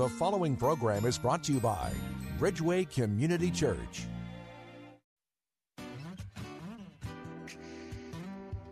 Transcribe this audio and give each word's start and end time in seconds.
The 0.00 0.08
following 0.08 0.56
program 0.56 1.04
is 1.04 1.18
brought 1.18 1.44
to 1.44 1.52
you 1.52 1.60
by 1.60 1.92
Bridgeway 2.38 2.90
Community 2.90 3.50
Church. 3.50 4.06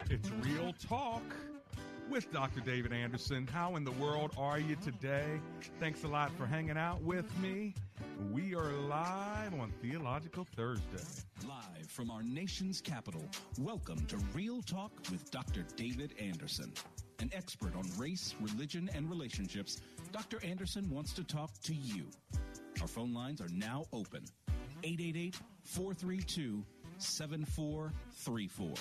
It's 0.08 0.30
Real 0.42 0.72
Talk 0.88 1.20
with 2.08 2.32
Dr. 2.32 2.60
David 2.60 2.94
Anderson. 2.94 3.46
How 3.46 3.76
in 3.76 3.84
the 3.84 3.92
world 3.92 4.32
are 4.38 4.58
you 4.58 4.74
today? 4.76 5.38
Thanks 5.78 6.02
a 6.04 6.08
lot 6.08 6.32
for 6.38 6.46
hanging 6.46 6.78
out 6.78 7.02
with 7.02 7.26
me. 7.40 7.74
We 8.32 8.54
are 8.54 8.72
live 8.72 9.52
on 9.60 9.70
Theological 9.82 10.46
Thursday. 10.56 11.04
Live 11.46 11.88
from 11.88 12.10
our 12.10 12.22
nation's 12.22 12.80
capital, 12.80 13.22
welcome 13.58 14.02
to 14.06 14.16
Real 14.32 14.62
Talk 14.62 14.92
with 15.10 15.30
Dr. 15.30 15.66
David 15.76 16.14
Anderson. 16.18 16.72
An 17.20 17.30
expert 17.34 17.76
on 17.76 17.84
race, 17.98 18.34
religion, 18.40 18.88
and 18.94 19.10
relationships, 19.10 19.80
Dr. 20.12 20.42
Anderson 20.44 20.88
wants 20.90 21.12
to 21.14 21.24
talk 21.24 21.50
to 21.62 21.74
you. 21.74 22.06
Our 22.80 22.88
phone 22.88 23.12
lines 23.12 23.40
are 23.40 23.48
now 23.52 23.84
open 23.92 24.24
888 24.82 25.36
432 25.64 26.64
7434. 26.98 28.74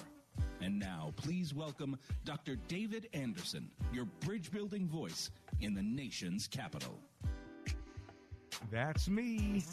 And 0.62 0.80
now, 0.80 1.14
please 1.16 1.54
welcome 1.54 1.98
Dr. 2.24 2.56
David 2.68 3.08
Anderson, 3.14 3.70
your 3.92 4.06
bridge 4.22 4.52
building 4.52 4.88
voice 4.88 5.32
in 5.62 5.74
the 5.74 5.82
nation's 5.82 6.48
capital. 6.48 6.98
That's 8.72 9.08
me, 9.08 9.64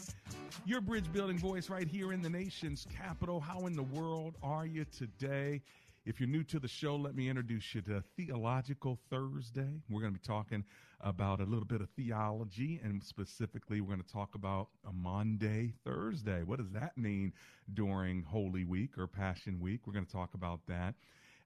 your 0.65 0.81
bridge 0.81 1.11
building 1.11 1.37
voice 1.37 1.69
right 1.69 1.87
here 1.87 2.13
in 2.13 2.21
the 2.21 2.29
nation's 2.29 2.85
capital. 2.95 3.39
How 3.39 3.65
in 3.65 3.75
the 3.75 3.83
world 3.83 4.35
are 4.43 4.65
you 4.65 4.85
today? 4.85 5.61
If 6.05 6.19
you're 6.19 6.29
new 6.29 6.43
to 6.43 6.59
the 6.59 6.67
show, 6.67 6.95
let 6.95 7.15
me 7.15 7.29
introduce 7.29 7.73
you 7.73 7.81
to 7.81 8.03
Theological 8.15 8.99
Thursday. 9.09 9.81
We're 9.89 10.01
going 10.01 10.13
to 10.13 10.19
be 10.19 10.25
talking 10.25 10.63
about 11.01 11.39
a 11.39 11.45
little 11.45 11.65
bit 11.65 11.81
of 11.81 11.89
theology, 11.91 12.79
and 12.83 13.03
specifically, 13.03 13.81
we're 13.81 13.93
going 13.95 14.03
to 14.03 14.11
talk 14.11 14.35
about 14.35 14.69
a 14.87 14.93
Maundy 14.93 15.73
Thursday. 15.83 16.43
What 16.43 16.59
does 16.59 16.71
that 16.71 16.97
mean 16.97 17.33
during 17.73 18.23
Holy 18.23 18.63
Week 18.63 18.97
or 18.97 19.07
Passion 19.07 19.59
Week? 19.59 19.81
We're 19.85 19.93
going 19.93 20.05
to 20.05 20.11
talk 20.11 20.33
about 20.33 20.61
that. 20.67 20.95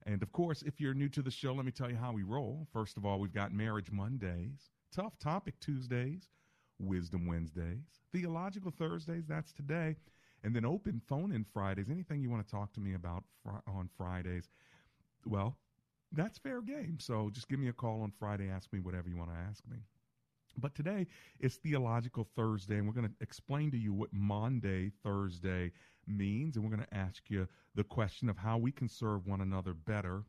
And 0.05 0.23
of 0.23 0.31
course, 0.31 0.61
if 0.61 0.79
you're 0.79 0.93
new 0.93 1.09
to 1.09 1.21
the 1.21 1.31
show, 1.31 1.53
let 1.53 1.65
me 1.65 1.71
tell 1.71 1.89
you 1.89 1.97
how 1.97 2.13
we 2.13 2.23
roll. 2.23 2.67
First 2.71 2.97
of 2.97 3.05
all, 3.05 3.19
we've 3.19 3.33
got 3.33 3.53
Marriage 3.53 3.91
Mondays, 3.91 4.69
Tough 4.95 5.17
Topic 5.19 5.59
Tuesdays, 5.59 6.29
Wisdom 6.79 7.25
Wednesdays, 7.25 7.99
Theological 8.13 8.71
Thursdays, 8.71 9.25
that's 9.27 9.51
today 9.51 9.95
and 10.43 10.55
then 10.55 10.65
open 10.65 11.01
phone 11.07 11.31
in 11.31 11.45
Fridays. 11.53 11.89
Anything 11.89 12.21
you 12.21 12.29
want 12.29 12.45
to 12.45 12.51
talk 12.51 12.73
to 12.73 12.79
me 12.79 12.93
about 12.93 13.23
fr- 13.43 13.61
on 13.67 13.89
Fridays, 13.97 14.49
well, 15.25 15.57
that's 16.11 16.37
fair 16.37 16.61
game. 16.61 16.97
So 16.99 17.29
just 17.31 17.47
give 17.49 17.59
me 17.59 17.67
a 17.67 17.73
call 17.73 18.01
on 18.01 18.11
Friday. 18.19 18.49
Ask 18.49 18.71
me 18.73 18.79
whatever 18.79 19.09
you 19.09 19.17
want 19.17 19.31
to 19.31 19.37
ask 19.37 19.63
me. 19.69 19.77
But 20.57 20.75
today 20.75 21.07
is 21.39 21.55
Theological 21.55 22.27
Thursday, 22.35 22.77
and 22.77 22.87
we're 22.87 22.93
going 22.93 23.07
to 23.07 23.13
explain 23.21 23.71
to 23.71 23.77
you 23.77 23.93
what 23.93 24.09
Maundy 24.11 24.91
Thursday 25.03 25.71
means, 26.07 26.55
and 26.55 26.65
we're 26.65 26.75
going 26.75 26.87
to 26.87 26.97
ask 26.97 27.29
you 27.29 27.47
the 27.75 27.83
question 27.83 28.29
of 28.29 28.37
how 28.37 28.57
we 28.57 28.71
can 28.71 28.89
serve 28.89 29.27
one 29.27 29.41
another 29.41 29.73
better 29.73 30.23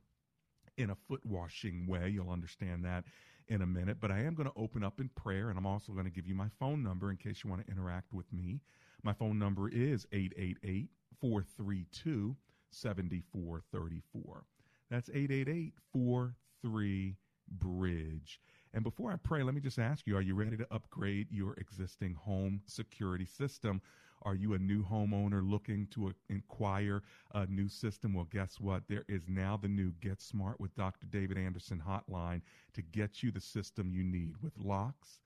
in 0.77 0.91
a 0.91 0.97
foot 1.09 1.25
washing 1.25 1.87
way. 1.87 2.09
You'll 2.09 2.31
understand 2.31 2.85
that 2.85 3.05
in 3.49 3.63
a 3.63 3.67
minute. 3.67 3.99
But 4.01 4.11
I 4.11 4.21
am 4.21 4.35
going 4.35 4.49
to 4.49 4.57
open 4.57 4.85
up 4.85 5.01
in 5.01 5.09
prayer, 5.11 5.49
and 5.49 5.59
I'm 5.59 5.67
also 5.67 5.93
going 5.93 6.05
to 6.05 6.11
give 6.11 6.27
you 6.27 6.35
my 6.35 6.49
phone 6.59 6.83
number 6.83 7.11
in 7.11 7.17
case 7.17 7.43
you 7.43 7.51
want 7.51 7.67
to 7.67 7.73
interact 7.73 8.13
with 8.13 8.31
me. 8.33 8.61
My 9.03 9.13
phone 9.13 9.39
number 9.39 9.69
is 9.69 10.07
888 10.13 10.91
432 11.21 12.37
7434. 12.71 14.45
That's 14.91 15.09
888 15.09 15.75
43 15.93 17.17
Bridge. 17.49 18.41
And 18.73 18.84
before 18.84 19.12
I 19.12 19.17
pray, 19.17 19.43
let 19.43 19.55
me 19.55 19.61
just 19.61 19.78
ask 19.78 20.06
you 20.06 20.17
are 20.17 20.21
you 20.21 20.34
ready 20.34 20.56
to 20.56 20.67
upgrade 20.71 21.28
your 21.31 21.55
existing 21.55 22.15
home 22.15 22.61
security 22.67 23.27
system? 23.27 23.81
Are 24.23 24.34
you 24.34 24.53
a 24.53 24.59
new 24.59 24.84
homeowner 24.84 25.49
looking 25.49 25.87
to 25.93 26.12
inquire 26.28 27.03
a 27.34 27.47
new 27.47 27.69
system? 27.69 28.12
Well, 28.15 28.28
guess 28.31 28.61
what? 28.61 28.83
There 28.89 29.05
is 29.09 29.23
now 29.28 29.56
the 29.56 29.69
new 29.69 29.93
Get 30.01 30.21
Smart 30.21 30.61
with 30.61 30.75
Dr. 30.75 31.07
David 31.07 31.39
Anderson 31.39 31.83
hotline 31.87 32.43
to 32.75 32.83
get 32.83 33.22
you 33.22 33.31
the 33.31 33.41
system 33.41 33.91
you 33.91 34.03
need 34.03 34.34
with 34.43 34.53
locks, 34.59 35.21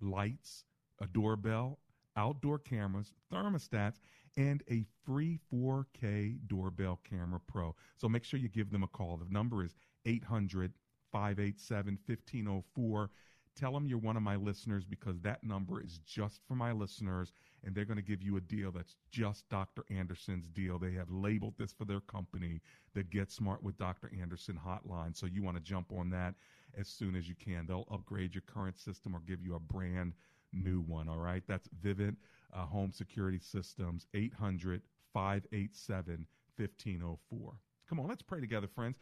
lights, 0.00 0.64
a 1.00 1.06
doorbell, 1.06 1.78
outdoor 2.18 2.58
cameras, 2.58 3.12
thermostats, 3.32 4.00
and 4.36 4.62
a 4.70 4.84
free 5.06 5.38
4K 5.52 6.38
doorbell 6.48 7.00
camera 7.08 7.40
pro. 7.46 7.74
So 7.96 8.08
make 8.08 8.24
sure 8.24 8.38
you 8.38 8.48
give 8.48 8.70
them 8.70 8.82
a 8.82 8.88
call. 8.88 9.16
The 9.16 9.32
number 9.32 9.64
is 9.64 9.74
800 10.04 10.72
587 11.12 11.98
1504. 12.04 13.10
Tell 13.56 13.72
them 13.72 13.88
you're 13.88 13.98
one 13.98 14.16
of 14.16 14.22
my 14.22 14.36
listeners 14.36 14.84
because 14.84 15.18
that 15.20 15.42
number 15.42 15.82
is 15.82 15.98
just 16.06 16.40
for 16.46 16.54
my 16.54 16.70
listeners, 16.70 17.32
and 17.64 17.74
they're 17.74 17.84
going 17.84 17.96
to 17.96 18.02
give 18.02 18.22
you 18.22 18.36
a 18.36 18.40
deal 18.40 18.70
that's 18.70 18.94
just 19.10 19.48
Dr. 19.48 19.82
Anderson's 19.90 20.46
deal. 20.46 20.78
They 20.78 20.92
have 20.92 21.10
labeled 21.10 21.54
this 21.58 21.72
for 21.72 21.84
their 21.84 22.00
company, 22.00 22.60
the 22.94 23.02
Get 23.02 23.32
Smart 23.32 23.62
with 23.62 23.76
Dr. 23.76 24.12
Anderson 24.20 24.58
hotline. 24.64 25.16
So 25.16 25.26
you 25.26 25.42
want 25.42 25.56
to 25.56 25.62
jump 25.62 25.92
on 25.92 26.10
that 26.10 26.34
as 26.78 26.86
soon 26.86 27.16
as 27.16 27.28
you 27.28 27.34
can. 27.34 27.66
They'll 27.66 27.88
upgrade 27.90 28.34
your 28.34 28.42
current 28.42 28.78
system 28.78 29.16
or 29.16 29.20
give 29.20 29.42
you 29.42 29.56
a 29.56 29.60
brand 29.60 30.12
new 30.52 30.80
one. 30.80 31.08
All 31.08 31.18
right. 31.18 31.42
That's 31.46 31.68
Vivint 31.84 32.16
uh, 32.52 32.66
Home 32.66 32.92
Security 32.92 33.38
Systems, 33.38 34.06
800 34.14 34.82
587 35.12 36.26
1504. 36.56 37.52
Come 37.88 38.00
on, 38.00 38.08
let's 38.08 38.22
pray 38.22 38.40
together, 38.40 38.66
friends. 38.66 38.96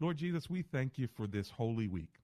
Lord 0.00 0.16
Jesus, 0.16 0.50
we 0.50 0.62
thank 0.62 0.98
you 0.98 1.06
for 1.06 1.26
this 1.26 1.50
holy 1.50 1.88
week. 1.88 2.14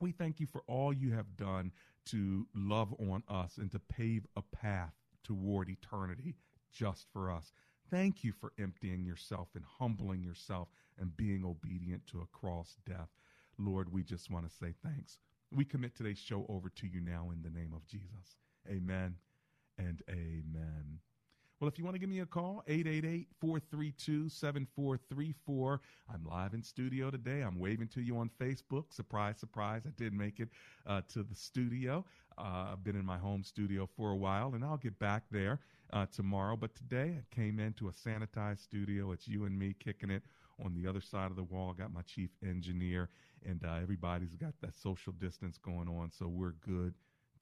We 0.00 0.12
thank 0.12 0.40
you 0.40 0.46
for 0.46 0.62
all 0.66 0.92
you 0.92 1.12
have 1.12 1.36
done 1.36 1.72
to 2.06 2.46
love 2.54 2.94
on 2.98 3.22
us 3.28 3.56
and 3.58 3.70
to 3.72 3.78
pave 3.78 4.26
a 4.36 4.42
path 4.42 4.92
toward 5.22 5.70
eternity 5.70 6.34
just 6.72 7.06
for 7.12 7.30
us. 7.30 7.52
Thank 7.90 8.24
you 8.24 8.32
for 8.32 8.52
emptying 8.58 9.04
yourself 9.04 9.48
and 9.54 9.64
humbling 9.78 10.22
yourself 10.22 10.68
and 10.98 11.16
being 11.16 11.44
obedient 11.44 12.06
to 12.08 12.20
a 12.20 12.26
cross 12.36 12.76
death. 12.86 13.08
Lord, 13.58 13.92
we 13.92 14.02
just 14.02 14.30
want 14.30 14.48
to 14.48 14.54
say 14.54 14.74
thanks. 14.82 15.18
We 15.54 15.64
commit 15.64 15.94
today's 15.94 16.18
show 16.18 16.46
over 16.48 16.70
to 16.70 16.86
you 16.86 17.00
now 17.00 17.30
in 17.30 17.42
the 17.42 17.50
name 17.50 17.72
of 17.74 17.86
Jesus. 17.86 18.36
Amen 18.68 19.16
and 19.78 20.00
amen. 20.08 21.00
Well, 21.60 21.68
if 21.68 21.78
you 21.78 21.84
want 21.84 21.94
to 21.94 22.00
give 22.00 22.08
me 22.08 22.20
a 22.20 22.26
call, 22.26 22.64
888 22.66 23.28
432 23.38 24.28
7434. 24.30 25.80
I'm 26.12 26.24
live 26.24 26.54
in 26.54 26.62
studio 26.62 27.10
today. 27.10 27.42
I'm 27.42 27.58
waving 27.58 27.88
to 27.88 28.00
you 28.00 28.16
on 28.16 28.30
Facebook. 28.40 28.92
Surprise, 28.92 29.36
surprise. 29.38 29.82
I 29.86 29.90
did 29.96 30.14
make 30.14 30.40
it 30.40 30.48
uh, 30.86 31.02
to 31.10 31.22
the 31.22 31.34
studio. 31.34 32.04
Uh, 32.38 32.70
I've 32.72 32.82
been 32.82 32.96
in 32.96 33.04
my 33.04 33.18
home 33.18 33.44
studio 33.44 33.88
for 33.94 34.10
a 34.10 34.16
while, 34.16 34.54
and 34.54 34.64
I'll 34.64 34.78
get 34.78 34.98
back 34.98 35.24
there 35.30 35.60
uh, 35.92 36.06
tomorrow. 36.10 36.56
But 36.56 36.74
today 36.74 37.18
I 37.20 37.34
came 37.34 37.60
into 37.60 37.88
a 37.88 37.92
sanitized 37.92 38.60
studio. 38.60 39.12
It's 39.12 39.28
you 39.28 39.44
and 39.44 39.56
me 39.56 39.76
kicking 39.78 40.10
it 40.10 40.22
on 40.64 40.74
the 40.74 40.88
other 40.88 41.00
side 41.00 41.30
of 41.30 41.36
the 41.36 41.42
wall. 41.42 41.74
I 41.74 41.82
got 41.82 41.92
my 41.92 42.02
chief 42.02 42.30
engineer 42.42 43.08
and 43.46 43.64
uh, 43.64 43.74
everybody's 43.82 44.36
got 44.36 44.54
that 44.60 44.76
social 44.76 45.12
distance 45.12 45.58
going 45.58 45.88
on, 45.88 46.10
so 46.10 46.28
we're 46.28 46.54
good 46.66 46.94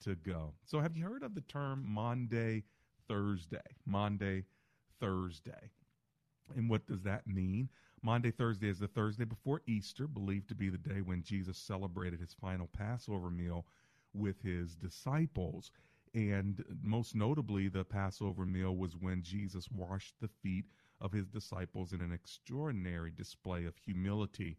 to 0.03 0.15
go. 0.15 0.53
So, 0.65 0.79
have 0.79 0.97
you 0.97 1.05
heard 1.05 1.23
of 1.23 1.35
the 1.35 1.41
term 1.41 1.85
Maundy 1.87 2.63
Thursday? 3.07 3.59
Maundy 3.85 4.45
Thursday. 4.99 5.71
And 6.55 6.69
what 6.69 6.85
does 6.87 7.01
that 7.03 7.27
mean? 7.27 7.69
Maundy 8.01 8.31
Thursday 8.31 8.67
is 8.67 8.79
the 8.79 8.87
Thursday 8.87 9.25
before 9.25 9.61
Easter, 9.67 10.07
believed 10.07 10.49
to 10.49 10.55
be 10.55 10.69
the 10.69 10.77
day 10.77 11.01
when 11.01 11.23
Jesus 11.23 11.57
celebrated 11.57 12.19
his 12.19 12.33
final 12.33 12.67
Passover 12.67 13.29
meal 13.29 13.65
with 14.13 14.41
his 14.41 14.75
disciples. 14.75 15.71
And 16.13 16.63
most 16.81 17.15
notably, 17.15 17.69
the 17.69 17.85
Passover 17.85 18.45
meal 18.45 18.75
was 18.75 18.97
when 18.97 19.21
Jesus 19.21 19.69
washed 19.71 20.15
the 20.19 20.29
feet 20.41 20.65
of 21.01 21.11
his 21.11 21.27
disciples 21.27 21.93
in 21.93 22.01
an 22.01 22.13
extraordinary 22.13 23.11
display 23.11 23.65
of 23.65 23.75
humility 23.77 24.57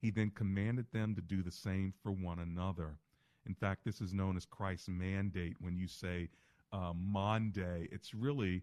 he 0.00 0.10
then 0.10 0.30
commanded 0.30 0.86
them 0.92 1.14
to 1.14 1.20
do 1.20 1.42
the 1.42 1.50
same 1.50 1.92
for 2.02 2.12
one 2.12 2.38
another. 2.38 2.98
In 3.46 3.54
fact, 3.54 3.84
this 3.84 4.00
is 4.00 4.14
known 4.14 4.36
as 4.36 4.46
Christ's 4.46 4.88
mandate. 4.88 5.56
When 5.60 5.76
you 5.76 5.88
say 5.88 6.30
uh, 6.72 6.92
Maundy, 6.94 7.88
it's 7.92 8.14
really 8.14 8.62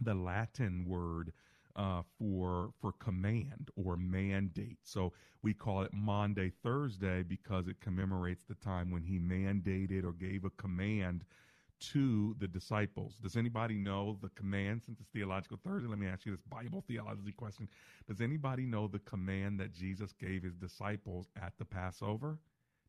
the 0.00 0.14
Latin 0.14 0.84
word 0.88 1.32
uh, 1.76 2.02
for 2.18 2.70
for 2.80 2.92
command 2.92 3.70
or 3.76 3.96
mandate. 3.96 4.78
So 4.82 5.12
we 5.42 5.54
call 5.54 5.82
it 5.82 5.92
Maundy 5.92 6.50
Thursday 6.62 7.22
because 7.22 7.68
it 7.68 7.80
commemorates 7.80 8.44
the 8.44 8.56
time 8.56 8.90
when 8.90 9.04
he 9.04 9.18
mandated 9.18 10.04
or 10.04 10.12
gave 10.12 10.44
a 10.44 10.50
command 10.50 11.24
to 11.90 12.36
the 12.38 12.46
disciples. 12.46 13.16
Does 13.22 13.36
anybody 13.36 13.76
know 13.76 14.18
the 14.22 14.28
command 14.30 14.82
since 14.84 15.00
it's 15.00 15.10
theological 15.10 15.58
Thursday? 15.64 15.88
Let 15.88 15.98
me 15.98 16.06
ask 16.06 16.24
you 16.24 16.32
this 16.32 16.40
Bible 16.48 16.84
theology 16.86 17.32
question. 17.32 17.68
Does 18.06 18.20
anybody 18.20 18.66
know 18.66 18.86
the 18.86 19.00
command 19.00 19.58
that 19.60 19.72
Jesus 19.72 20.12
gave 20.12 20.42
his 20.42 20.54
disciples 20.54 21.28
at 21.42 21.52
the 21.58 21.64
Passover? 21.64 22.38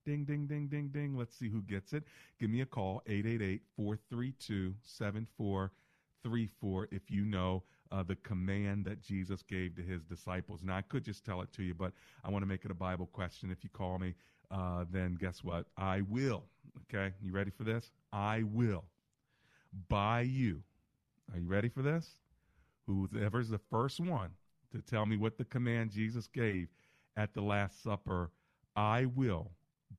Ding, 0.06 0.26
ding, 0.26 0.48
ding, 0.48 0.68
ding, 0.68 0.90
ding. 0.90 1.18
Let's 1.18 1.36
see 1.36 1.50
who 1.50 1.62
gets 1.62 1.94
it. 1.94 2.04
Give 2.40 2.50
me 2.50 2.62
a 2.62 2.66
call, 2.66 3.02
888 3.08 3.62
432 3.76 4.76
7434, 4.84 6.88
if 6.92 7.10
you 7.10 7.26
know 7.26 7.64
uh, 7.92 8.04
the 8.04 8.16
command 8.18 8.86
that 8.86 9.02
Jesus 9.02 9.42
gave 9.44 9.76
to 9.76 9.82
his 9.82 10.04
disciples. 10.04 10.62
Now, 10.64 10.78
I 10.78 10.82
could 10.82 11.04
just 11.04 11.26
tell 11.26 11.42
it 11.42 11.52
to 11.54 11.64
you, 11.64 11.74
but 11.74 11.94
I 12.24 12.30
want 12.30 12.44
to 12.44 12.48
make 12.48 12.66
it 12.66 12.72
a 12.72 12.76
Bible 12.76 13.08
question. 13.14 13.50
If 13.50 13.64
you 13.64 13.70
call 13.70 13.98
me, 13.98 14.14
uh, 14.52 14.86
then 14.92 15.18
guess 15.20 15.44
what? 15.44 15.66
I 15.78 16.02
will. 16.02 16.44
Okay, 16.94 17.14
you 17.22 17.32
ready 17.32 17.52
for 17.52 17.64
this? 17.64 17.92
I 18.14 18.44
will 18.44 18.86
buy 19.90 20.22
you. 20.22 20.62
Are 21.34 21.40
you 21.40 21.48
ready 21.48 21.68
for 21.68 21.82
this? 21.82 22.08
Whoever's 22.86 23.50
the 23.50 23.58
first 23.58 24.00
one 24.00 24.30
to 24.72 24.82
tell 24.82 25.06
me 25.06 25.18
what 25.18 25.38
the 25.38 25.46
command 25.46 25.92
Jesus 25.92 26.28
gave 26.28 26.68
at 27.18 27.34
the 27.34 27.42
Last 27.42 27.82
Supper, 27.82 28.32
I 28.76 29.06
will 29.06 29.52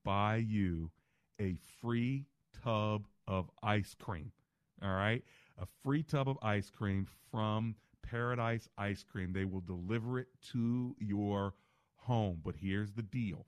buy 0.03 0.37
you 0.37 0.91
a 1.41 1.57
free 1.81 2.25
tub 2.63 3.05
of 3.27 3.49
ice 3.61 3.95
cream. 3.99 4.31
All 4.81 4.93
right? 4.93 5.23
A 5.57 5.65
free 5.83 6.03
tub 6.03 6.29
of 6.29 6.37
ice 6.41 6.69
cream 6.69 7.07
from 7.31 7.75
Paradise 8.01 8.69
Ice 8.77 9.03
Cream. 9.03 9.33
They 9.33 9.45
will 9.45 9.61
deliver 9.61 10.19
it 10.19 10.27
to 10.51 10.95
your 10.99 11.53
home. 11.95 12.41
But 12.43 12.55
here's 12.55 12.91
the 12.93 13.01
deal 13.01 13.45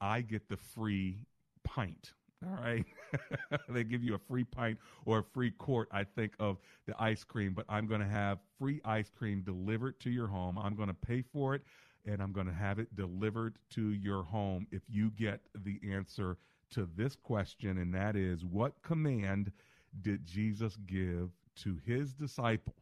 I 0.00 0.22
get 0.22 0.48
the 0.48 0.56
free 0.56 1.26
pint. 1.64 2.12
All 2.44 2.62
right. 2.62 2.84
they 3.68 3.84
give 3.84 4.02
you 4.02 4.14
a 4.14 4.18
free 4.18 4.44
pint 4.44 4.78
or 5.04 5.18
a 5.20 5.22
free 5.22 5.50
quart, 5.50 5.88
I 5.90 6.04
think, 6.04 6.34
of 6.38 6.58
the 6.86 6.94
ice 7.00 7.24
cream, 7.24 7.54
but 7.54 7.64
I'm 7.68 7.86
going 7.86 8.00
to 8.00 8.06
have 8.06 8.38
free 8.58 8.80
ice 8.84 9.10
cream 9.10 9.42
delivered 9.42 9.98
to 10.00 10.10
your 10.10 10.26
home. 10.26 10.58
I'm 10.58 10.74
going 10.74 10.88
to 10.88 10.94
pay 10.94 11.22
for 11.22 11.54
it 11.54 11.62
and 12.06 12.22
I'm 12.22 12.32
going 12.32 12.46
to 12.46 12.52
have 12.52 12.78
it 12.78 12.94
delivered 12.94 13.58
to 13.70 13.92
your 13.92 14.22
home 14.22 14.66
if 14.70 14.82
you 14.88 15.10
get 15.10 15.40
the 15.64 15.80
answer 15.90 16.38
to 16.70 16.88
this 16.96 17.16
question, 17.16 17.78
and 17.78 17.94
that 17.94 18.16
is 18.16 18.44
what 18.44 18.80
command 18.82 19.52
did 20.02 20.26
Jesus 20.26 20.76
give 20.86 21.30
to 21.56 21.78
his 21.84 22.12
disciples 22.12 22.76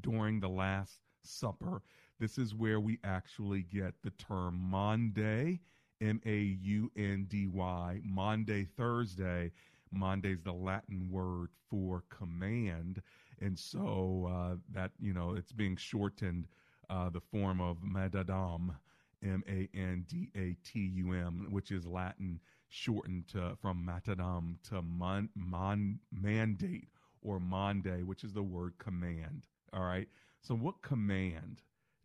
during 0.00 0.40
the 0.40 0.48
Last 0.48 1.00
Supper? 1.22 1.82
This 2.20 2.38
is 2.38 2.54
where 2.54 2.80
we 2.80 2.98
actually 3.04 3.62
get 3.62 3.94
the 4.02 4.10
term 4.10 4.58
Maundy 4.60 5.60
M 6.00 6.20
A 6.26 6.36
U 6.62 6.90
N 6.96 7.26
D 7.28 7.46
Y, 7.46 8.00
Maundy, 8.04 8.64
Thursday. 8.76 9.50
Maundy 9.90 10.32
is 10.32 10.42
the 10.42 10.52
Latin 10.52 11.08
word 11.10 11.48
for 11.70 12.04
command. 12.10 13.02
And 13.40 13.58
so 13.58 14.28
uh, 14.30 14.56
that, 14.74 14.90
you 15.00 15.12
know, 15.12 15.34
it's 15.34 15.52
being 15.52 15.76
shortened, 15.76 16.46
uh, 16.90 17.10
the 17.10 17.20
form 17.20 17.60
of 17.60 17.78
mandatum, 17.78 18.74
M 19.22 19.42
A 19.48 19.68
N 19.76 20.04
D 20.08 20.30
A 20.36 20.56
T 20.64 20.78
U 20.78 21.12
M, 21.12 21.48
which 21.50 21.70
is 21.70 21.86
Latin 21.86 22.40
shortened 22.68 23.28
to, 23.28 23.56
from 23.60 23.86
mandatum 23.86 24.56
to 24.68 24.82
mon, 24.82 25.28
mon, 25.34 25.98
mandate 26.12 26.88
or 27.22 27.40
Maundy, 27.40 28.02
which 28.02 28.24
is 28.24 28.32
the 28.32 28.42
word 28.42 28.74
command. 28.78 29.46
All 29.72 29.82
right. 29.82 30.08
So, 30.40 30.54
what 30.54 30.82
command 30.82 31.62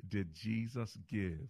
did 0.09 0.33
Jesus 0.33 0.97
give 1.07 1.49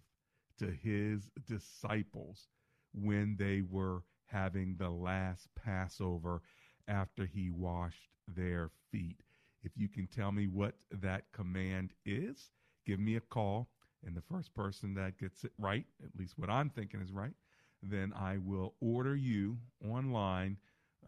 to 0.58 0.70
his 0.70 1.30
disciples 1.46 2.48
when 2.92 3.36
they 3.38 3.62
were 3.68 4.02
having 4.26 4.76
the 4.78 4.90
last 4.90 5.48
Passover 5.54 6.42
after 6.88 7.26
he 7.26 7.50
washed 7.50 8.08
their 8.28 8.70
feet. 8.90 9.20
If 9.62 9.72
you 9.76 9.88
can 9.88 10.06
tell 10.06 10.32
me 10.32 10.46
what 10.46 10.74
that 10.90 11.24
command 11.32 11.92
is, 12.04 12.50
give 12.86 13.00
me 13.00 13.16
a 13.16 13.20
call. 13.20 13.68
And 14.06 14.14
the 14.14 14.22
first 14.22 14.54
person 14.54 14.94
that 14.94 15.18
gets 15.18 15.44
it 15.44 15.52
right, 15.58 15.86
at 16.02 16.18
least 16.18 16.34
what 16.36 16.50
I'm 16.50 16.68
thinking 16.68 17.00
is 17.00 17.10
right, 17.10 17.32
then 17.82 18.12
I 18.14 18.36
will 18.38 18.74
order 18.80 19.16
you 19.16 19.58
online 19.88 20.58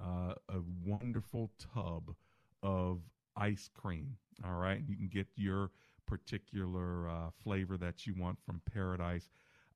uh, 0.00 0.34
a 0.48 0.60
wonderful 0.84 1.50
tub 1.74 2.14
of 2.62 3.00
ice 3.36 3.68
cream. 3.74 4.16
All 4.44 4.54
right. 4.54 4.82
You 4.86 4.96
can 4.96 5.08
get 5.08 5.26
your 5.36 5.70
particular 6.06 7.08
uh, 7.08 7.30
flavor 7.42 7.76
that 7.76 8.06
you 8.06 8.14
want 8.18 8.38
from 8.44 8.60
Paradise 8.72 9.30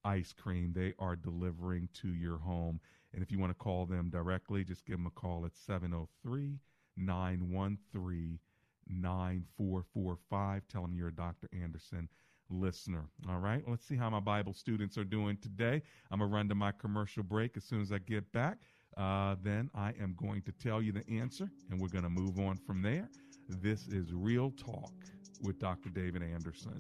Ice 0.05 0.33
Cream. 0.33 0.73
They 0.75 0.95
are 0.99 1.17
delivering 1.17 1.89
to 2.03 2.09
your 2.09 2.39
home. 2.39 2.81
And 3.13 3.23
if 3.23 3.31
you 3.31 3.39
want 3.39 3.51
to 3.51 3.59
call 3.59 3.87
them 3.87 4.09
directly, 4.11 4.65
just 4.65 4.87
give 4.87 4.97
them 4.97 5.07
a 5.07 5.11
call 5.11 5.45
at 5.45 5.57
703 5.57 6.59
913 6.97 8.39
9445. 8.89 10.63
Tell 10.69 10.83
them 10.83 10.95
you're 10.95 11.09
a 11.09 11.13
Dr. 11.15 11.49
Anderson 11.53 12.09
listener. 12.51 13.05
All 13.29 13.39
right, 13.39 13.63
let's 13.69 13.87
see 13.87 13.97
how 13.97 14.11
my 14.11 14.21
Bible 14.21 14.53
students 14.53 14.99
are 14.99 15.05
doing 15.05 15.37
today. 15.37 15.83
I'm 16.11 16.19
going 16.19 16.31
to 16.31 16.35
run 16.35 16.49
to 16.49 16.55
my 16.55 16.73
commercial 16.73 17.23
break 17.23 17.57
as 17.57 17.65
soon 17.65 17.81
as 17.81 17.93
I 17.93 17.99
get 17.99 18.31
back. 18.33 18.59
Uh, 18.97 19.37
then 19.43 19.71
I 19.75 19.93
am 20.01 20.17
going 20.21 20.43
to 20.43 20.53
tell 20.53 20.83
you 20.83 20.93
the 20.93 21.09
answer, 21.09 21.49
and 21.71 21.81
we're 21.81 21.89
going 21.89 22.05
to 22.05 22.11
move 22.11 22.39
on 22.41 22.57
from 22.57 22.83
there. 22.83 23.09
This 23.49 23.87
is 23.89 24.13
Real 24.13 24.51
Talk 24.51 24.93
with 25.43 25.59
Dr. 25.59 25.91
David 25.91 26.23
Anderson. 26.23 26.77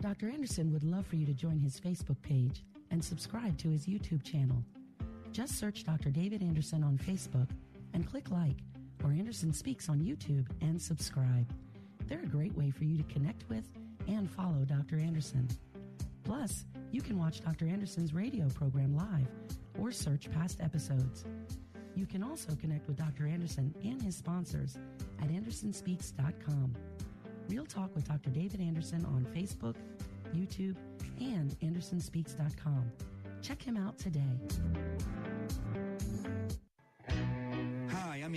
Dr. 0.00 0.30
Anderson 0.30 0.72
would 0.72 0.84
love 0.84 1.06
for 1.06 1.16
you 1.16 1.26
to 1.26 1.34
join 1.34 1.60
his 1.60 1.78
Facebook 1.78 2.20
page 2.22 2.64
and 2.90 3.04
subscribe 3.04 3.58
to 3.58 3.68
his 3.68 3.86
YouTube 3.86 4.24
channel. 4.24 4.64
Just 5.38 5.56
search 5.56 5.84
Dr. 5.84 6.10
David 6.10 6.42
Anderson 6.42 6.82
on 6.82 6.98
Facebook 6.98 7.46
and 7.94 8.04
click 8.04 8.28
like 8.32 8.56
or 9.04 9.12
Anderson 9.12 9.52
Speaks 9.52 9.88
on 9.88 10.00
YouTube 10.00 10.48
and 10.60 10.82
subscribe. 10.82 11.48
They're 12.08 12.24
a 12.24 12.26
great 12.26 12.56
way 12.56 12.72
for 12.72 12.82
you 12.82 12.96
to 12.96 13.04
connect 13.04 13.48
with 13.48 13.62
and 14.08 14.28
follow 14.28 14.64
Dr. 14.64 14.98
Anderson. 14.98 15.46
Plus, 16.24 16.64
you 16.90 17.00
can 17.00 17.16
watch 17.16 17.40
Dr. 17.40 17.68
Anderson's 17.68 18.12
radio 18.12 18.48
program 18.48 18.96
live 18.96 19.28
or 19.78 19.92
search 19.92 20.28
past 20.32 20.60
episodes. 20.60 21.24
You 21.94 22.04
can 22.04 22.24
also 22.24 22.56
connect 22.56 22.88
with 22.88 22.96
Dr. 22.96 23.28
Anderson 23.28 23.72
and 23.84 24.02
his 24.02 24.16
sponsors 24.16 24.76
at 25.22 25.28
AndersonSpeaks.com. 25.28 26.74
Real 27.48 27.64
Talk 27.64 27.94
with 27.94 28.08
Dr. 28.08 28.30
David 28.30 28.60
Anderson 28.60 29.04
on 29.04 29.24
Facebook, 29.32 29.76
YouTube, 30.34 30.74
and 31.20 31.56
AndersonSpeaks.com. 31.60 32.90
Check 33.40 33.62
him 33.62 33.76
out 33.76 33.98
today. 33.98 34.38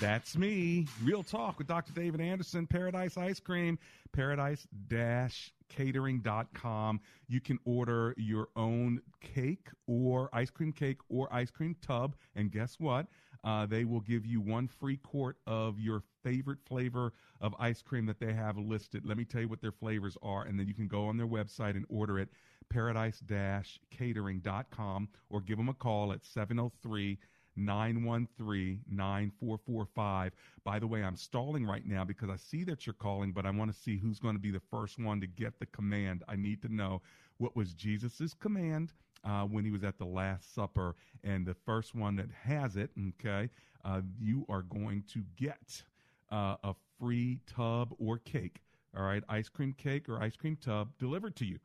That's 0.00 0.36
me. 0.36 0.86
Real 1.04 1.22
Talk 1.22 1.58
with 1.58 1.66
Dr. 1.66 1.92
David 1.92 2.22
Anderson, 2.22 2.66
Paradise 2.66 3.18
Ice 3.18 3.38
Cream, 3.38 3.78
paradise-catering.com. 4.14 7.00
You 7.28 7.40
can 7.42 7.58
order 7.66 8.14
your 8.16 8.48
own 8.56 9.02
cake 9.20 9.68
or 9.86 10.30
ice 10.32 10.48
cream 10.48 10.72
cake 10.72 11.00
or 11.10 11.30
ice 11.30 11.50
cream 11.50 11.76
tub. 11.82 12.16
And 12.34 12.50
guess 12.50 12.80
what? 12.80 13.08
Uh, 13.44 13.66
they 13.66 13.84
will 13.84 14.00
give 14.00 14.24
you 14.24 14.40
one 14.40 14.68
free 14.68 14.96
quart 14.96 15.36
of 15.46 15.78
your 15.78 16.02
favorite 16.22 16.60
flavor 16.64 17.12
of 17.42 17.54
ice 17.58 17.82
cream 17.82 18.06
that 18.06 18.20
they 18.20 18.32
have 18.32 18.56
listed. 18.56 19.04
Let 19.04 19.18
me 19.18 19.26
tell 19.26 19.42
you 19.42 19.48
what 19.48 19.60
their 19.60 19.70
flavors 19.70 20.16
are, 20.22 20.44
and 20.44 20.58
then 20.58 20.66
you 20.66 20.74
can 20.74 20.88
go 20.88 21.08
on 21.08 21.18
their 21.18 21.28
website 21.28 21.76
and 21.76 21.84
order 21.90 22.18
it, 22.18 22.30
paradise-catering.com, 22.70 25.08
or 25.28 25.40
give 25.42 25.58
them 25.58 25.68
a 25.68 25.74
call 25.74 26.12
at 26.12 26.22
703- 26.22 27.18
913 27.56 28.80
9445. 28.90 30.32
By 30.64 30.78
the 30.78 30.86
way, 30.86 31.02
I'm 31.02 31.16
stalling 31.16 31.66
right 31.66 31.86
now 31.86 32.04
because 32.04 32.30
I 32.30 32.36
see 32.36 32.64
that 32.64 32.86
you're 32.86 32.94
calling, 32.94 33.32
but 33.32 33.46
I 33.46 33.50
want 33.50 33.72
to 33.72 33.78
see 33.78 33.96
who's 33.98 34.18
going 34.18 34.34
to 34.34 34.40
be 34.40 34.50
the 34.50 34.60
first 34.70 34.98
one 34.98 35.20
to 35.20 35.26
get 35.26 35.58
the 35.58 35.66
command. 35.66 36.22
I 36.28 36.36
need 36.36 36.62
to 36.62 36.74
know 36.74 37.02
what 37.38 37.56
was 37.56 37.74
Jesus' 37.74 38.34
command 38.34 38.92
uh, 39.24 39.42
when 39.42 39.64
he 39.64 39.70
was 39.70 39.84
at 39.84 39.98
the 39.98 40.04
Last 40.04 40.54
Supper. 40.54 40.94
And 41.24 41.46
the 41.46 41.54
first 41.54 41.94
one 41.94 42.16
that 42.16 42.28
has 42.44 42.76
it, 42.76 42.90
okay, 43.08 43.50
uh, 43.84 44.02
you 44.18 44.44
are 44.48 44.62
going 44.62 45.04
to 45.12 45.22
get 45.36 45.82
uh, 46.30 46.56
a 46.62 46.74
free 46.98 47.40
tub 47.46 47.94
or 47.98 48.18
cake. 48.18 48.62
All 48.96 49.04
right, 49.04 49.22
ice 49.28 49.48
cream 49.48 49.72
cake 49.72 50.08
or 50.08 50.20
ice 50.20 50.36
cream 50.36 50.56
tub 50.56 50.90
delivered 50.98 51.36
to 51.36 51.44
you. 51.44 51.58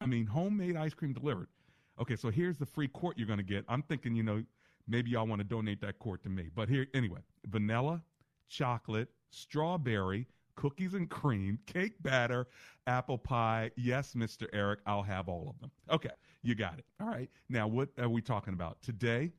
I 0.00 0.06
mean, 0.06 0.26
homemade 0.26 0.76
ice 0.76 0.94
cream 0.94 1.12
delivered. 1.12 1.48
Okay, 2.00 2.16
so 2.16 2.30
here's 2.30 2.58
the 2.58 2.66
free 2.66 2.88
quart 2.88 3.18
you're 3.18 3.26
going 3.26 3.38
to 3.38 3.44
get. 3.44 3.64
I'm 3.68 3.82
thinking, 3.82 4.14
you 4.14 4.22
know, 4.22 4.42
maybe 4.86 5.10
y'all 5.10 5.26
want 5.26 5.40
to 5.40 5.44
donate 5.44 5.80
that 5.80 5.98
quart 5.98 6.22
to 6.24 6.28
me. 6.28 6.50
But 6.54 6.68
here, 6.68 6.86
anyway, 6.94 7.20
vanilla, 7.46 8.02
chocolate, 8.48 9.08
strawberry, 9.30 10.26
cookies 10.56 10.94
and 10.94 11.08
cream, 11.10 11.58
cake 11.66 11.94
batter, 12.02 12.46
apple 12.86 13.18
pie. 13.18 13.70
Yes, 13.76 14.14
Mr. 14.14 14.46
Eric, 14.52 14.80
I'll 14.86 15.02
have 15.02 15.28
all 15.28 15.48
of 15.48 15.60
them. 15.60 15.70
Okay, 15.90 16.10
you 16.42 16.54
got 16.54 16.78
it. 16.78 16.84
All 17.00 17.08
right. 17.08 17.30
Now, 17.48 17.66
what 17.66 17.88
are 17.98 18.08
we 18.08 18.22
talking 18.22 18.54
about? 18.54 18.80
Today 18.82 19.32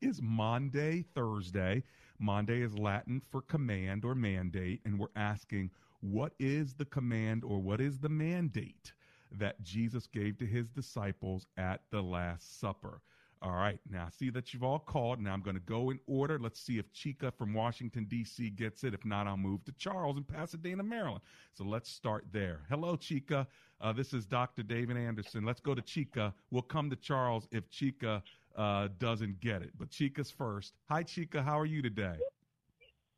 is 0.00 0.20
Maundy, 0.20 1.04
Thursday. 1.14 1.82
Maundy 2.18 2.62
is 2.62 2.76
Latin 2.78 3.22
for 3.30 3.42
command 3.42 4.04
or 4.04 4.14
mandate, 4.14 4.80
and 4.84 4.98
we're 4.98 5.08
asking 5.16 5.70
what 6.00 6.32
is 6.38 6.74
the 6.74 6.84
command 6.84 7.44
or 7.44 7.60
what 7.60 7.80
is 7.80 7.98
the 7.98 8.08
mandate 8.08 8.92
that 9.38 9.62
Jesus 9.62 10.06
gave 10.06 10.36
to 10.38 10.46
his 10.46 10.68
disciples 10.68 11.46
at 11.56 11.82
the 11.90 12.02
Last 12.02 12.60
Supper? 12.60 13.00
All 13.42 13.50
right. 13.50 13.80
Now, 13.90 14.04
I 14.06 14.10
see 14.10 14.30
that 14.30 14.54
you've 14.54 14.62
all 14.62 14.78
called. 14.78 15.20
Now, 15.20 15.32
I'm 15.32 15.40
going 15.40 15.56
to 15.56 15.62
go 15.62 15.90
in 15.90 15.98
order. 16.06 16.38
Let's 16.38 16.60
see 16.60 16.78
if 16.78 16.92
Chica 16.92 17.32
from 17.36 17.52
Washington, 17.52 18.04
D.C. 18.04 18.50
gets 18.50 18.84
it. 18.84 18.94
If 18.94 19.04
not, 19.04 19.26
I'll 19.26 19.36
move 19.36 19.64
to 19.64 19.72
Charles 19.72 20.16
in 20.16 20.22
Pasadena, 20.22 20.84
Maryland. 20.84 21.22
So 21.52 21.64
let's 21.64 21.90
start 21.90 22.24
there. 22.30 22.60
Hello, 22.70 22.94
Chica. 22.94 23.48
Uh, 23.80 23.92
this 23.92 24.12
is 24.12 24.26
Dr. 24.26 24.62
David 24.62 24.96
Anderson. 24.96 25.44
Let's 25.44 25.58
go 25.58 25.74
to 25.74 25.82
Chica. 25.82 26.32
We'll 26.52 26.62
come 26.62 26.88
to 26.90 26.94
Charles 26.94 27.48
if 27.50 27.68
Chica 27.68 28.22
uh, 28.56 28.88
doesn't 29.00 29.40
get 29.40 29.62
it. 29.62 29.70
But 29.76 29.90
Chica's 29.90 30.30
first. 30.30 30.74
Hi, 30.88 31.02
Chica. 31.02 31.42
How 31.42 31.58
are 31.58 31.66
you 31.66 31.82
today? 31.82 32.14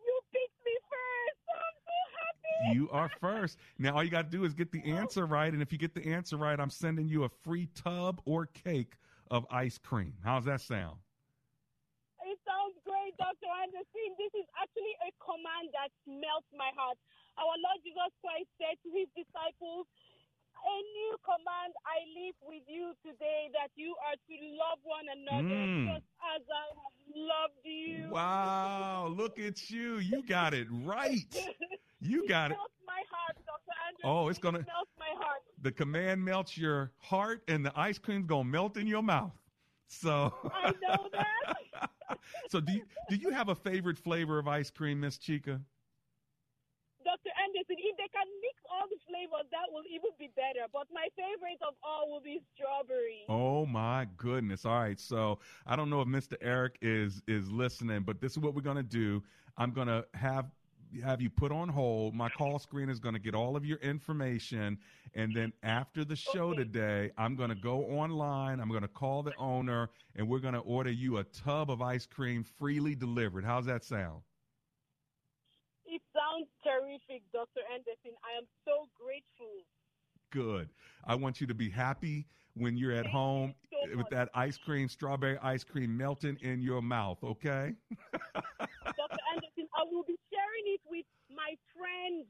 You 0.06 0.20
picked 0.32 0.64
me 0.64 0.72
first. 0.88 1.38
I'm 1.54 1.76
so 1.84 2.70
happy. 2.70 2.78
You 2.78 2.88
are 2.92 3.10
first. 3.20 3.58
Now, 3.78 3.96
all 3.96 4.02
you 4.02 4.10
got 4.10 4.30
to 4.30 4.36
do 4.38 4.44
is 4.44 4.54
get 4.54 4.72
the 4.72 4.90
answer 4.90 5.26
right. 5.26 5.52
And 5.52 5.60
if 5.60 5.70
you 5.70 5.76
get 5.76 5.94
the 5.94 6.06
answer 6.06 6.38
right, 6.38 6.58
I'm 6.58 6.70
sending 6.70 7.08
you 7.08 7.24
a 7.24 7.28
free 7.42 7.68
tub 7.74 8.22
or 8.24 8.46
cake 8.46 8.94
of 9.30 9.46
ice 9.50 9.78
cream. 9.78 10.14
How's 10.24 10.44
that 10.44 10.60
sound? 10.60 10.98
It 12.24 12.38
sounds 12.44 12.76
great, 12.88 13.12
Dr. 13.20 13.50
Anderson. 13.62 14.08
This 14.16 14.32
is 14.32 14.48
actually 14.56 14.96
a 15.04 15.10
command 15.20 15.68
that 15.76 15.92
melts 16.08 16.48
my 16.56 16.72
heart. 16.72 16.96
Our 17.36 17.56
Lord 17.60 17.80
Jesus 17.84 18.12
Christ 18.24 18.48
said 18.56 18.76
to 18.80 18.88
his 18.94 19.08
disciples, 19.12 19.84
a 20.56 20.76
new 20.96 21.16
command 21.24 21.72
I 21.86 21.98
leave 22.16 22.34
with 22.42 22.62
you 22.68 22.92
today 23.04 23.50
that 23.54 23.70
you 23.76 23.94
are 24.06 24.14
to 24.16 24.34
love 24.58 24.78
one 24.82 25.06
another 25.10 25.54
Mm. 25.54 25.86
just 25.94 26.06
as 26.34 26.42
I 26.48 26.66
have 26.74 27.16
loved 27.16 27.60
you. 27.64 28.08
Wow, 28.10 29.08
look 29.16 29.38
at 29.38 29.70
you. 29.70 29.98
You 29.98 30.22
got 30.26 30.54
it 30.54 30.68
right. 30.70 31.32
You 32.00 32.28
got 32.28 32.50
it. 32.50 32.56
melts 32.58 32.74
my 32.86 33.00
heart, 33.10 33.36
Dr. 33.46 33.72
Anderson. 33.88 34.04
Oh, 34.10 34.28
it's 34.28 34.38
gonna- 34.38 34.58
melt 34.58 34.88
my 34.98 35.08
heart. 35.16 35.40
The 35.62 35.72
command 35.72 36.22
melts 36.22 36.58
your 36.58 36.92
heart, 36.98 37.42
and 37.48 37.64
the 37.64 37.72
ice 37.74 37.96
cream's 37.96 38.26
gonna 38.26 38.44
melt 38.44 38.76
in 38.76 38.86
your 38.86 39.02
mouth. 39.02 39.32
So, 39.88 40.34
I 40.52 40.72
know 40.82 41.08
that. 41.12 41.88
so 42.50 42.60
do 42.60 42.72
you, 42.74 42.84
do 43.08 43.16
you 43.16 43.30
have 43.30 43.48
a 43.48 43.54
favorite 43.54 43.96
flavor 43.96 44.38
of 44.38 44.46
ice 44.48 44.68
cream, 44.70 45.00
Miss 45.00 45.16
Chica? 45.16 45.62
Dr. 47.04 47.30
Anderson, 47.44 47.76
if 47.78 47.96
they 47.96 48.08
can 48.12 48.28
mix 48.40 48.56
all 48.68 48.84
that 49.50 49.72
will 49.72 49.82
even 49.90 50.10
be 50.18 50.30
better. 50.34 50.66
But 50.72 50.86
my 50.92 51.08
favorite 51.16 51.58
of 51.66 51.74
all 51.82 52.10
will 52.10 52.20
be 52.20 52.40
strawberry. 52.54 53.24
Oh 53.28 53.66
my 53.66 54.06
goodness! 54.16 54.64
All 54.64 54.78
right, 54.78 54.98
so 54.98 55.38
I 55.66 55.76
don't 55.76 55.90
know 55.90 56.00
if 56.00 56.08
Mr. 56.08 56.36
Eric 56.40 56.78
is 56.82 57.22
is 57.26 57.50
listening, 57.50 58.02
but 58.02 58.20
this 58.20 58.32
is 58.32 58.38
what 58.38 58.54
we're 58.54 58.62
gonna 58.62 58.82
do. 58.82 59.22
I'm 59.56 59.72
gonna 59.72 60.04
have 60.14 60.46
have 61.02 61.20
you 61.20 61.30
put 61.30 61.50
on 61.50 61.68
hold. 61.68 62.14
My 62.14 62.28
call 62.28 62.58
screen 62.58 62.88
is 62.88 63.00
gonna 63.00 63.18
get 63.18 63.34
all 63.34 63.56
of 63.56 63.64
your 63.64 63.78
information, 63.78 64.78
and 65.14 65.34
then 65.34 65.52
after 65.62 66.04
the 66.04 66.16
show 66.16 66.50
Okay. 66.50 66.62
today, 66.64 67.10
I'm 67.16 67.36
gonna 67.36 67.54
go 67.54 67.84
online. 67.84 68.60
I'm 68.60 68.70
gonna 68.70 68.88
call 68.88 69.22
the 69.22 69.34
owner, 69.36 69.90
and 70.16 70.28
we're 70.28 70.38
gonna 70.40 70.60
order 70.60 70.90
you 70.90 71.18
a 71.18 71.24
tub 71.24 71.70
of 71.70 71.82
ice 71.82 72.06
cream 72.06 72.44
freely 72.44 72.94
delivered. 72.94 73.44
How's 73.44 73.66
that 73.66 73.84
sound? 73.84 74.22
Sounds 76.34 76.50
terrific, 76.66 77.22
Dr. 77.32 77.60
Anderson. 77.72 78.10
I 78.26 78.36
am 78.38 78.44
so 78.66 78.88
grateful. 78.98 79.62
Good. 80.32 80.68
I 81.06 81.14
want 81.14 81.40
you 81.40 81.46
to 81.46 81.54
be 81.54 81.70
happy 81.70 82.26
when 82.54 82.76
you're 82.76 82.92
at 82.92 83.04
Thank 83.06 83.14
home 83.14 83.54
you 83.70 83.78
so 83.92 83.96
with 83.98 84.08
that 84.10 84.30
ice 84.34 84.58
cream, 84.58 84.88
strawberry 84.88 85.38
ice 85.42 85.62
cream 85.62 85.96
melting 85.96 86.38
in 86.42 86.60
your 86.60 86.82
mouth. 86.82 87.18
Okay. 87.22 87.74
Dr. 88.22 89.22
Anderson, 89.30 89.66
I 89.78 89.82
will 89.90 90.02
be 90.02 90.18
sharing 90.30 90.66
it 90.74 90.82
with 90.90 91.06
my 91.30 91.54
friends 91.70 92.26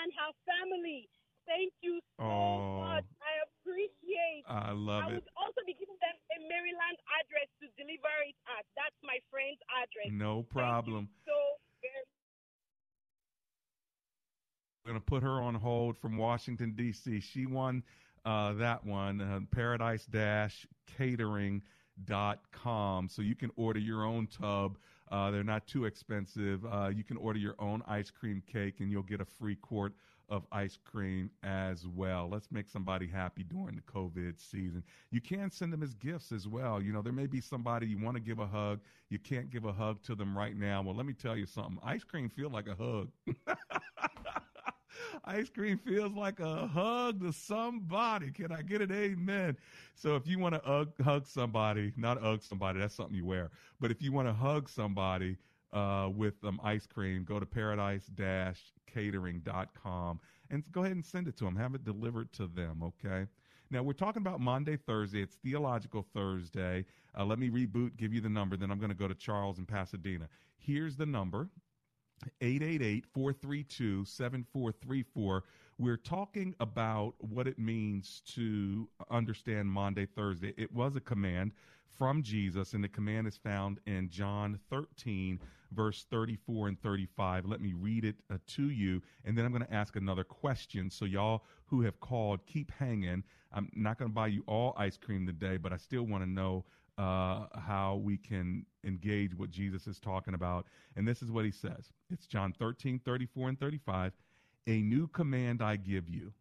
and 0.00 0.08
her 0.16 0.32
family. 0.48 1.08
Thank 1.44 1.74
you 1.82 2.00
so 2.16 2.24
Oh. 2.24 2.80
much. 2.88 3.04
I 3.20 3.34
appreciate. 3.44 4.44
I 4.48 4.72
love 4.72 5.04
I 5.04 5.06
it. 5.08 5.10
I 5.10 5.14
would 5.20 5.28
also 5.36 5.60
be 5.66 5.74
giving 5.76 5.98
them 6.00 6.16
a 6.16 6.38
Maryland 6.48 6.98
address 7.20 7.52
to 7.60 7.68
deliver 7.76 8.16
it 8.24 8.36
at. 8.48 8.64
That's 8.80 8.96
my 9.04 9.18
friend's 9.28 9.60
address. 9.76 10.08
No 10.08 10.44
problem. 10.48 11.10
so 11.26 11.36
very 11.84 12.06
going 14.84 14.98
to 14.98 15.04
put 15.04 15.22
her 15.22 15.40
on 15.40 15.54
hold 15.54 15.96
from 15.96 16.16
Washington, 16.16 16.72
D.C. 16.76 17.20
She 17.20 17.46
won 17.46 17.82
uh, 18.24 18.52
that 18.54 18.84
one, 18.84 19.20
uh, 19.20 19.40
paradise 19.50 20.08
catering.com. 20.96 21.62
So 23.08 23.22
you 23.22 23.34
can 23.34 23.50
order 23.56 23.78
your 23.80 24.04
own 24.04 24.26
tub. 24.26 24.78
Uh, 25.10 25.30
they're 25.30 25.44
not 25.44 25.66
too 25.66 25.84
expensive. 25.84 26.64
Uh, 26.64 26.90
you 26.94 27.04
can 27.04 27.16
order 27.18 27.38
your 27.38 27.54
own 27.58 27.82
ice 27.86 28.10
cream 28.10 28.42
cake 28.50 28.80
and 28.80 28.90
you'll 28.90 29.02
get 29.02 29.20
a 29.20 29.24
free 29.26 29.56
quart 29.56 29.92
of 30.28 30.46
ice 30.50 30.78
cream 30.82 31.30
as 31.42 31.86
well. 31.86 32.28
Let's 32.30 32.50
make 32.50 32.68
somebody 32.70 33.06
happy 33.06 33.42
during 33.42 33.76
the 33.76 33.82
COVID 33.82 34.40
season. 34.40 34.82
You 35.10 35.20
can 35.20 35.50
send 35.50 35.70
them 35.72 35.82
as 35.82 35.92
gifts 35.92 36.32
as 36.32 36.48
well. 36.48 36.80
You 36.80 36.92
know, 36.94 37.02
there 37.02 37.12
may 37.12 37.26
be 37.26 37.42
somebody 37.42 37.86
you 37.86 37.98
want 37.98 38.16
to 38.16 38.22
give 38.22 38.38
a 38.38 38.46
hug. 38.46 38.80
You 39.10 39.18
can't 39.18 39.50
give 39.50 39.66
a 39.66 39.72
hug 39.72 40.02
to 40.04 40.14
them 40.14 40.36
right 40.36 40.56
now. 40.56 40.80
Well, 40.80 40.94
let 40.94 41.04
me 41.04 41.12
tell 41.12 41.36
you 41.36 41.44
something. 41.44 41.78
Ice 41.84 42.04
cream 42.04 42.30
feel 42.30 42.48
like 42.48 42.66
a 42.66 42.74
hug. 42.74 43.10
Ice 45.24 45.50
cream 45.50 45.78
feels 45.78 46.12
like 46.12 46.40
a 46.40 46.66
hug 46.66 47.22
to 47.22 47.32
somebody. 47.32 48.30
Can 48.30 48.52
I 48.52 48.60
get 48.62 48.82
an 48.82 48.92
amen? 48.92 49.56
So 49.94 50.16
if 50.16 50.26
you 50.26 50.38
want 50.38 50.54
to 50.54 50.60
hug, 50.98 51.26
somebody, 51.26 51.92
not 51.96 52.20
hug 52.20 52.42
somebody, 52.42 52.80
that's 52.80 52.94
something 52.94 53.14
you 53.14 53.24
wear. 53.24 53.50
But 53.80 53.90
if 53.90 54.02
you 54.02 54.12
want 54.12 54.28
to 54.28 54.34
hug 54.34 54.68
somebody 54.68 55.38
uh, 55.72 56.10
with 56.14 56.34
um, 56.44 56.60
ice 56.62 56.86
cream, 56.86 57.24
go 57.24 57.40
to 57.40 57.46
paradise-catering.com 57.46 60.20
and 60.50 60.62
go 60.70 60.82
ahead 60.82 60.92
and 60.92 61.04
send 61.04 61.26
it 61.28 61.36
to 61.38 61.44
them. 61.44 61.56
Have 61.56 61.74
it 61.74 61.84
delivered 61.84 62.30
to 62.34 62.46
them, 62.46 62.82
okay? 62.82 63.26
Now, 63.70 63.82
we're 63.82 63.94
talking 63.94 64.20
about 64.20 64.40
Maundy, 64.40 64.76
Thursday. 64.76 65.22
It's 65.22 65.36
Theological 65.36 66.04
Thursday. 66.14 66.84
Uh, 67.18 67.24
let 67.24 67.38
me 67.38 67.48
reboot, 67.48 67.96
give 67.96 68.12
you 68.12 68.20
the 68.20 68.28
number, 68.28 68.54
then 68.56 68.70
I'm 68.70 68.78
going 68.78 68.90
to 68.90 68.96
go 68.96 69.08
to 69.08 69.14
Charles 69.14 69.56
in 69.58 69.64
Pasadena. 69.64 70.28
Here's 70.58 70.96
the 70.96 71.06
number 71.06 71.48
888 72.40 73.06
432 73.12 74.04
7434. 74.04 75.44
we're 75.78 75.96
talking 75.96 76.54
about 76.60 77.14
what 77.18 77.46
it 77.46 77.58
means 77.58 78.22
to 78.34 78.88
understand 79.10 79.68
Maundy, 79.68 80.06
Thursday. 80.06 80.54
It 80.56 80.72
was 80.72 80.96
a 80.96 81.00
command 81.00 81.52
from 81.96 82.22
Jesus, 82.22 82.72
and 82.72 82.82
the 82.82 82.88
command 82.88 83.26
is 83.26 83.36
found 83.36 83.78
in 83.86 84.08
John 84.08 84.58
13, 84.70 85.38
verse 85.72 86.06
34 86.10 86.68
and 86.68 86.82
35. 86.82 87.46
Let 87.46 87.60
me 87.60 87.74
read 87.74 88.04
it 88.04 88.16
uh, 88.30 88.38
to 88.48 88.70
you, 88.70 89.02
and 89.24 89.36
then 89.36 89.44
I'm 89.44 89.52
going 89.52 89.64
to 89.64 89.74
ask 89.74 89.96
another 89.96 90.24
question. 90.24 90.90
So, 90.90 91.04
y'all 91.04 91.44
who 91.66 91.82
have 91.82 92.00
called, 92.00 92.46
keep 92.46 92.70
hanging. 92.72 93.22
I'm 93.52 93.70
not 93.74 93.98
going 93.98 94.10
to 94.10 94.14
buy 94.14 94.28
you 94.28 94.42
all 94.46 94.74
ice 94.76 94.96
cream 94.96 95.26
today, 95.26 95.56
but 95.56 95.72
I 95.72 95.76
still 95.76 96.04
want 96.04 96.24
to 96.24 96.28
know 96.28 96.64
uh, 96.98 97.46
how 97.58 98.00
we 98.02 98.16
can 98.16 98.66
engage 98.84 99.34
what 99.34 99.50
Jesus 99.50 99.86
is 99.86 99.98
talking 99.98 100.34
about. 100.34 100.66
And 100.96 101.06
this 101.06 101.22
is 101.22 101.30
what 101.30 101.44
he 101.44 101.50
says 101.50 101.90
it's 102.10 102.26
John 102.26 102.52
13, 102.58 103.00
34, 103.04 103.48
and 103.50 103.60
35. 103.60 104.12
A 104.68 104.80
new 104.82 105.08
command 105.08 105.60
I 105.62 105.76
give 105.76 106.08
you 106.08 106.32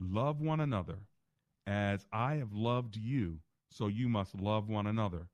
love 0.00 0.40
one 0.40 0.60
another 0.60 0.98
as 1.66 2.06
I 2.12 2.36
have 2.36 2.52
loved 2.52 2.96
you 2.96 3.38
so 3.70 3.88
you 3.88 4.08
must 4.08 4.34
love 4.40 4.68
one 4.68 4.86
another. 4.86 5.26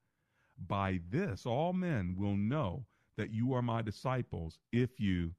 By 0.67 1.01
this, 1.11 1.47
all 1.47 1.73
men 1.73 2.17
will 2.19 2.37
know 2.37 2.85
that 3.17 3.33
you 3.33 3.55
are 3.55 3.63
my 3.63 3.83
disciples 3.83 4.59
if 4.73 4.99
you 4.99 5.33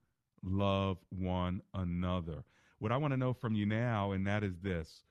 love 0.43 0.97
one 1.09 1.61
another. 1.73 2.43
What 2.79 2.91
I 2.91 2.97
want 2.97 3.11
to 3.11 3.17
know 3.17 3.33
from 3.33 3.55
you 3.55 3.65
now, 3.65 4.11
and 4.11 4.25
that 4.27 4.43
is 4.43 4.57
this 4.59 5.03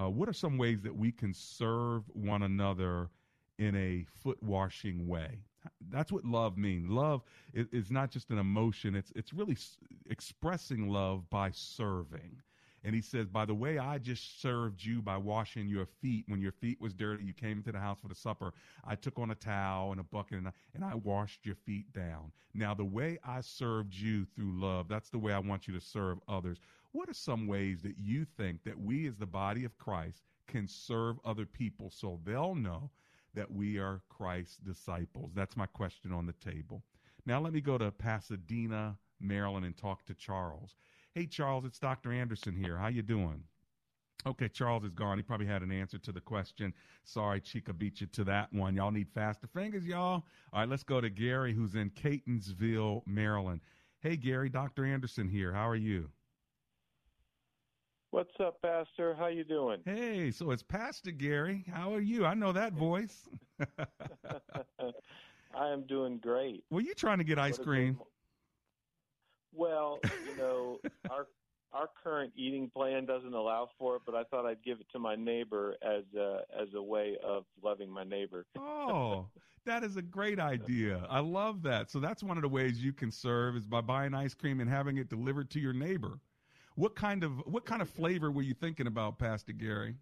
uh, 0.00 0.08
what 0.08 0.28
are 0.28 0.34
some 0.34 0.58
ways 0.58 0.82
that 0.82 0.96
we 0.96 1.10
can 1.10 1.34
serve 1.34 2.04
one 2.12 2.42
another 2.42 3.08
in 3.58 3.74
a 3.76 4.04
foot 4.22 4.42
washing 4.42 5.06
way? 5.06 5.38
That's 5.90 6.12
what 6.12 6.24
love 6.24 6.56
means. 6.56 6.88
Love 6.88 7.22
is, 7.52 7.90
not 7.90 8.10
just 8.10 8.30
an 8.30 8.38
emotion, 8.38 8.94
it's, 8.94 9.12
it's 9.14 9.32
really 9.32 9.56
expressing 10.08 10.88
love 10.88 11.28
by 11.30 11.50
serving. 11.50 12.40
And 12.84 12.94
he 12.94 13.00
says, 13.00 13.26
By 13.28 13.44
the 13.44 13.54
way, 13.54 13.78
I 13.78 13.98
just 13.98 14.40
served 14.40 14.84
you 14.84 15.02
by 15.02 15.16
washing 15.16 15.68
your 15.68 15.86
feet. 16.00 16.24
When 16.28 16.40
your 16.40 16.52
feet 16.52 16.80
was 16.80 16.94
dirty, 16.94 17.24
you 17.24 17.32
came 17.34 17.58
into 17.58 17.72
the 17.72 17.80
house 17.80 17.98
for 18.00 18.08
the 18.08 18.14
supper. 18.14 18.54
I 18.84 18.94
took 18.94 19.18
on 19.18 19.30
a 19.30 19.34
towel 19.34 19.90
and 19.90 20.00
a 20.00 20.04
bucket 20.04 20.38
and 20.38 20.48
I, 20.48 20.52
and 20.74 20.84
I 20.84 20.94
washed 20.94 21.44
your 21.44 21.56
feet 21.56 21.92
down. 21.92 22.32
Now, 22.54 22.74
the 22.74 22.84
way 22.84 23.18
I 23.24 23.40
served 23.40 23.94
you 23.94 24.24
through 24.24 24.60
love, 24.60 24.88
that's 24.88 25.10
the 25.10 25.18
way 25.18 25.32
I 25.32 25.38
want 25.38 25.66
you 25.66 25.74
to 25.74 25.80
serve 25.80 26.18
others. 26.28 26.58
What 26.92 27.08
are 27.08 27.14
some 27.14 27.46
ways 27.46 27.82
that 27.82 27.98
you 27.98 28.24
think 28.24 28.62
that 28.64 28.80
we, 28.80 29.06
as 29.06 29.16
the 29.16 29.26
body 29.26 29.64
of 29.64 29.76
Christ, 29.76 30.22
can 30.46 30.66
serve 30.66 31.20
other 31.24 31.44
people 31.46 31.90
so 31.90 32.20
they'll 32.24 32.54
know 32.54 32.90
that 33.34 33.50
we 33.50 33.78
are 33.78 34.00
Christ's 34.08 34.58
disciples? 34.58 35.32
That's 35.34 35.56
my 35.56 35.66
question 35.66 36.12
on 36.12 36.26
the 36.26 36.34
table. 36.34 36.82
Now, 37.26 37.40
let 37.40 37.52
me 37.52 37.60
go 37.60 37.78
to 37.78 37.90
Pasadena, 37.90 38.96
Maryland, 39.20 39.66
and 39.66 39.76
talk 39.76 40.04
to 40.06 40.14
Charles. 40.14 40.76
Hey, 41.14 41.26
Charles, 41.26 41.64
it's 41.64 41.78
Dr. 41.78 42.12
Anderson 42.12 42.56
here. 42.56 42.76
How 42.76 42.88
you 42.88 43.02
doing? 43.02 43.42
Okay, 44.26 44.48
Charles 44.48 44.84
is 44.84 44.94
gone. 44.94 45.18
He 45.18 45.22
probably 45.22 45.46
had 45.46 45.62
an 45.62 45.70
answer 45.70 45.98
to 45.98 46.12
the 46.12 46.20
question. 46.20 46.74
Sorry, 47.04 47.40
Chica 47.40 47.72
beat 47.72 48.00
you 48.00 48.06
to 48.08 48.24
that 48.24 48.52
one. 48.52 48.74
Y'all 48.74 48.90
need 48.90 49.08
faster 49.14 49.46
fingers, 49.46 49.86
y'all. 49.86 50.24
All 50.52 50.60
right, 50.60 50.68
let's 50.68 50.82
go 50.82 51.00
to 51.00 51.08
Gary, 51.08 51.54
who's 51.54 51.76
in 51.76 51.90
Catonsville, 51.90 53.02
Maryland. 53.06 53.60
Hey, 54.00 54.16
Gary, 54.16 54.48
Dr. 54.48 54.84
Anderson 54.84 55.28
here. 55.28 55.52
How 55.52 55.68
are 55.68 55.76
you? 55.76 56.10
What's 58.10 58.32
up, 58.40 58.62
Pastor? 58.62 59.14
How 59.14 59.26
you 59.26 59.44
doing? 59.44 59.80
Hey, 59.84 60.30
so 60.30 60.50
it's 60.50 60.62
Pastor 60.62 61.10
Gary. 61.10 61.64
How 61.70 61.92
are 61.92 62.00
you? 62.00 62.24
I 62.24 62.32
know 62.32 62.52
that 62.52 62.72
voice. 62.72 63.28
I 65.54 65.68
am 65.68 65.86
doing 65.86 66.18
great. 66.18 66.64
Were 66.70 66.80
you 66.80 66.94
trying 66.94 67.18
to 67.18 67.24
get 67.24 67.38
ice 67.38 67.58
cream? 67.58 67.98
Well, 69.52 69.98
you 70.26 70.36
know, 70.38 70.78
our 71.10 71.26
our 71.72 71.90
current 72.02 72.32
eating 72.34 72.70
plan 72.74 73.04
doesn't 73.04 73.34
allow 73.34 73.68
for 73.78 73.96
it, 73.96 74.02
but 74.06 74.14
I 74.14 74.24
thought 74.24 74.46
I'd 74.46 74.62
give 74.64 74.80
it 74.80 74.86
to 74.92 74.98
my 74.98 75.14
neighbor 75.14 75.74
as 75.82 76.04
a 76.18 76.40
as 76.58 76.68
a 76.74 76.82
way 76.82 77.18
of 77.22 77.44
loving 77.62 77.90
my 77.90 78.04
neighbor. 78.04 78.46
oh, 78.58 79.26
that 79.66 79.84
is 79.84 79.98
a 79.98 80.02
great 80.02 80.40
idea. 80.40 81.06
I 81.10 81.20
love 81.20 81.62
that. 81.64 81.90
So 81.90 82.00
that's 82.00 82.22
one 82.22 82.38
of 82.38 82.42
the 82.42 82.48
ways 82.48 82.82
you 82.82 82.94
can 82.94 83.10
serve 83.10 83.54
is 83.54 83.66
by 83.66 83.82
buying 83.82 84.14
ice 84.14 84.32
cream 84.32 84.60
and 84.60 84.70
having 84.70 84.96
it 84.96 85.10
delivered 85.10 85.50
to 85.50 85.60
your 85.60 85.74
neighbor. 85.74 86.20
What 86.78 86.94
kind 86.94 87.24
of 87.24 87.44
what 87.44 87.64
kind 87.66 87.82
of 87.82 87.90
flavor 87.90 88.30
were 88.30 88.42
you 88.42 88.54
thinking 88.54 88.86
about, 88.86 89.18
Pastor 89.18 89.52
Gary? 89.52 89.96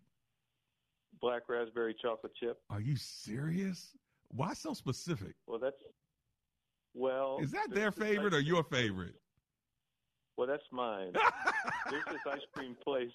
Black 1.22 1.48
raspberry 1.48 1.96
chocolate 2.02 2.34
chip. 2.38 2.58
Are 2.68 2.82
you 2.82 2.96
serious? 2.96 3.96
Why 4.28 4.52
so 4.52 4.74
specific? 4.74 5.36
Well, 5.46 5.58
that's 5.58 5.82
well. 6.92 7.38
Is 7.40 7.50
that 7.52 7.70
their 7.70 7.90
favorite 7.90 8.34
or 8.34 8.40
your 8.40 8.62
favorite? 8.62 9.14
Well, 10.36 10.46
that's 10.46 10.64
mine. 10.70 11.12
There's 11.90 12.04
this 12.10 12.20
ice 12.30 12.40
cream 12.54 12.76
place 12.84 13.08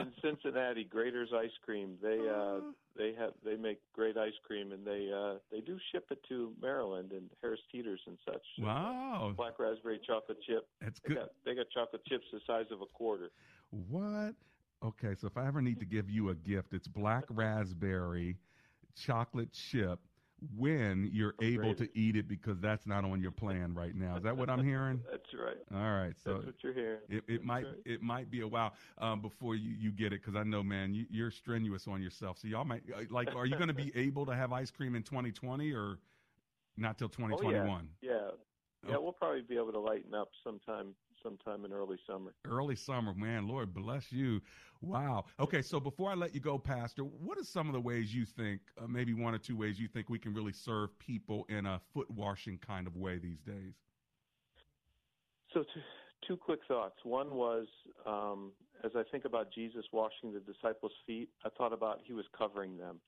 in 0.00 0.12
Cincinnati, 0.22 0.84
Graeter's 0.84 1.30
Ice 1.34 1.50
Cream. 1.64 1.96
They 2.02 2.18
uh 2.28 2.60
they 2.96 3.14
have 3.18 3.32
they 3.44 3.56
make 3.56 3.78
great 3.92 4.16
ice 4.16 4.32
cream 4.46 4.72
and 4.72 4.84
they 4.86 5.10
uh 5.14 5.38
they 5.50 5.60
do 5.60 5.78
ship 5.92 6.06
it 6.10 6.18
to 6.28 6.52
Maryland 6.60 7.12
and 7.12 7.30
Harris 7.42 7.60
Teeters 7.72 8.00
and 8.06 8.18
such. 8.24 8.42
Wow. 8.58 9.32
Black 9.36 9.58
raspberry 9.58 10.00
chocolate 10.06 10.38
chip. 10.46 10.66
That's 10.80 11.00
They 11.00 11.08
good. 11.14 11.16
got, 11.18 11.28
they 11.44 11.54
got 11.54 11.66
chocolate 11.70 12.04
chips 12.06 12.24
the 12.32 12.40
size 12.46 12.66
of 12.70 12.82
a 12.82 12.86
quarter. 12.86 13.30
What? 13.88 14.34
Okay, 14.82 15.14
so 15.20 15.26
if 15.26 15.36
I 15.36 15.46
ever 15.46 15.60
need 15.60 15.78
to 15.80 15.84
give 15.84 16.08
you 16.08 16.30
a 16.30 16.34
gift, 16.34 16.72
it's 16.72 16.88
black 16.88 17.24
raspberry 17.28 18.36
chocolate 18.96 19.52
chip 19.52 19.98
when 20.56 21.10
you're 21.12 21.34
able 21.40 21.74
to 21.74 21.88
eat 21.98 22.16
it 22.16 22.28
because 22.28 22.58
that's 22.60 22.86
not 22.86 23.04
on 23.04 23.20
your 23.20 23.30
plan 23.30 23.74
right 23.74 23.94
now. 23.94 24.16
Is 24.16 24.22
that 24.22 24.36
what 24.36 24.48
I'm 24.48 24.64
hearing? 24.64 25.00
That's 25.10 25.34
right. 25.34 25.56
All 25.74 25.92
right, 25.92 26.14
so 26.22 26.34
That's 26.34 26.46
what 26.46 26.54
you're 26.62 26.74
hearing. 26.74 27.00
it, 27.08 27.24
it 27.28 27.44
might 27.44 27.64
right. 27.64 27.74
it 27.84 28.02
might 28.02 28.30
be 28.30 28.40
a 28.40 28.48
while 28.48 28.74
um, 28.98 29.20
before 29.20 29.54
you, 29.54 29.70
you 29.70 29.90
get 29.90 30.12
it 30.12 30.22
because 30.22 30.36
I 30.36 30.42
know, 30.42 30.62
man, 30.62 30.94
you, 30.94 31.06
you're 31.10 31.30
strenuous 31.30 31.86
on 31.88 32.02
yourself. 32.02 32.38
So 32.38 32.48
y'all 32.48 32.64
might 32.64 32.82
uh, 32.94 33.02
like, 33.10 33.34
are 33.34 33.46
you 33.46 33.56
going 33.56 33.68
to 33.68 33.74
be 33.74 33.92
able 33.94 34.26
to 34.26 34.34
have 34.34 34.52
ice 34.52 34.70
cream 34.70 34.94
in 34.94 35.02
2020 35.02 35.72
or 35.72 35.98
not 36.76 36.98
till 36.98 37.08
2021? 37.08 37.68
Oh, 37.68 37.84
yeah. 38.02 38.12
Yeah. 38.12 38.30
Yeah, 38.88 38.96
we'll 38.96 39.12
probably 39.12 39.42
be 39.42 39.56
able 39.56 39.72
to 39.72 39.78
lighten 39.78 40.14
up 40.14 40.30
sometime 40.42 40.94
sometime 41.22 41.64
in 41.64 41.72
early 41.72 41.98
summer. 42.06 42.32
Early 42.44 42.76
summer, 42.76 43.14
man. 43.14 43.48
Lord 43.48 43.74
bless 43.74 44.12
you. 44.12 44.40
Wow. 44.80 45.26
Okay, 45.38 45.62
so 45.62 45.78
before 45.78 46.10
I 46.10 46.14
let 46.14 46.34
you 46.34 46.40
go, 46.40 46.58
Pastor, 46.58 47.02
what 47.02 47.38
are 47.38 47.44
some 47.44 47.66
of 47.68 47.74
the 47.74 47.80
ways 47.80 48.14
you 48.14 48.24
think, 48.24 48.60
uh, 48.82 48.86
maybe 48.86 49.12
one 49.12 49.34
or 49.34 49.38
two 49.38 49.56
ways 49.56 49.78
you 49.78 49.88
think 49.88 50.08
we 50.08 50.18
can 50.18 50.32
really 50.34 50.52
serve 50.52 50.98
people 50.98 51.44
in 51.48 51.66
a 51.66 51.80
foot 51.92 52.10
washing 52.10 52.58
kind 52.58 52.86
of 52.86 52.96
way 52.96 53.18
these 53.18 53.40
days? 53.40 53.74
So, 55.52 55.64
two, 55.74 55.80
two 56.26 56.36
quick 56.36 56.60
thoughts. 56.68 56.96
One 57.04 57.34
was 57.34 57.66
um, 58.06 58.52
as 58.84 58.92
I 58.96 59.02
think 59.10 59.24
about 59.24 59.52
Jesus 59.52 59.84
washing 59.92 60.32
the 60.32 60.40
disciples' 60.40 60.92
feet, 61.06 61.28
I 61.44 61.48
thought 61.50 61.72
about 61.72 62.00
he 62.04 62.12
was 62.12 62.24
covering 62.36 62.76
them. 62.78 63.00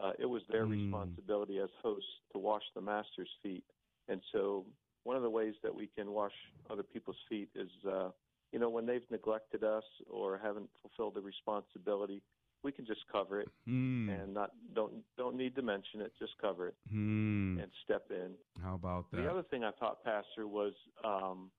Uh, 0.00 0.12
it 0.18 0.26
was 0.26 0.42
their 0.50 0.66
Mm. 0.66 0.70
responsibility 0.70 1.58
as 1.58 1.70
hosts 1.82 2.08
to 2.32 2.38
wash 2.38 2.62
the 2.74 2.80
master's 2.80 3.28
feet. 3.42 3.64
And 4.08 4.20
so, 4.32 4.64
one 5.04 5.16
of 5.16 5.22
the 5.22 5.30
ways 5.30 5.54
that 5.62 5.74
we 5.74 5.86
can 5.86 6.12
wash 6.12 6.32
other 6.68 6.82
people's 6.82 7.16
feet 7.28 7.48
is, 7.54 7.70
uh, 7.88 8.10
you 8.52 8.58
know, 8.58 8.68
when 8.68 8.86
they've 8.86 9.08
neglected 9.10 9.64
us 9.64 9.84
or 10.10 10.38
haven't 10.38 10.68
fulfilled 10.82 11.14
the 11.14 11.20
responsibility, 11.20 12.22
we 12.62 12.70
can 12.72 12.84
just 12.84 13.00
cover 13.10 13.40
it 13.40 13.48
Hmm. 13.64 14.10
and 14.10 14.34
not 14.34 14.50
don't 14.74 14.92
don't 15.16 15.34
need 15.36 15.54
to 15.54 15.62
mention 15.62 16.02
it. 16.02 16.12
Just 16.18 16.36
cover 16.38 16.68
it 16.68 16.74
Hmm. 16.90 17.58
and 17.58 17.70
step 17.84 18.10
in. 18.10 18.34
How 18.62 18.74
about 18.74 19.10
that? 19.10 19.16
The 19.16 19.30
other 19.30 19.42
thing 19.44 19.64
I 19.64 19.70
thought, 19.72 20.04
Pastor, 20.04 20.46
was 20.46 20.74
um, 21.02 21.50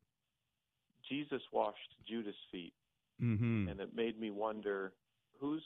Jesus 1.09 1.41
washed 1.51 1.95
Judas' 2.07 2.35
feet, 2.51 2.73
mm-hmm. 3.19 3.67
and 3.69 3.79
it 3.79 3.95
made 3.95 4.19
me 4.19 4.29
wonder 4.29 4.93
who's 5.39 5.63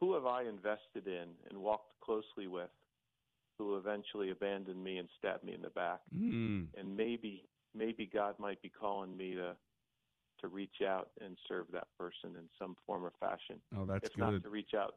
who 0.00 0.14
have 0.14 0.26
I 0.26 0.44
invested 0.44 1.06
in 1.06 1.28
and 1.50 1.58
walked 1.58 2.00
closely 2.00 2.46
with, 2.46 2.70
who 3.58 3.76
eventually 3.76 4.30
abandoned 4.30 4.82
me 4.82 4.98
and 4.98 5.08
stabbed 5.18 5.44
me 5.44 5.54
in 5.54 5.62
the 5.62 5.70
back, 5.70 6.00
Mm. 6.14 6.68
and 6.76 6.96
maybe 6.96 7.48
maybe 7.76 8.06
God 8.06 8.38
might 8.38 8.60
be 8.62 8.68
calling 8.68 9.16
me 9.16 9.34
to 9.34 9.56
to 10.40 10.48
reach 10.48 10.82
out 10.86 11.10
and 11.20 11.38
serve 11.48 11.66
that 11.72 11.86
person 11.98 12.36
in 12.36 12.48
some 12.58 12.76
form 12.86 13.04
or 13.04 13.12
fashion. 13.20 13.60
Oh, 13.76 13.84
that's 13.86 14.10
if 14.10 14.18
not 14.18 14.30
good. 14.32 14.42
to 14.42 14.50
reach 14.50 14.74
out 14.76 14.96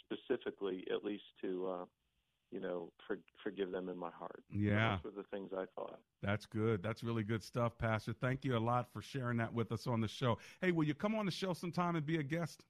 specifically, 0.00 0.84
at 0.92 1.04
least 1.04 1.24
to 1.42 1.68
uh, 1.68 1.84
you 2.50 2.60
know 2.60 2.90
for, 3.06 3.18
forgive 3.42 3.70
them 3.70 3.88
in 3.88 3.96
my 3.98 4.10
heart. 4.10 4.42
Yeah. 4.50 4.98
those 5.02 5.12
were 5.14 5.22
the 5.22 5.28
things 5.28 5.50
I 5.56 5.66
thought. 5.74 6.00
That's 6.22 6.46
good. 6.46 6.82
That's 6.82 7.04
really 7.04 7.22
good 7.22 7.42
stuff, 7.42 7.76
Pastor. 7.78 8.12
Thank 8.12 8.44
you 8.44 8.56
a 8.56 8.58
lot 8.58 8.90
for 8.92 9.02
sharing 9.02 9.36
that 9.38 9.52
with 9.52 9.70
us 9.72 9.86
on 9.86 10.00
the 10.00 10.08
show. 10.08 10.38
Hey, 10.60 10.72
will 10.72 10.84
you 10.84 10.94
come 10.94 11.14
on 11.14 11.26
the 11.26 11.32
show 11.32 11.52
sometime 11.52 11.94
and 11.96 12.04
be 12.06 12.16
a 12.16 12.22
guest? 12.22 12.64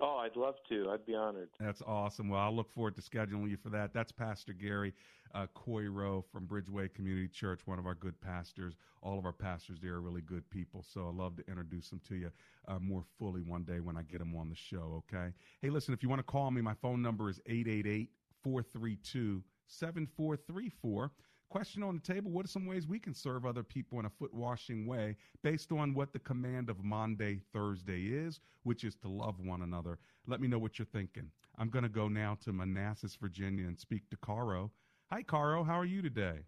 Oh, 0.00 0.16
I'd 0.18 0.36
love 0.36 0.56
to. 0.68 0.90
I'd 0.90 1.06
be 1.06 1.14
honored. 1.14 1.50
That's 1.60 1.82
awesome. 1.86 2.28
Well, 2.28 2.40
I'll 2.40 2.54
look 2.54 2.70
forward 2.72 2.96
to 2.96 3.02
scheduling 3.02 3.50
you 3.50 3.56
for 3.56 3.70
that. 3.70 3.92
That's 3.94 4.10
Pastor 4.10 4.52
Gary 4.52 4.92
uh, 5.34 5.46
Coiro 5.54 6.24
from 6.32 6.46
Bridgeway 6.46 6.92
Community 6.94 7.28
Church, 7.28 7.60
one 7.64 7.78
of 7.78 7.86
our 7.86 7.94
good 7.94 8.20
pastors. 8.20 8.74
All 9.02 9.18
of 9.18 9.24
our 9.24 9.32
pastors 9.32 9.78
there 9.82 9.94
are 9.94 10.00
really 10.00 10.22
good 10.22 10.48
people, 10.50 10.82
so 10.82 11.08
I'd 11.08 11.14
love 11.14 11.36
to 11.36 11.46
introduce 11.48 11.90
them 11.90 12.00
to 12.08 12.14
you 12.16 12.30
uh, 12.68 12.78
more 12.78 13.04
fully 13.18 13.42
one 13.42 13.64
day 13.64 13.80
when 13.80 13.96
I 13.96 14.02
get 14.02 14.18
them 14.18 14.34
on 14.36 14.48
the 14.48 14.54
show, 14.54 15.02
okay? 15.12 15.32
Hey, 15.60 15.70
listen, 15.70 15.92
if 15.92 16.02
you 16.02 16.08
want 16.08 16.20
to 16.20 16.24
call 16.24 16.50
me, 16.50 16.60
my 16.60 16.74
phone 16.74 17.02
number 17.02 17.28
is 17.28 17.40
888 17.46 18.10
432 18.42 19.42
7434. 19.66 21.10
Question 21.50 21.82
on 21.82 21.94
the 21.94 22.12
table 22.12 22.30
What 22.30 22.44
are 22.44 22.48
some 22.48 22.66
ways 22.66 22.86
we 22.86 22.98
can 22.98 23.14
serve 23.14 23.46
other 23.46 23.62
people 23.62 24.00
in 24.00 24.06
a 24.06 24.10
foot 24.10 24.34
washing 24.34 24.86
way 24.86 25.16
based 25.42 25.70
on 25.72 25.94
what 25.94 26.12
the 26.12 26.18
command 26.18 26.68
of 26.68 26.82
Maundy, 26.82 27.40
Thursday 27.52 28.06
is, 28.06 28.40
which 28.64 28.84
is 28.84 28.96
to 28.96 29.08
love 29.08 29.38
one 29.38 29.62
another? 29.62 29.98
Let 30.26 30.40
me 30.40 30.48
know 30.48 30.58
what 30.58 30.78
you're 30.78 30.86
thinking. 30.86 31.30
I'm 31.58 31.70
going 31.70 31.84
to 31.84 31.88
go 31.88 32.08
now 32.08 32.36
to 32.44 32.52
Manassas, 32.52 33.14
Virginia, 33.14 33.66
and 33.66 33.78
speak 33.78 34.08
to 34.10 34.16
Caro. 34.16 34.72
Hi, 35.12 35.22
Caro. 35.22 35.62
How 35.62 35.78
are 35.78 35.84
you 35.84 36.02
today? 36.02 36.40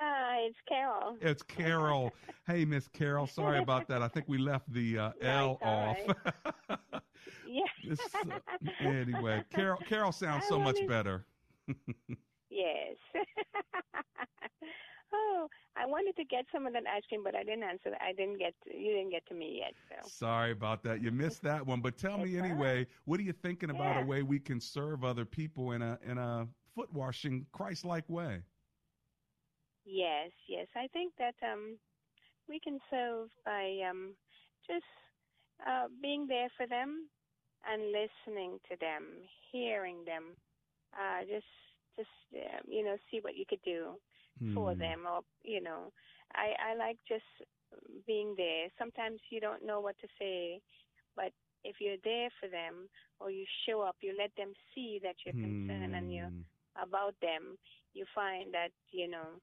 Hi, 0.00 0.38
it's 0.48 0.58
Carol. 0.68 1.16
It's 1.20 1.42
Carol. 1.42 2.12
hey, 2.46 2.64
Miss 2.64 2.88
Carol. 2.88 3.26
Sorry 3.26 3.58
about 3.58 3.88
that. 3.88 4.02
I 4.02 4.08
think 4.08 4.26
we 4.28 4.38
left 4.38 4.72
the 4.72 4.98
uh, 4.98 5.10
L 5.22 5.58
off. 5.62 5.96
yeah. 7.48 7.62
This, 7.88 8.00
uh, 8.14 8.68
anyway, 8.80 9.44
Carol. 9.54 9.78
Carol 9.88 10.12
sounds 10.12 10.44
I 10.46 10.48
so 10.48 10.58
much 10.58 10.78
better. 10.88 11.24
Yes. 12.54 12.96
oh, 15.12 15.48
I 15.76 15.86
wanted 15.86 16.14
to 16.16 16.24
get 16.24 16.44
some 16.52 16.66
of 16.66 16.72
that 16.74 16.84
ice 16.86 17.02
cream, 17.08 17.22
but 17.24 17.34
I 17.34 17.42
didn't 17.42 17.64
answer. 17.64 17.90
I 18.00 18.12
didn't 18.12 18.38
get. 18.38 18.54
You 18.66 18.92
didn't 18.92 19.10
get 19.10 19.26
to 19.26 19.34
me 19.34 19.60
yet. 19.60 19.74
So. 19.88 20.08
Sorry 20.08 20.52
about 20.52 20.84
that. 20.84 21.02
You 21.02 21.10
missed 21.10 21.42
that 21.42 21.66
one. 21.66 21.80
But 21.80 21.98
tell 21.98 22.16
me 22.18 22.38
anyway. 22.38 22.86
What 23.06 23.18
are 23.18 23.24
you 23.24 23.32
thinking 23.32 23.70
about 23.70 24.00
a 24.00 24.06
way 24.06 24.22
we 24.22 24.38
can 24.38 24.60
serve 24.60 25.02
other 25.04 25.24
people 25.24 25.72
in 25.72 25.82
a 25.82 25.98
in 26.06 26.18
a 26.18 26.46
foot 26.76 26.92
washing 26.92 27.44
Christ-like 27.52 28.08
way? 28.08 28.42
Yes, 29.84 30.30
yes. 30.48 30.68
I 30.76 30.86
think 30.92 31.12
that 31.18 31.34
um, 31.42 31.76
we 32.48 32.60
can 32.60 32.78
serve 32.90 33.28
by 33.44 33.80
um, 33.88 34.14
just 34.66 34.84
uh, 35.66 35.86
being 36.00 36.26
there 36.26 36.48
for 36.56 36.66
them 36.66 37.08
and 37.70 37.82
listening 37.92 38.58
to 38.70 38.76
them, 38.80 39.04
hearing 39.52 40.04
them. 40.04 40.36
Uh, 40.92 41.24
just, 41.24 41.46
just 41.96 42.10
uh, 42.34 42.60
you 42.66 42.84
know, 42.84 42.96
see 43.10 43.20
what 43.20 43.36
you 43.36 43.44
could 43.48 43.62
do 43.64 43.94
for 44.54 44.74
Hmm. 44.74 44.76
them, 44.76 45.04
or 45.10 45.20
you 45.42 45.60
know, 45.60 45.92
I 46.34 46.52
I 46.72 46.74
like 46.74 46.98
just 47.08 47.24
being 48.06 48.34
there. 48.36 48.68
Sometimes 48.78 49.20
you 49.30 49.40
don't 49.40 49.64
know 49.66 49.80
what 49.80 49.96
to 50.00 50.08
say, 50.18 50.60
but 51.16 51.32
if 51.64 51.76
you're 51.80 52.00
there 52.04 52.28
for 52.40 52.48
them, 52.48 52.88
or 53.20 53.30
you 53.30 53.44
show 53.66 53.80
up, 53.82 53.96
you 54.00 54.14
let 54.18 54.30
them 54.36 54.52
see 54.74 55.00
that 55.02 55.16
you're 55.24 55.38
concerned 55.40 55.94
and 55.94 56.12
you're 56.12 56.30
Hmm. 56.30 56.44
about 56.80 57.14
them, 57.20 57.56
you 57.94 58.04
find 58.14 58.52
that 58.54 58.70
you 58.90 59.08
know 59.08 59.40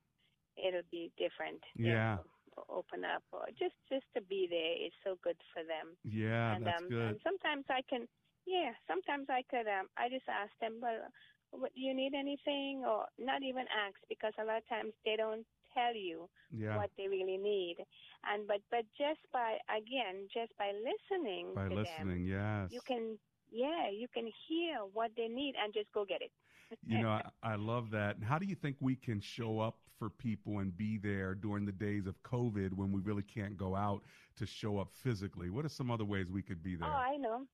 it'll 0.57 0.87
be 0.91 1.11
different. 1.17 1.61
you 1.81 1.95
Yeah. 1.95 2.17
know, 2.17 2.23
open 2.69 3.03
up 3.05 3.23
or 3.31 3.45
just 3.57 3.75
just 3.89 4.05
to 4.15 4.21
be 4.21 4.47
there 4.49 4.75
is 4.85 4.93
so 5.03 5.15
good 5.23 5.37
for 5.53 5.63
them. 5.63 5.97
Yeah, 6.03 6.55
and 6.55 6.63
that's 6.63 6.77
um 6.77 6.89
good. 6.89 7.07
and 7.07 7.19
sometimes 7.23 7.65
I 7.69 7.81
can 7.89 8.07
yeah, 8.45 8.71
sometimes 8.87 9.27
I 9.29 9.43
could 9.49 9.67
um 9.67 9.87
I 9.97 10.09
just 10.09 10.27
ask 10.29 10.51
them, 10.61 10.79
well, 10.81 11.07
what, 11.51 11.73
do 11.75 11.81
you 11.81 11.93
need 11.93 12.13
anything 12.13 12.83
or 12.87 13.05
not 13.19 13.43
even 13.43 13.65
ask 13.71 13.95
because 14.09 14.33
a 14.39 14.45
lot 14.45 14.57
of 14.57 14.67
times 14.69 14.93
they 15.05 15.15
don't 15.15 15.45
tell 15.73 15.95
you 15.95 16.29
Yeah. 16.51 16.77
what 16.77 16.91
they 16.97 17.07
really 17.07 17.37
need. 17.37 17.77
And 18.23 18.47
but 18.47 18.61
but 18.69 18.85
just 18.97 19.19
by 19.33 19.57
again, 19.69 20.27
just 20.33 20.51
by 20.57 20.71
listening 20.73 21.53
By 21.55 21.67
listening, 21.67 22.25
them, 22.25 22.27
yes. 22.27 22.71
you 22.71 22.81
can 22.85 23.17
yeah, 23.51 23.89
you 23.89 24.07
can 24.13 24.29
hear 24.47 24.79
what 24.93 25.11
they 25.17 25.27
need 25.27 25.55
and 25.61 25.73
just 25.73 25.91
go 25.93 26.05
get 26.05 26.21
it. 26.21 26.31
You 26.87 26.99
know, 26.99 27.09
I, 27.09 27.23
I 27.43 27.55
love 27.55 27.91
that. 27.91 28.15
And 28.15 28.23
How 28.25 28.37
do 28.39 28.45
you 28.45 28.55
think 28.55 28.77
we 28.79 28.95
can 28.95 29.19
show 29.19 29.59
up 29.59 29.77
for 29.99 30.09
people 30.09 30.59
and 30.59 30.75
be 30.75 30.97
there 30.97 31.35
during 31.35 31.65
the 31.65 31.71
days 31.71 32.07
of 32.07 32.21
COVID 32.23 32.73
when 32.73 32.91
we 32.91 33.01
really 33.01 33.23
can't 33.23 33.57
go 33.57 33.75
out 33.75 34.03
to 34.37 34.45
show 34.45 34.77
up 34.79 34.91
physically? 34.93 35.49
What 35.49 35.65
are 35.65 35.69
some 35.69 35.91
other 35.91 36.05
ways 36.05 36.31
we 36.31 36.41
could 36.41 36.63
be 36.63 36.75
there? 36.75 36.87
Oh, 36.89 36.91
I 36.91 37.17
know. 37.17 37.45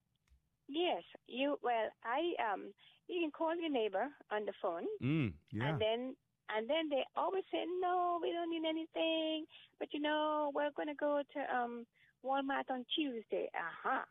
Yes, 0.68 1.04
you. 1.28 1.58
Well, 1.64 1.90
I 2.04 2.34
um, 2.54 2.74
you 3.08 3.22
can 3.22 3.32
call 3.32 3.56
your 3.56 3.70
neighbor 3.70 4.08
on 4.32 4.46
the 4.46 4.54
phone, 4.62 4.86
mm, 5.02 5.34
yeah. 5.52 5.70
and 5.70 5.80
then 5.82 6.16
and 6.50 6.70
then 6.70 6.90
they 6.90 7.04
always 7.16 7.44
say, 7.52 7.66
no, 7.82 8.20
we 8.22 8.32
don't 8.32 8.50
need 8.50 8.68
anything, 8.68 9.46
but 9.80 9.90
you 9.94 10.00
know, 10.00 10.52
we're 10.56 10.72
gonna 10.78 10.96
go 10.96 11.22
to 11.34 11.40
um 11.56 11.86
Walmart 12.26 12.70
on 12.70 12.86
Tuesday. 12.96 13.50
Uh 13.54 13.74
huh. 13.84 14.04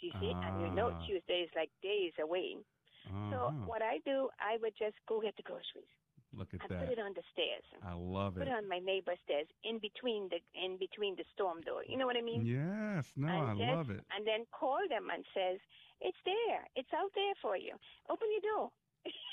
You 0.00 0.10
see, 0.20 0.32
and 0.32 0.60
you 0.60 0.70
know 0.74 0.90
Ah. 0.92 1.04
Tuesday 1.06 1.44
is 1.46 1.50
like 1.56 1.70
days 1.82 2.12
away. 2.20 2.56
So 3.30 3.36
Uh-huh. 3.36 3.50
what 3.66 3.82
I 3.82 3.98
do, 4.04 4.28
I 4.40 4.56
would 4.62 4.74
just 4.78 4.96
go 5.06 5.20
get 5.20 5.36
the 5.36 5.42
groceries 5.42 5.92
Look 6.32 6.52
at 6.54 6.60
and 6.62 6.70
that. 6.70 6.88
put 6.88 6.92
it 6.98 6.98
on 6.98 7.12
the 7.14 7.22
stairs. 7.32 7.64
I 7.84 7.92
love 7.92 8.34
Put 8.34 8.42
it. 8.42 8.48
Put 8.48 8.52
it 8.52 8.56
on 8.56 8.68
my 8.68 8.78
neighbor's 8.80 9.18
stairs, 9.24 9.46
in 9.62 9.78
between 9.78 10.28
the 10.32 10.40
in 10.54 10.76
between 10.78 11.14
the 11.16 11.24
storm 11.34 11.60
door. 11.62 11.82
You 11.86 11.96
know 11.98 12.06
what 12.06 12.16
I 12.16 12.22
mean? 12.22 12.42
Yes, 12.44 13.12
no, 13.16 13.28
and 13.28 13.46
I 13.50 13.54
just- 13.54 13.76
love 13.76 13.90
it. 13.90 14.02
And 14.14 14.26
then 14.26 14.46
call 14.52 14.80
them 14.88 15.10
and 15.12 15.24
says, 15.36 15.58
"It's 16.04 16.20
there. 16.24 16.68
It's 16.76 16.92
out 16.92 17.10
there 17.14 17.34
for 17.42 17.56
you. 17.56 17.74
Open 18.08 18.28
your 18.30 18.44
door." 18.52 18.70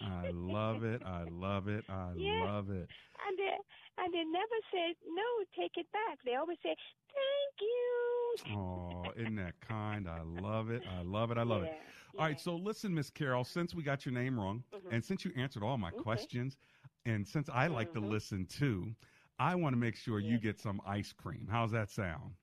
I 0.01 0.31
love 0.31 0.83
it. 0.83 1.01
I 1.05 1.23
love 1.25 1.67
it. 1.67 1.85
I 1.89 2.11
Yeah. 2.15 2.45
love 2.45 2.69
it. 2.71 2.89
And 3.27 3.37
they 3.37 3.53
and 3.99 4.13
they 4.13 4.23
never 4.23 4.57
say 4.71 4.95
no. 5.05 5.29
Take 5.55 5.77
it 5.77 5.87
back. 5.91 6.17
They 6.25 6.35
always 6.35 6.57
say 6.63 6.75
thank 7.13 7.55
you. 7.61 8.35
Oh, 8.55 9.11
isn't 9.15 9.35
that 9.35 9.59
kind? 9.61 10.07
I 10.07 10.21
love 10.21 10.69
it. 10.71 10.83
I 10.87 11.01
love 11.03 11.31
it. 11.31 11.37
I 11.37 11.43
love 11.43 11.63
it. 11.63 11.73
All 12.17 12.25
right, 12.25 12.39
so 12.39 12.55
listen, 12.55 12.93
Miss 12.93 13.09
Carol, 13.09 13.43
since 13.43 13.73
we 13.75 13.83
got 13.83 14.05
your 14.05 14.13
name 14.13 14.39
wrong, 14.39 14.63
Mhm. 14.73 14.91
and 14.91 15.03
since 15.05 15.23
you 15.25 15.31
answered 15.35 15.63
all 15.63 15.77
my 15.77 15.91
Okay. 15.91 16.03
questions, 16.03 16.57
and 17.05 17.27
since 17.27 17.49
I 17.49 17.67
like 17.67 17.91
to 17.93 17.99
Mhm. 17.99 18.09
listen 18.09 18.45
too, 18.45 18.95
I 19.39 19.55
want 19.55 19.73
to 19.73 19.77
make 19.77 19.95
sure 19.95 20.19
you 20.19 20.37
get 20.39 20.59
some 20.59 20.81
ice 20.85 21.13
cream. 21.13 21.47
How's 21.49 21.71
that 21.71 21.89
sound? 21.89 22.35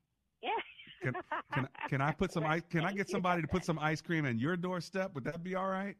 Can 1.02 1.14
can 1.52 1.68
can 1.88 2.00
I 2.00 2.12
put 2.12 2.32
some 2.32 2.44
ice? 2.44 2.62
Can 2.70 2.84
I 2.84 2.92
get 2.92 3.08
somebody 3.08 3.42
to 3.42 3.48
put 3.48 3.64
some 3.64 3.78
ice 3.78 4.00
cream 4.00 4.24
in 4.24 4.38
your 4.38 4.56
doorstep? 4.56 5.14
Would 5.14 5.24
that 5.24 5.42
be 5.42 5.54
all 5.54 5.68
right? 5.68 5.96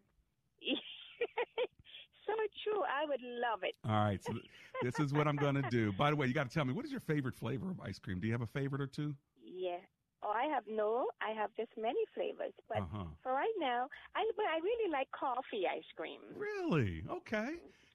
so 2.27 2.33
true. 2.65 2.83
I 2.83 3.07
would 3.07 3.21
love 3.23 3.61
it. 3.63 3.75
All 3.85 4.05
right. 4.05 4.23
So 4.23 4.35
this 4.83 4.99
is 4.99 5.13
what 5.13 5.27
I'm 5.27 5.37
going 5.37 5.55
to 5.55 5.69
do. 5.71 5.93
By 5.93 6.11
the 6.11 6.17
way, 6.17 6.27
you 6.27 6.35
got 6.35 6.49
to 6.49 6.55
tell 6.55 6.65
me 6.65 6.73
what 6.73 6.85
is 6.85 6.91
your 6.91 7.01
favorite 7.01 7.35
flavor 7.35 7.71
of 7.71 7.81
ice 7.81 7.99
cream? 7.99 8.21
Do 8.21 8.27
you 8.27 8.33
have 8.33 8.43
a 8.43 8.47
favorite 8.47 8.81
or 8.83 8.87
two? 8.87 9.15
Yeah. 9.43 9.79
Oh, 10.23 10.31
I 10.35 10.53
have 10.53 10.65
no. 10.69 11.07
I 11.23 11.31
have 11.31 11.51
just 11.57 11.71
many 11.77 12.01
flavors, 12.13 12.53
but 12.69 12.79
Uh-huh. 12.79 13.05
for 13.23 13.33
right 13.33 13.55
now, 13.59 13.89
I 14.17 14.29
but 14.37 14.47
I 14.47 14.59
really 14.59 14.91
like 14.91 15.09
coffee 15.13 15.65
ice 15.71 15.87
cream. 15.97 16.21
Really? 16.37 17.05
Okay. 17.09 17.55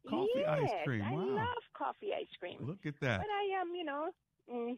Coffee 0.09 0.29
yes, 0.35 0.47
ice 0.47 0.71
cream. 0.85 1.03
I 1.03 1.13
love 1.13 1.63
coffee 1.77 2.11
ice 2.13 2.31
cream. 2.39 2.57
Look 2.61 2.85
at 2.85 2.99
that. 3.01 3.19
But 3.19 3.29
I 3.29 3.59
am, 3.59 3.75
you 3.75 3.83
know, 3.83 4.09
mhm. 4.51 4.77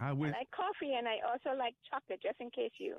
I 0.00 0.12
went. 0.12 0.34
I 0.34 0.38
like 0.38 0.50
coffee 0.50 0.94
and 0.94 1.06
I 1.08 1.16
also 1.30 1.56
like 1.58 1.74
chocolate, 1.90 2.20
just 2.22 2.40
in 2.40 2.50
case 2.50 2.72
you. 2.78 2.96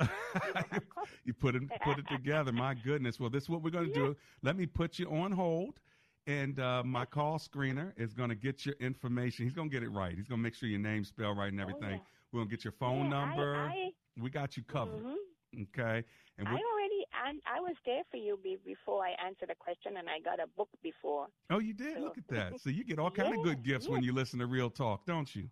You 1.25 1.33
put 1.39 1.55
it 1.55 1.63
put 1.83 1.99
it 1.99 2.07
together. 2.09 2.51
My 2.51 2.73
goodness. 2.73 3.19
Well, 3.19 3.29
this 3.29 3.43
is 3.43 3.49
what 3.49 3.61
we're 3.61 3.69
going 3.71 3.87
to 3.87 3.93
do. 3.93 4.15
Let 4.41 4.55
me 4.55 4.65
put 4.65 4.99
you 4.99 5.09
on 5.09 5.31
hold, 5.31 5.79
and 6.27 6.59
uh, 6.59 6.83
my 6.83 7.05
call 7.05 7.37
screener 7.37 7.91
is 7.97 8.13
going 8.13 8.29
to 8.29 8.35
get 8.35 8.65
your 8.65 8.75
information. 8.79 9.45
He's 9.45 9.53
going 9.55 9.69
to 9.69 9.73
get 9.73 9.83
it 9.83 9.89
right. 9.89 10.15
He's 10.15 10.27
going 10.27 10.39
to 10.39 10.43
make 10.43 10.55
sure 10.55 10.69
your 10.69 10.79
name's 10.79 11.09
spelled 11.09 11.37
right 11.37 11.51
and 11.51 11.59
everything. 11.61 11.99
We're 12.31 12.39
going 12.39 12.49
to 12.49 12.55
get 12.55 12.63
your 12.63 12.73
phone 12.73 13.07
Oh, 13.13 13.17
Yeah, 13.17 13.25
number. 13.25 13.55
I- 13.55 13.91
we 14.17 14.29
got 14.29 14.55
you 14.55 14.63
covered. 14.63 15.03
Mhm. 15.03 15.15
Okay. 15.63 16.03
And 16.37 16.47
I 16.47 16.51
already 16.51 17.05
and 17.27 17.41
I 17.45 17.59
was 17.59 17.75
there 17.85 18.03
for 18.11 18.17
you 18.17 18.37
before 18.65 19.03
I 19.05 19.11
answered 19.25 19.49
the 19.49 19.55
question, 19.55 19.97
and 19.97 20.07
I 20.09 20.19
got 20.19 20.39
a 20.39 20.47
book 20.55 20.69
before. 20.83 21.27
oh, 21.49 21.59
you 21.59 21.73
did. 21.73 21.99
Look 21.99 22.17
at 22.17 22.27
that. 22.29 22.59
So 22.61 22.69
you 22.69 22.83
get 22.85 22.99
all 22.99 23.09
kind 23.11 23.33
of 23.37 23.43
good 23.43 23.63
gifts 23.63 23.87
when 23.89 24.03
you 24.03 24.13
listen 24.13 24.39
to 24.39 24.45
Real 24.47 24.69
Talk, 24.69 25.05
don't 25.05 25.33
you? 25.35 25.49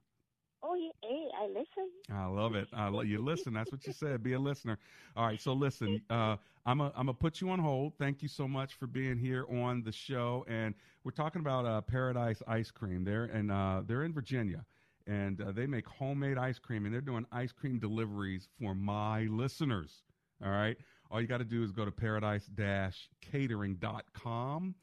Oh, 0.66 0.76
yeah, 0.76 0.92
hey, 1.04 1.28
I 1.38 1.48
listen. 1.48 1.90
I 2.12 2.26
love 2.26 2.56
it. 2.56 2.70
I 2.74 2.88
love 2.88 3.06
you. 3.06 3.22
Listen, 3.22 3.54
that's 3.54 3.70
what 3.72 3.86
you 3.86 3.92
said. 3.92 4.24
Be 4.24 4.32
a 4.34 4.40
listener. 4.40 4.78
All 5.16 5.26
right. 5.26 5.42
So 5.42 5.54
listen, 5.54 6.02
uh, 6.10 6.38
I'm 6.66 6.80
a, 6.80 6.86
I'm 6.96 7.08
gonna 7.08 7.14
put 7.14 7.42
you 7.42 7.50
on 7.50 7.60
hold. 7.60 7.94
Thank 8.00 8.22
you 8.22 8.30
so 8.30 8.48
much 8.48 8.76
for 8.76 8.88
being 8.88 9.18
here 9.18 9.46
on 9.52 9.84
the 9.84 9.92
show. 9.92 10.46
And 10.48 10.74
we're 11.04 11.12
talking 11.12 11.42
about 11.42 11.66
uh, 11.66 11.82
Paradise 11.82 12.42
Ice 12.48 12.72
Cream. 12.72 13.04
They're 13.04 13.26
and 13.26 13.52
uh, 13.52 13.82
they're 13.86 14.04
in 14.04 14.14
Virginia, 14.14 14.64
and 15.06 15.42
uh, 15.42 15.52
they 15.52 15.68
make 15.68 15.86
homemade 15.86 16.38
ice 16.38 16.60
cream, 16.60 16.86
and 16.86 16.94
they're 16.94 17.02
doing 17.02 17.26
ice 17.32 17.52
cream 17.52 17.78
deliveries 17.78 18.48
for 18.58 18.74
my 18.74 19.24
listeners. 19.24 20.04
All 20.44 20.52
right. 20.52 20.78
All 21.12 21.20
you 21.22 21.28
got 21.28 21.40
to 21.40 21.44
do 21.44 21.62
is 21.64 21.72
go 21.72 21.84
to 21.86 21.92
paradise-catering.com 21.92 24.76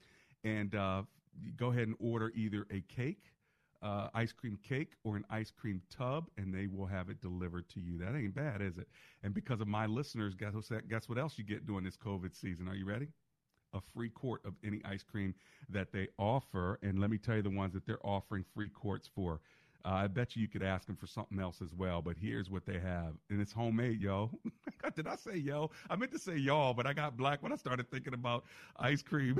and 0.45 0.75
uh, 0.75 1.03
go 1.57 1.71
ahead 1.71 1.89
and 1.89 1.97
order 1.99 2.31
either 2.37 2.67
a 2.71 2.83
cake 2.83 3.33
uh, 3.83 4.09
ice 4.15 4.33
cream 4.33 4.59
cake 4.63 4.93
or 5.05 5.17
an 5.17 5.25
ice 5.31 5.51
cream 5.51 5.81
tub, 5.91 6.29
and 6.37 6.55
they 6.55 6.67
will 6.67 6.87
have 6.87 7.09
it 7.09 7.21
delivered 7.21 7.69
to 7.71 7.81
you. 7.81 7.99
That 7.99 8.15
ain't 8.15 8.35
bad, 8.35 8.61
is 8.61 8.79
it? 8.79 8.89
And 9.23 9.33
because 9.35 9.61
of 9.61 9.69
my 9.69 9.87
listeners, 9.87 10.35
guess 10.35 10.55
what, 10.55 10.89
guess 10.89 11.09
what 11.09 11.19
else 11.19 11.39
you 11.39 11.45
get 11.45 11.67
during 11.67 11.85
this 11.85 11.97
COVID 11.97 12.35
season? 12.35 12.69
Are 12.69 12.75
you 12.75 12.85
ready? 12.85 13.09
A 13.73 13.81
free 13.95 14.11
quart 14.11 14.43
of 14.45 14.55
any 14.65 14.81
ice 14.85 15.03
cream 15.03 15.35
that 15.69 15.93
they 15.93 16.09
offer. 16.19 16.79
And 16.83 16.99
let 16.99 17.11
me 17.11 17.19
tell 17.19 17.37
you 17.37 17.43
the 17.43 17.51
ones 17.51 17.73
that 17.75 17.87
they're 17.87 18.05
offering 18.05 18.45
free 18.55 18.69
quarts 18.69 19.09
for. 19.15 19.41
Uh, 19.85 19.89
I 19.93 20.07
bet 20.09 20.37
you 20.37 20.43
you 20.43 20.49
could 20.49 20.63
ask 20.63 20.87
them 20.87 20.97
for 20.97 21.07
something 21.07 21.41
else 21.41 21.63
as 21.63 21.73
well, 21.75 22.03
but 22.03 22.17
here's 22.21 22.51
what 22.51 22.67
they 22.67 22.79
have. 22.79 23.15
And 23.31 23.41
it's 23.41 23.53
homemade, 23.53 24.01
yo. 24.01 24.31
Did 24.95 25.07
I 25.07 25.17
say 25.17 25.37
yo? 25.37 25.71
I 25.89 25.97
meant 25.97 26.13
to 26.13 26.19
say 26.19 26.37
y'all, 26.37 26.75
but 26.75 26.87
I 26.87 26.93
got 26.93 27.17
black 27.17 27.43
when 27.43 27.53
I 27.53 27.57
started 27.57 27.91
thinking 27.91 28.13
about 28.13 28.45
ice 28.79 29.03
cream. 29.03 29.39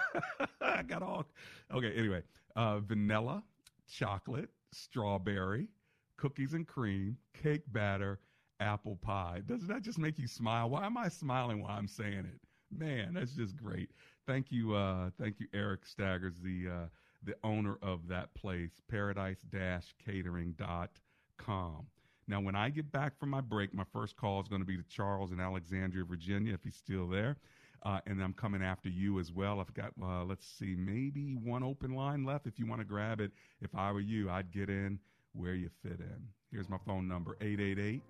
I 0.60 0.82
got 0.82 1.02
all. 1.02 1.26
Okay, 1.72 1.92
anyway. 1.92 2.22
Uh, 2.56 2.80
vanilla, 2.80 3.44
chocolate, 3.88 4.50
strawberry, 4.72 5.68
cookies 6.16 6.54
and 6.54 6.66
cream, 6.66 7.18
cake 7.34 7.64
batter, 7.68 8.20
apple 8.60 8.96
pie. 8.96 9.42
Doesn't 9.46 9.68
that 9.68 9.82
just 9.82 9.98
make 9.98 10.18
you 10.18 10.26
smile? 10.26 10.70
Why 10.70 10.86
am 10.86 10.96
I 10.96 11.08
smiling 11.08 11.62
while 11.62 11.76
I'm 11.76 11.88
saying 11.88 12.26
it? 12.26 12.40
Man, 12.70 13.14
that's 13.14 13.32
just 13.32 13.56
great. 13.56 13.90
Thank 14.26 14.52
you, 14.52 14.74
uh, 14.74 15.10
thank 15.18 15.40
you, 15.40 15.46
Eric 15.54 15.86
Staggers, 15.86 16.38
the 16.42 16.68
uh, 16.68 16.88
the 17.24 17.34
owner 17.42 17.78
of 17.82 18.06
that 18.08 18.34
place, 18.34 18.80
paradise-catering.com. 18.88 21.86
Now, 22.28 22.40
when 22.40 22.54
I 22.54 22.68
get 22.68 22.92
back 22.92 23.18
from 23.18 23.30
my 23.30 23.40
break, 23.40 23.74
my 23.74 23.84
first 23.92 24.16
call 24.16 24.40
is 24.40 24.46
going 24.48 24.60
to 24.60 24.66
be 24.66 24.76
to 24.76 24.84
Charles 24.84 25.32
in 25.32 25.40
Alexandria, 25.40 26.04
Virginia, 26.04 26.54
if 26.54 26.62
he's 26.62 26.76
still 26.76 27.08
there. 27.08 27.38
Uh, 27.84 28.00
and 28.06 28.22
I'm 28.22 28.34
coming 28.34 28.62
after 28.62 28.88
you 28.88 29.20
as 29.20 29.32
well. 29.32 29.60
I've 29.60 29.72
got, 29.72 29.92
uh, 30.02 30.24
let's 30.24 30.46
see, 30.46 30.74
maybe 30.76 31.34
one 31.34 31.62
open 31.62 31.94
line 31.94 32.24
left. 32.24 32.46
If 32.46 32.58
you 32.58 32.66
want 32.66 32.80
to 32.80 32.84
grab 32.84 33.20
it, 33.20 33.30
if 33.60 33.74
I 33.74 33.92
were 33.92 34.00
you, 34.00 34.30
I'd 34.30 34.50
get 34.50 34.68
in 34.68 34.98
where 35.32 35.54
you 35.54 35.70
fit 35.82 36.00
in. 36.00 36.26
Here's 36.50 36.68
my 36.68 36.78
phone 36.84 37.06
number 37.06 37.36
888 37.40 38.02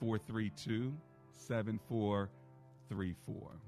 432 0.00 0.94
7434. 1.32 3.67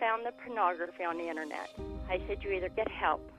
Found 0.00 0.24
the 0.24 0.32
pornography 0.32 1.04
on 1.04 1.18
the 1.18 1.28
internet, 1.28 1.68
I 2.08 2.20
said, 2.26 2.42
You 2.42 2.50
either 2.52 2.70
get 2.70 2.90
help 2.90 3.30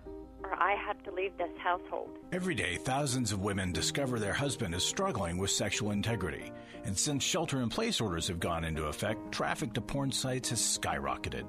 or 0.43 0.53
I 0.53 0.73
have 0.73 1.01
to 1.03 1.11
leave 1.11 1.37
this 1.37 1.51
household. 1.57 2.17
Every 2.31 2.55
day, 2.55 2.77
thousands 2.77 3.31
of 3.31 3.41
women 3.41 3.71
discover 3.71 4.19
their 4.19 4.33
husband 4.33 4.73
is 4.73 4.85
struggling 4.85 5.37
with 5.37 5.49
sexual 5.49 5.91
integrity. 5.91 6.51
And 6.83 6.97
since 6.97 7.23
shelter 7.23 7.61
in 7.61 7.69
place 7.69 7.99
orders 7.99 8.27
have 8.27 8.39
gone 8.39 8.63
into 8.63 8.85
effect, 8.85 9.31
traffic 9.31 9.73
to 9.73 9.81
porn 9.81 10.11
sites 10.11 10.49
has 10.49 10.59
skyrocketed. 10.59 11.45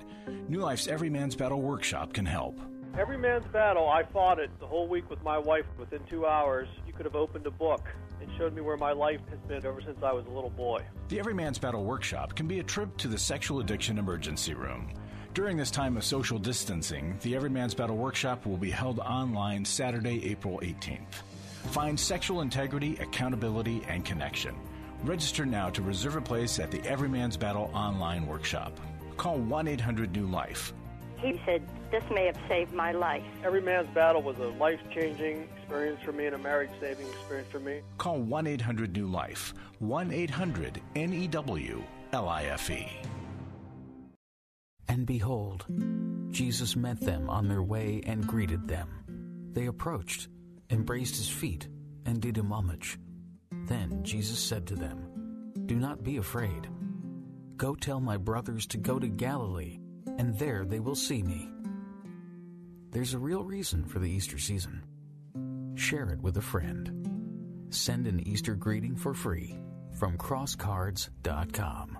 New 0.48 0.60
Life's 0.60 0.88
Every 0.88 1.08
Man's 1.08 1.36
Battle 1.36 1.60
Workshop 1.62 2.12
can 2.12 2.26
help. 2.26 2.58
Every 2.98 3.16
man's 3.16 3.46
battle, 3.46 3.88
I 3.88 4.02
fought 4.02 4.38
it 4.38 4.50
the 4.60 4.66
whole 4.66 4.86
week 4.86 5.08
with 5.08 5.22
my 5.22 5.38
wife. 5.38 5.64
Within 5.78 6.00
two 6.10 6.26
hours, 6.26 6.68
you 6.86 6.92
could 6.92 7.06
have 7.06 7.16
opened 7.16 7.46
a 7.46 7.50
book 7.50 7.82
and 8.22 8.30
showed 8.38 8.54
me 8.54 8.62
where 8.62 8.76
my 8.76 8.92
life 8.92 9.20
has 9.30 9.38
been 9.48 9.66
ever 9.66 9.80
since 9.84 9.98
I 10.02 10.12
was 10.12 10.24
a 10.26 10.30
little 10.30 10.50
boy. 10.50 10.82
The 11.08 11.18
Everyman's 11.18 11.58
Battle 11.58 11.84
Workshop 11.84 12.34
can 12.34 12.46
be 12.46 12.60
a 12.60 12.62
trip 12.62 12.96
to 12.98 13.08
the 13.08 13.18
Sexual 13.18 13.60
Addiction 13.60 13.98
Emergency 13.98 14.54
Room. 14.54 14.92
During 15.34 15.56
this 15.56 15.70
time 15.70 15.96
of 15.96 16.04
social 16.04 16.38
distancing, 16.38 17.18
the 17.22 17.34
Everyman's 17.34 17.74
Battle 17.74 17.96
Workshop 17.96 18.46
will 18.46 18.56
be 18.56 18.70
held 18.70 18.98
online 19.00 19.64
Saturday, 19.64 20.30
April 20.30 20.60
18th. 20.62 21.22
Find 21.70 21.98
sexual 21.98 22.40
integrity, 22.42 22.96
accountability, 22.98 23.82
and 23.88 24.04
connection. 24.04 24.54
Register 25.04 25.46
now 25.46 25.70
to 25.70 25.82
reserve 25.82 26.16
a 26.16 26.20
place 26.20 26.58
at 26.58 26.70
the 26.70 26.82
Everyman's 26.86 27.36
Battle 27.36 27.70
online 27.74 28.26
workshop. 28.26 28.78
Call 29.16 29.38
1 29.38 29.68
800 29.68 30.14
New 30.14 30.26
Life. 30.26 30.72
He 31.22 31.40
said, 31.46 31.62
This 31.92 32.02
may 32.12 32.26
have 32.26 32.36
saved 32.48 32.72
my 32.72 32.90
life. 32.90 33.22
Every 33.44 33.62
man's 33.62 33.88
battle 33.94 34.22
was 34.22 34.36
a 34.38 34.48
life 34.58 34.80
changing 34.92 35.48
experience 35.56 36.00
for 36.02 36.10
me 36.10 36.26
and 36.26 36.34
a 36.34 36.38
marriage 36.38 36.70
saving 36.80 37.06
experience 37.06 37.48
for 37.48 37.60
me. 37.60 37.80
Call 37.96 38.18
1 38.20 38.46
800 38.48 38.92
New 38.92 39.06
Life. 39.06 39.54
1 39.78 40.12
800 40.12 40.82
N 40.96 41.12
E 41.12 41.28
W 41.28 41.82
L 42.12 42.28
I 42.28 42.44
F 42.44 42.70
E. 42.70 42.88
And 44.88 45.06
behold, 45.06 45.64
Jesus 46.30 46.74
met 46.74 47.00
them 47.00 47.30
on 47.30 47.46
their 47.46 47.62
way 47.62 48.02
and 48.04 48.26
greeted 48.26 48.66
them. 48.66 48.88
They 49.52 49.66
approached, 49.66 50.28
embraced 50.70 51.16
his 51.16 51.28
feet, 51.28 51.68
and 52.04 52.20
did 52.20 52.36
him 52.36 52.52
homage. 52.52 52.98
Then 53.66 54.02
Jesus 54.02 54.40
said 54.40 54.66
to 54.66 54.74
them, 54.74 55.52
Do 55.66 55.76
not 55.76 56.02
be 56.02 56.16
afraid. 56.16 56.68
Go 57.56 57.76
tell 57.76 58.00
my 58.00 58.16
brothers 58.16 58.66
to 58.66 58.76
go 58.78 58.98
to 58.98 59.06
Galilee, 59.06 59.78
and 60.18 60.38
there 60.38 60.64
they 60.64 60.80
will 60.80 60.94
see 60.94 61.22
me. 61.22 61.48
There's 62.90 63.14
a 63.14 63.18
real 63.18 63.42
reason 63.42 63.84
for 63.84 63.98
the 63.98 64.10
Easter 64.10 64.38
season. 64.38 64.84
Share 65.74 66.10
it 66.10 66.20
with 66.20 66.36
a 66.36 66.42
friend. 66.42 67.68
Send 67.70 68.06
an 68.06 68.26
Easter 68.26 68.54
greeting 68.54 68.96
for 68.96 69.14
free 69.14 69.58
from 69.98 70.18
crosscards.com. 70.18 71.98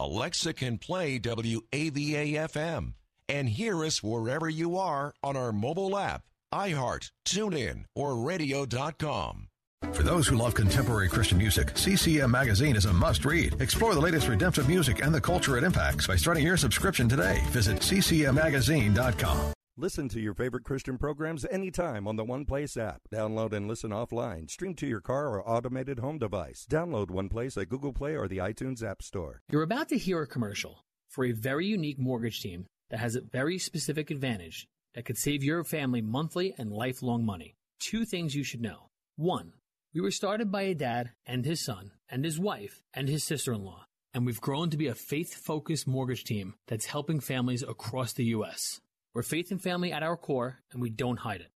Alexa 0.00 0.52
can 0.54 0.78
play 0.78 1.18
WAVA 1.20 2.48
FM 2.50 2.94
and 3.28 3.48
hear 3.48 3.84
us 3.84 4.02
wherever 4.02 4.48
you 4.48 4.76
are 4.76 5.14
on 5.22 5.36
our 5.36 5.52
mobile 5.52 5.96
app, 5.96 6.22
iHeart, 6.52 7.10
TuneIn, 7.24 7.84
or 7.94 8.16
radio.com. 8.16 9.48
For 9.92 10.02
those 10.02 10.26
who 10.26 10.36
love 10.36 10.54
contemporary 10.54 11.08
Christian 11.08 11.38
music, 11.38 11.76
CCM 11.76 12.30
Magazine 12.30 12.76
is 12.76 12.86
a 12.86 12.92
must 12.92 13.24
read. 13.24 13.60
Explore 13.60 13.94
the 13.94 14.00
latest 14.00 14.28
redemptive 14.28 14.68
music 14.68 15.02
and 15.02 15.14
the 15.14 15.20
culture 15.20 15.58
it 15.58 15.64
impacts 15.64 16.06
by 16.06 16.16
starting 16.16 16.46
your 16.46 16.56
subscription 16.56 17.08
today. 17.08 17.42
Visit 17.46 17.78
ccmmagazine.com. 17.78 19.52
Listen 19.78 20.06
to 20.10 20.20
your 20.20 20.34
favorite 20.34 20.64
Christian 20.64 20.98
programs 20.98 21.46
anytime 21.50 22.06
on 22.06 22.16
the 22.16 22.24
One 22.24 22.44
Place 22.44 22.76
app. 22.76 23.00
Download 23.10 23.54
and 23.54 23.66
listen 23.66 23.90
offline. 23.90 24.50
Stream 24.50 24.74
to 24.74 24.86
your 24.86 25.00
car 25.00 25.28
or 25.28 25.48
automated 25.48 25.98
home 25.98 26.18
device. 26.18 26.66
Download 26.70 27.10
One 27.10 27.30
Place 27.30 27.56
at 27.56 27.70
Google 27.70 27.94
Play 27.94 28.14
or 28.14 28.28
the 28.28 28.36
iTunes 28.36 28.84
App 28.84 29.02
Store. 29.02 29.40
You're 29.50 29.62
about 29.62 29.88
to 29.88 29.96
hear 29.96 30.20
a 30.20 30.26
commercial 30.26 30.84
for 31.08 31.24
a 31.24 31.32
very 31.32 31.66
unique 31.66 31.98
mortgage 31.98 32.40
team 32.42 32.66
that 32.90 33.00
has 33.00 33.16
a 33.16 33.22
very 33.22 33.58
specific 33.58 34.10
advantage 34.10 34.68
that 34.94 35.06
could 35.06 35.16
save 35.16 35.42
your 35.42 35.64
family 35.64 36.02
monthly 36.02 36.54
and 36.58 36.70
lifelong 36.70 37.24
money. 37.24 37.54
Two 37.80 38.04
things 38.04 38.34
you 38.34 38.44
should 38.44 38.60
know. 38.60 38.90
One, 39.16 39.54
we 39.94 40.00
were 40.00 40.10
started 40.10 40.50
by 40.50 40.62
a 40.62 40.74
dad 40.74 41.10
and 41.26 41.44
his 41.44 41.60
son 41.60 41.90
and 42.08 42.24
his 42.24 42.38
wife 42.38 42.82
and 42.94 43.08
his 43.08 43.24
sister-in-law, 43.24 43.84
and 44.14 44.24
we've 44.24 44.40
grown 44.40 44.70
to 44.70 44.78
be 44.78 44.86
a 44.86 44.94
faith-focused 44.94 45.86
mortgage 45.86 46.24
team 46.24 46.54
that's 46.66 46.86
helping 46.86 47.20
families 47.20 47.62
across 47.62 48.14
the 48.14 48.24
U.S. 48.26 48.80
We're 49.14 49.22
faith 49.22 49.50
and 49.50 49.60
family 49.60 49.92
at 49.92 50.02
our 50.02 50.16
core, 50.16 50.60
and 50.72 50.80
we 50.80 50.88
don't 50.88 51.18
hide 51.18 51.42
it. 51.42 51.50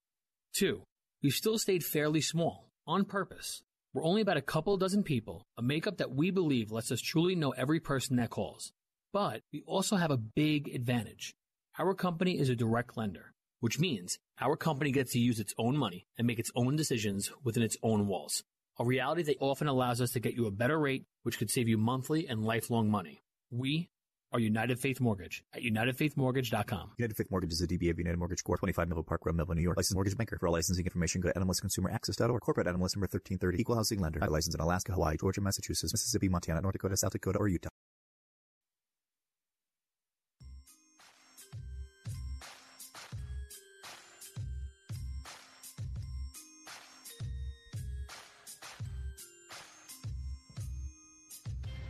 Two, 0.54 0.82
we've 1.24 1.34
still 1.34 1.58
stayed 1.58 1.86
fairly 1.86 2.20
small, 2.20 2.70
on 2.86 3.06
purpose. 3.06 3.62
We're 3.94 4.06
only 4.06 4.22
about 4.22 4.36
a 4.36 4.42
couple 4.42 4.76
dozen 4.76 5.04
people, 5.04 5.46
a 5.58 5.62
makeup 5.62 5.98
that 5.98 6.14
we 6.14 6.30
believe 6.30 6.72
lets 6.72 6.92
us 6.92 7.00
truly 7.00 7.36
know 7.36 7.52
every 7.52 7.80
person 7.80 8.18
that 8.18 8.32
calls. 8.32 8.74
But 9.14 9.44
we 9.54 9.64
also 9.66 9.96
have 9.96 10.12
a 10.12 10.18
big 10.18 10.68
advantage. 10.76 11.34
Our 11.80 11.94
company 11.94 12.38
is 12.38 12.50
a 12.50 12.56
direct 12.56 12.98
lender, 12.98 13.32
which 13.60 13.80
means 13.80 14.20
our 14.40 14.56
company 14.56 14.92
gets 14.92 15.12
to 15.14 15.20
use 15.20 15.40
its 15.40 15.54
own 15.58 15.78
money 15.78 16.06
and 16.18 16.28
make 16.28 16.40
its 16.40 16.52
own 16.56 16.76
decisions 16.76 17.32
within 17.44 17.64
its 17.64 17.78
own 17.82 18.08
walls. 18.08 18.44
A 18.78 18.86
reality 18.86 19.24
that 19.24 19.38
often 19.40 19.68
allows 19.68 20.02
us 20.02 20.12
to 20.12 20.20
get 20.20 20.34
you 20.34 20.48
a 20.48 20.52
better 20.52 20.78
rate, 20.78 21.06
which 21.24 21.38
could 21.38 21.50
save 21.50 21.68
you 21.68 21.78
monthly 21.78 22.28
and 22.28 22.44
lifelong 22.44 22.90
money. 22.90 23.22
We 23.50 23.90
are 24.34 24.40
United 24.40 24.80
Faith 24.80 25.00
Mortgage 25.00 25.44
at 25.54 25.62
UnitedFaithMortgage.com. 25.62 26.92
United 26.98 27.16
Faith 27.16 27.32
Mortgage 27.32 27.54
is 27.54 27.62
a 27.62 27.68
DBA 27.68 27.92
of 27.92 27.98
United 27.98 28.18
Mortgage 28.18 28.44
Corp. 28.44 28.60
25 28.60 28.90
Melville 28.90 29.04
Park 29.04 29.26
Road, 29.26 29.36
Melville, 29.36 29.56
New 29.56 29.62
York. 29.62 29.78
Licensed 29.78 29.96
mortgage 29.96 30.18
banker. 30.18 30.38
For 30.38 30.48
all 30.48 30.54
licensing 30.54 30.86
information, 30.86 31.22
go 31.22 31.32
to 31.32 31.40
NMLSConsumerAccess.org. 31.40 32.42
Corporate 32.42 32.68
NMLS 32.68 32.96
number 32.96 33.08
1330. 33.08 33.62
Equal 33.62 33.76
housing 33.76 34.02
lender. 34.02 34.20
I 34.22 34.28
license 34.28 34.54
in 34.54 34.60
Alaska, 34.60 34.92
Hawaii, 34.92 35.16
Georgia, 35.18 35.40
Massachusetts, 35.40 35.94
Mississippi, 35.94 36.28
Montana, 36.28 36.60
North 36.60 36.74
Dakota, 36.74 36.98
South 36.98 37.14
Dakota, 37.14 37.40
or 37.40 37.48
Utah. 37.48 37.70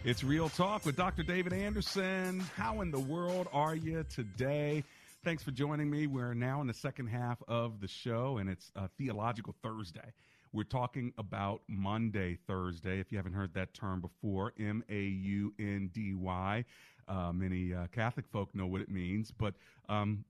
It's 0.08 0.24
Real 0.24 0.50
Talk 0.50 0.86
with 0.86 0.96
Dr. 0.96 1.24
David 1.24 1.52
Anderson. 1.52 2.40
How 2.56 2.82
in 2.82 2.92
the 2.92 3.00
world 3.00 3.48
are 3.52 3.76
you 3.76 4.06
today? 4.08 4.84
Thanks 5.24 5.42
for 5.42 5.50
joining 5.50 5.90
me. 5.90 6.06
We're 6.06 6.36
now 6.36 6.62
in 6.62 6.68
the 6.68 6.76
second 6.76 7.08
half 7.08 7.42
of 7.48 7.82
the 7.82 7.88
show, 7.88 8.38
and 8.38 8.48
it's 8.48 8.72
a 8.76 8.88
Theological 9.00 9.56
Thursday. 9.64 10.14
We're 10.54 10.64
talking 10.64 11.12
about 11.18 11.64
Maundy 11.68 12.38
Thursday. 12.46 13.00
If 13.00 13.12
you 13.12 13.18
haven't 13.18 13.34
heard 13.34 13.56
that 13.56 13.74
term 13.74 14.00
before, 14.00 14.54
M 14.60 14.84
A 14.90 15.02
U 15.02 15.56
N 15.58 15.90
D 15.92 16.14
Y. 16.14 16.66
Uh, 17.08 17.32
many 17.34 17.74
uh, 17.74 17.88
Catholic 17.92 18.28
folk 18.28 18.54
know 18.54 18.68
what 18.68 18.82
it 18.82 18.92
means, 18.92 19.32
but 19.32 19.56
um, 19.90 20.24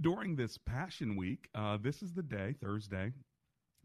during 0.00 0.36
this 0.36 0.56
Passion 0.56 1.16
Week, 1.16 1.48
uh, 1.52 1.78
this 1.82 2.00
is 2.00 2.12
the 2.12 2.22
day, 2.22 2.54
Thursday, 2.62 3.10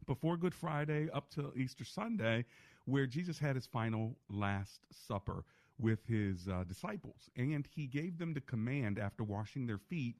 before 0.06 0.36
Good 0.36 0.54
Friday 0.54 1.08
up 1.12 1.30
to 1.30 1.52
Easter 1.56 1.84
Sunday, 1.84 2.44
where 2.84 3.06
Jesus 3.06 3.38
had 3.38 3.56
his 3.56 3.66
final 3.66 4.16
Last 4.30 4.80
Supper 4.90 5.44
with 5.78 5.98
his 6.06 6.48
uh, 6.48 6.64
disciples. 6.64 7.30
And 7.36 7.66
he 7.74 7.86
gave 7.86 8.18
them 8.18 8.34
the 8.34 8.40
command 8.40 8.98
after 8.98 9.24
washing 9.24 9.66
their 9.66 9.78
feet. 9.78 10.16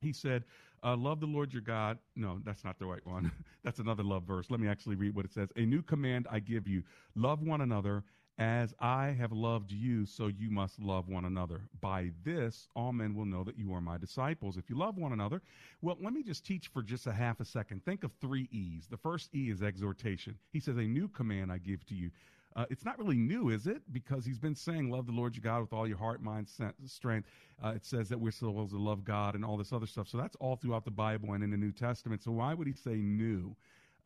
He 0.00 0.12
said, 0.12 0.44
uh, 0.82 0.96
Love 0.96 1.20
the 1.20 1.26
Lord 1.26 1.52
your 1.52 1.62
God. 1.62 1.98
No, 2.16 2.40
that's 2.44 2.64
not 2.64 2.78
the 2.78 2.86
right 2.86 3.06
one. 3.06 3.30
that's 3.64 3.78
another 3.78 4.02
love 4.02 4.24
verse. 4.24 4.46
Let 4.50 4.60
me 4.60 4.68
actually 4.68 4.96
read 4.96 5.14
what 5.14 5.24
it 5.24 5.32
says. 5.32 5.50
A 5.56 5.60
new 5.60 5.82
command 5.82 6.26
I 6.30 6.40
give 6.40 6.66
you 6.66 6.82
love 7.14 7.42
one 7.42 7.60
another 7.60 8.04
As 8.40 8.74
I 8.80 9.08
have 9.18 9.32
loved 9.32 9.70
you, 9.70 10.06
so 10.06 10.28
you 10.28 10.50
must 10.50 10.80
love 10.80 11.08
one 11.08 11.26
another. 11.26 11.60
By 11.82 12.12
this, 12.24 12.68
all 12.74 12.90
men 12.90 13.14
will 13.14 13.26
know 13.26 13.44
that 13.44 13.58
you 13.58 13.74
are 13.74 13.82
my 13.82 13.98
disciples. 13.98 14.56
If 14.56 14.70
you 14.70 14.78
love 14.78 14.96
one 14.96 15.12
another, 15.12 15.42
well, 15.82 15.98
let 16.00 16.14
me 16.14 16.22
just 16.22 16.46
teach 16.46 16.68
for 16.68 16.82
just 16.82 17.06
a 17.06 17.12
half 17.12 17.40
a 17.40 17.44
second. 17.44 17.84
Think 17.84 18.02
of 18.02 18.12
three 18.18 18.48
E's. 18.50 18.86
The 18.86 18.96
first 18.96 19.28
E 19.34 19.50
is 19.50 19.62
exhortation. 19.62 20.38
He 20.54 20.58
says, 20.58 20.78
A 20.78 20.84
new 20.84 21.06
command 21.06 21.52
I 21.52 21.58
give 21.58 21.84
to 21.88 21.94
you. 21.94 22.10
Uh, 22.56 22.64
it's 22.70 22.82
not 22.82 22.98
really 22.98 23.18
new, 23.18 23.50
is 23.50 23.66
it? 23.66 23.82
Because 23.92 24.24
he's 24.24 24.38
been 24.38 24.54
saying, 24.54 24.88
Love 24.88 25.04
the 25.04 25.12
Lord 25.12 25.36
your 25.36 25.42
God 25.42 25.60
with 25.60 25.74
all 25.74 25.86
your 25.86 25.98
heart, 25.98 26.22
mind, 26.22 26.48
strength. 26.86 27.28
Uh, 27.62 27.74
it 27.76 27.84
says 27.84 28.08
that 28.08 28.18
we're 28.18 28.30
supposed 28.30 28.72
to 28.72 28.78
love 28.78 29.04
God 29.04 29.34
and 29.34 29.44
all 29.44 29.58
this 29.58 29.70
other 29.70 29.86
stuff. 29.86 30.08
So 30.08 30.16
that's 30.16 30.36
all 30.36 30.56
throughout 30.56 30.86
the 30.86 30.90
Bible 30.90 31.34
and 31.34 31.44
in 31.44 31.50
the 31.50 31.58
New 31.58 31.72
Testament. 31.72 32.22
So 32.22 32.30
why 32.30 32.54
would 32.54 32.66
he 32.66 32.72
say 32.72 32.94
new? 32.94 33.54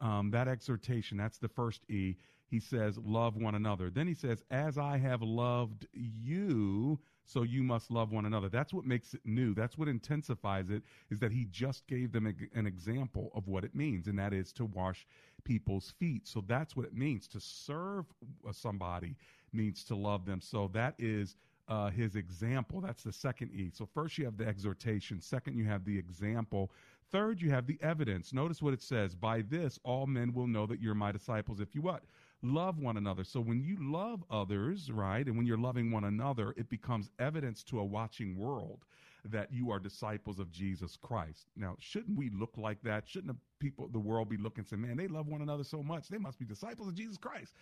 Um, 0.00 0.32
that 0.32 0.48
exhortation, 0.48 1.16
that's 1.16 1.38
the 1.38 1.48
first 1.48 1.88
E 1.88 2.16
he 2.46 2.60
says, 2.60 2.98
Love 2.98 3.36
one 3.36 3.54
another. 3.54 3.90
Then 3.90 4.06
he 4.06 4.14
says, 4.14 4.42
As 4.50 4.78
I 4.78 4.98
have 4.98 5.22
loved 5.22 5.86
you, 5.92 6.98
so 7.24 7.42
you 7.42 7.62
must 7.62 7.90
love 7.90 8.12
one 8.12 8.26
another. 8.26 8.48
That's 8.48 8.74
what 8.74 8.84
makes 8.84 9.14
it 9.14 9.22
new. 9.24 9.54
That's 9.54 9.78
what 9.78 9.88
intensifies 9.88 10.70
it, 10.70 10.82
is 11.10 11.18
that 11.20 11.32
he 11.32 11.46
just 11.46 11.86
gave 11.86 12.12
them 12.12 12.26
a, 12.26 12.58
an 12.58 12.66
example 12.66 13.30
of 13.34 13.48
what 13.48 13.64
it 13.64 13.74
means, 13.74 14.06
and 14.06 14.18
that 14.18 14.32
is 14.32 14.52
to 14.54 14.66
wash 14.66 15.06
people's 15.44 15.94
feet. 15.98 16.26
So 16.26 16.44
that's 16.46 16.76
what 16.76 16.86
it 16.86 16.94
means. 16.94 17.26
To 17.28 17.40
serve 17.40 18.04
somebody 18.52 19.16
means 19.52 19.84
to 19.84 19.94
love 19.94 20.26
them. 20.26 20.40
So 20.40 20.68
that 20.74 20.94
is 20.98 21.36
uh, 21.68 21.90
his 21.90 22.16
example. 22.16 22.80
That's 22.80 23.02
the 23.02 23.12
second 23.12 23.52
E. 23.52 23.70
So 23.72 23.86
first 23.86 24.18
you 24.18 24.24
have 24.26 24.36
the 24.36 24.46
exhortation. 24.46 25.20
Second, 25.20 25.56
you 25.56 25.64
have 25.64 25.84
the 25.84 25.98
example. 25.98 26.70
Third, 27.10 27.40
you 27.40 27.50
have 27.50 27.66
the 27.66 27.78
evidence. 27.80 28.32
Notice 28.32 28.60
what 28.60 28.74
it 28.74 28.82
says. 28.82 29.14
By 29.14 29.42
this, 29.42 29.78
all 29.84 30.06
men 30.06 30.32
will 30.32 30.46
know 30.46 30.66
that 30.66 30.80
you're 30.80 30.94
my 30.94 31.12
disciples 31.12 31.60
if 31.60 31.74
you 31.74 31.82
what? 31.82 32.02
Love 32.44 32.78
one 32.78 32.96
another. 32.96 33.24
So 33.24 33.40
when 33.40 33.62
you 33.62 33.76
love 33.80 34.22
others, 34.30 34.90
right, 34.90 35.26
and 35.26 35.36
when 35.36 35.46
you're 35.46 35.58
loving 35.58 35.90
one 35.90 36.04
another, 36.04 36.54
it 36.56 36.68
becomes 36.68 37.10
evidence 37.18 37.62
to 37.64 37.80
a 37.80 37.84
watching 37.84 38.38
world 38.38 38.84
that 39.24 39.52
you 39.52 39.70
are 39.70 39.78
disciples 39.78 40.38
of 40.38 40.52
Jesus 40.52 40.96
Christ. 41.00 41.46
Now, 41.56 41.76
shouldn't 41.78 42.18
we 42.18 42.30
look 42.30 42.52
like 42.56 42.82
that? 42.82 43.08
Shouldn't 43.08 43.36
people, 43.58 43.88
the 43.88 43.98
world 43.98 44.28
be 44.28 44.36
looking 44.36 44.60
and 44.60 44.68
say, 44.68 44.76
man, 44.76 44.96
they 44.96 45.08
love 45.08 45.26
one 45.26 45.40
another 45.40 45.64
so 45.64 45.82
much. 45.82 46.08
They 46.08 46.18
must 46.18 46.38
be 46.38 46.44
disciples 46.44 46.88
of 46.88 46.94
Jesus 46.94 47.16
Christ. 47.16 47.54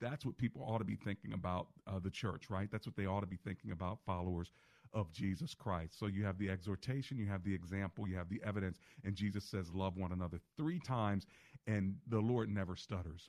That's 0.00 0.24
what 0.24 0.38
people 0.38 0.62
ought 0.62 0.78
to 0.78 0.84
be 0.84 0.94
thinking 0.94 1.32
about 1.32 1.66
uh, 1.88 1.98
the 1.98 2.10
church, 2.10 2.50
right? 2.50 2.68
That's 2.70 2.86
what 2.86 2.96
they 2.96 3.06
ought 3.06 3.20
to 3.20 3.26
be 3.26 3.38
thinking 3.44 3.72
about 3.72 3.98
followers 4.06 4.52
of 4.94 5.10
Jesus 5.12 5.54
Christ. 5.54 5.98
So 5.98 6.06
you 6.06 6.24
have 6.24 6.38
the 6.38 6.48
exhortation, 6.48 7.18
you 7.18 7.26
have 7.26 7.42
the 7.42 7.54
example, 7.54 8.08
you 8.08 8.16
have 8.16 8.28
the 8.28 8.40
evidence, 8.44 8.78
and 9.04 9.16
Jesus 9.16 9.44
says, 9.44 9.74
love 9.74 9.96
one 9.96 10.12
another 10.12 10.38
three 10.56 10.78
times, 10.78 11.26
and 11.66 11.96
the 12.08 12.20
Lord 12.20 12.48
never 12.48 12.76
stutters. 12.76 13.28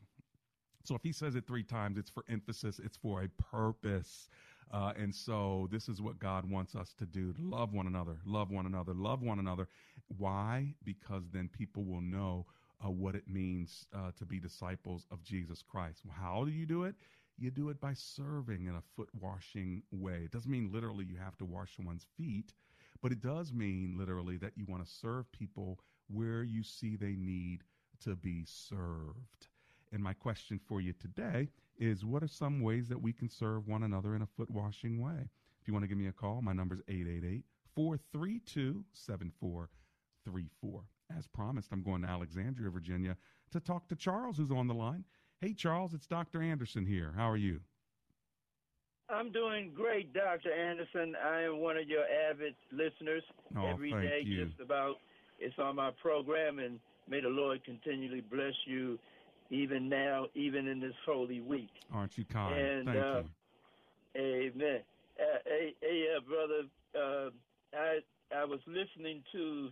So 0.90 0.96
if 0.96 1.04
he 1.04 1.12
says 1.12 1.36
it 1.36 1.46
three 1.46 1.62
times, 1.62 2.00
it's 2.00 2.10
for 2.10 2.24
emphasis, 2.28 2.80
it's 2.84 2.98
for 2.98 3.22
a 3.22 3.28
purpose. 3.28 4.28
Uh, 4.72 4.92
and 4.98 5.14
so 5.14 5.68
this 5.72 5.88
is 5.88 6.02
what 6.02 6.18
God 6.18 6.50
wants 6.50 6.76
us 6.76 6.96
to 6.98 7.06
do 7.06 7.32
to 7.32 7.42
love 7.44 7.74
one 7.74 7.86
another, 7.86 8.18
love 8.26 8.50
one 8.50 8.66
another, 8.66 8.96
love 8.96 9.22
one 9.22 9.38
another. 9.38 9.68
Why? 10.18 10.74
Because 10.84 11.30
then 11.32 11.48
people 11.48 11.84
will 11.84 12.02
know 12.02 12.48
uh, 12.84 12.90
what 12.90 13.14
it 13.14 13.28
means 13.28 13.86
uh, 13.94 14.14
to 14.18 14.26
be 14.26 14.40
disciples 14.40 15.06
of 15.12 15.22
Jesus 15.22 15.62
Christ. 15.62 16.00
How 16.10 16.44
do 16.44 16.50
you 16.50 16.66
do 16.66 16.86
it? 16.86 16.96
You 17.38 17.52
do 17.52 17.70
it 17.70 17.80
by 17.80 17.94
serving 17.94 18.66
in 18.66 18.74
a 18.74 18.82
foot 18.96 19.10
washing 19.22 19.84
way. 19.92 20.22
It 20.26 20.32
doesn't 20.32 20.50
mean 20.50 20.72
literally 20.74 21.06
you 21.06 21.18
have 21.18 21.38
to 21.38 21.46
wash 21.46 21.76
someone's 21.76 22.08
feet, 22.18 22.52
but 23.04 23.12
it 23.12 23.22
does 23.22 23.54
mean 23.54 23.94
literally 23.96 24.38
that 24.38 24.54
you 24.58 24.66
want 24.68 24.84
to 24.84 24.92
serve 24.92 25.32
people 25.32 25.78
where 26.08 26.42
you 26.42 26.64
see 26.64 26.96
they 26.96 27.16
need 27.16 27.64
to 28.06 28.16
be 28.16 28.44
served. 28.44 29.49
And 29.92 30.04
my 30.04 30.14
question 30.14 30.60
for 30.68 30.82
you 30.82 30.94
today 30.94 31.50
is 31.78 32.06
what 32.06 32.24
are 32.24 32.28
some 32.28 32.62
ways 32.62 32.88
that 32.90 33.02
we 33.02 33.12
can 33.12 33.30
serve 33.30 33.68
one 33.68 33.84
another 33.84 34.16
in 34.16 34.22
a 34.22 34.28
foot 34.38 34.50
washing 34.50 35.02
way? 35.02 35.30
If 35.62 35.68
you 35.68 35.74
want 35.74 35.84
to 35.84 35.88
give 35.88 35.98
me 35.98 36.08
a 36.08 36.12
call, 36.12 36.42
my 36.42 36.54
number 36.54 36.76
is 36.76 36.82
888 36.88 37.44
432 37.76 38.84
7434. 38.94 40.84
As 41.18 41.28
promised, 41.28 41.70
I'm 41.72 41.82
going 41.82 42.04
to 42.04 42.08
Alexandria, 42.08 42.70
Virginia 42.70 43.18
to 43.52 43.60
talk 43.60 43.88
to 43.88 43.96
Charles, 43.96 44.38
who's 44.38 44.52
on 44.52 44.68
the 44.68 44.74
line. 44.74 45.04
Hey, 45.42 45.54
Charles, 45.54 45.94
it's 45.94 46.06
Dr. 46.06 46.42
Anderson 46.42 46.86
here. 46.86 47.14
How 47.16 47.30
are 47.30 47.38
you? 47.38 47.62
I'm 49.10 49.32
doing 49.32 49.72
great, 49.74 50.14
Dr. 50.14 50.54
Anderson. 50.54 51.16
I 51.26 51.42
am 51.44 51.60
one 51.60 51.78
of 51.78 51.88
your 51.88 52.04
avid 52.30 52.54
listeners 52.72 53.24
oh, 53.58 53.66
every 53.66 53.92
day, 53.92 54.22
you. 54.24 54.46
just 54.46 54.60
about. 54.60 54.98
It's 55.40 55.58
on 55.58 55.78
my 55.78 55.92
program, 56.02 56.60
and 56.60 56.80
may 57.08 57.22
the 57.22 57.30
Lord 57.30 57.64
continually 57.64 58.22
bless 58.22 58.54
you 58.66 59.00
even 59.50 59.90
now, 59.90 60.28
even 60.36 60.68
in 60.68 60.80
this 60.80 60.94
holy 61.06 61.42
week. 61.42 61.70
Aren't 61.94 62.18
you 62.18 62.26
kind? 62.26 62.56
And, 62.56 62.86
Thank 62.86 62.98
uh, 62.98 63.22
you. 64.16 64.52
Amen. 64.56 64.80
Uh, 65.20 65.38
hey, 65.46 65.74
hey 65.82 66.06
uh, 66.16 66.22
brother, 66.22 66.62
uh, 66.96 67.30
I 67.78 68.00
I 68.36 68.46
was 68.46 68.60
listening 68.68 69.24
to 69.34 69.70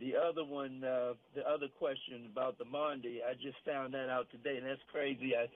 the 0.00 0.12
other 0.16 0.44
one, 0.44 0.84
uh, 0.84 1.14
the 1.34 1.42
other 1.48 1.68
question 1.78 2.28
about 2.30 2.58
the 2.58 2.64
Maundy. 2.64 3.20
I 3.26 3.34
just 3.34 3.56
found 3.64 3.94
that 3.94 4.08
out 4.08 4.28
today, 4.30 4.58
and 4.58 4.66
that's 4.66 4.80
crazy. 4.92 5.32
I 5.34 5.46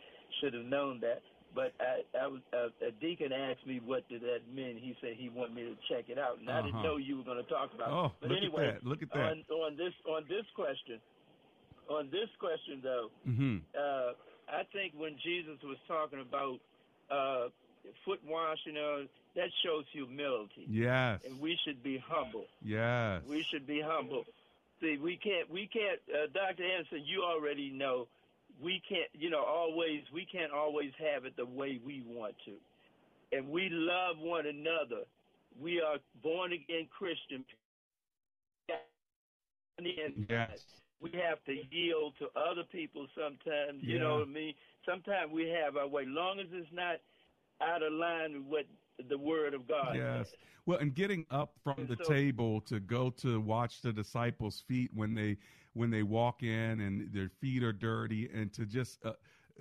should 0.40 0.55
have 0.55 0.64
known 0.64 1.01
that. 1.01 1.20
But 1.53 1.75
I, 1.81 2.07
I 2.16 2.27
was, 2.29 2.40
uh, 2.55 2.70
a 2.87 2.92
deacon 3.03 3.33
asked 3.33 3.66
me 3.66 3.81
what 3.85 4.09
did 4.09 4.23
that 4.23 4.46
mean. 4.55 4.79
He 4.79 4.94
said 5.01 5.18
he 5.18 5.29
wanted 5.29 5.57
me 5.57 5.62
to 5.62 5.77
check 5.92 6.09
it 6.09 6.16
out, 6.16 6.38
and 6.38 6.49
I 6.49 6.62
didn't 6.62 6.77
Uh-huh. 6.77 6.94
know 6.94 6.96
you 6.96 7.18
were 7.18 7.25
going 7.25 7.42
to 7.42 7.51
talk 7.51 7.75
about. 7.75 7.90
Oh, 7.90 8.07
it. 8.07 8.12
But 8.20 8.31
look 8.31 8.38
at 8.38 8.44
anyway, 8.44 8.66
that. 8.73 8.87
Look 8.87 9.03
at 9.03 9.11
that. 9.11 9.18
On, 9.18 9.44
on 9.51 9.77
this 9.77 9.92
on 10.07 10.25
this 10.29 10.46
question, 10.55 11.01
on 11.90 12.09
this 12.11 12.29
question 12.38 12.81
though, 12.83 13.11
Mm-hmm. 13.29 13.59
uh, 13.79 14.12
I 14.48 14.62
think 14.72 14.94
when 14.96 15.16
Jesus 15.22 15.59
was 15.62 15.76
talking 15.87 16.20
about 16.20 16.59
uh, 17.11 17.48
foot 18.05 18.20
washing, 18.26 18.76
uh, 18.76 19.07
that 19.37 19.48
shows 19.64 19.85
humility. 19.92 20.66
Yes. 20.68 21.20
And 21.24 21.40
we 21.40 21.57
should 21.64 21.83
be 21.83 22.03
humble. 22.05 22.46
Yes. 22.64 23.22
We 23.29 23.44
should 23.50 23.66
be 23.66 23.81
humble. 23.81 24.24
See, 24.81 24.98
we 25.00 25.16
can't, 25.16 25.48
we 25.50 25.68
can't, 25.68 26.00
uh, 26.12 26.26
Dr. 26.35 26.64
Anderson, 26.64 27.03
you 27.07 27.22
already 27.22 27.70
know, 27.70 28.09
we 28.61 28.83
can't, 28.88 29.09
you 29.12 29.31
know, 29.31 29.44
always, 29.44 30.00
we 30.12 30.24
can't 30.24 30.53
always 30.53 30.90
have 30.98 31.24
it 31.26 31.37
the 31.37 31.46
way 31.46 31.79
we 31.87 32.03
want 32.07 32.35
to. 32.46 32.55
And 33.37 33.48
we 33.50 33.68
love 33.70 34.16
one 34.18 34.46
another. 34.46 35.05
We 35.61 35.81
are 35.81 35.98
born 36.22 36.53
again 36.53 36.88
Christian. 36.90 37.44
Yes. 40.29 40.64
We 41.00 41.10
have 41.12 41.42
to 41.44 41.54
yield 41.70 42.14
to 42.18 42.26
other 42.38 42.64
people 42.70 43.06
sometimes. 43.14 43.82
You 43.82 43.94
Yeah. 43.94 44.00
know 44.02 44.14
what 44.16 44.28
I 44.28 44.30
mean? 44.30 44.54
Sometimes 44.84 45.32
we 45.32 45.48
have 45.48 45.76
our 45.76 45.86
way, 45.88 46.04
long 46.04 46.38
as 46.40 46.46
it's 46.52 46.70
not 46.72 47.00
out 47.60 47.82
of 47.82 47.92
line 47.92 48.34
with 48.48 48.66
what 48.98 49.08
the 49.08 49.16
Word 49.18 49.54
of 49.54 49.66
God 49.66 49.96
Yes. 49.96 50.30
says. 50.30 50.38
Well, 50.66 50.78
and 50.78 50.94
getting 50.94 51.24
up 51.30 51.58
from 51.64 51.86
the 51.86 51.96
so- 51.96 52.04
table 52.04 52.60
to 52.62 52.80
go 52.80 53.08
to 53.10 53.40
watch 53.40 53.80
the 53.80 53.92
disciples' 53.92 54.60
feet 54.60 54.92
when 54.92 55.14
they 55.14 55.38
when 55.72 55.88
they 55.90 56.02
walk 56.02 56.42
in 56.42 56.80
and 56.80 57.12
their 57.12 57.28
feet 57.28 57.62
are 57.62 57.72
dirty, 57.72 58.28
and 58.28 58.52
to 58.52 58.66
just 58.66 59.02
uh, 59.06 59.14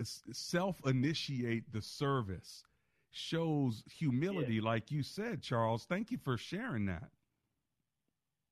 self 0.04 0.82
initiate 0.86 1.72
the 1.72 1.82
service 1.82 2.64
shows 3.12 3.84
humility, 3.88 4.60
like 4.60 4.92
you 4.92 5.04
said, 5.04 5.42
Charles. 5.42 5.86
Thank 5.86 6.10
you 6.12 6.18
for 6.18 6.36
sharing 6.36 6.86
that. 6.88 7.12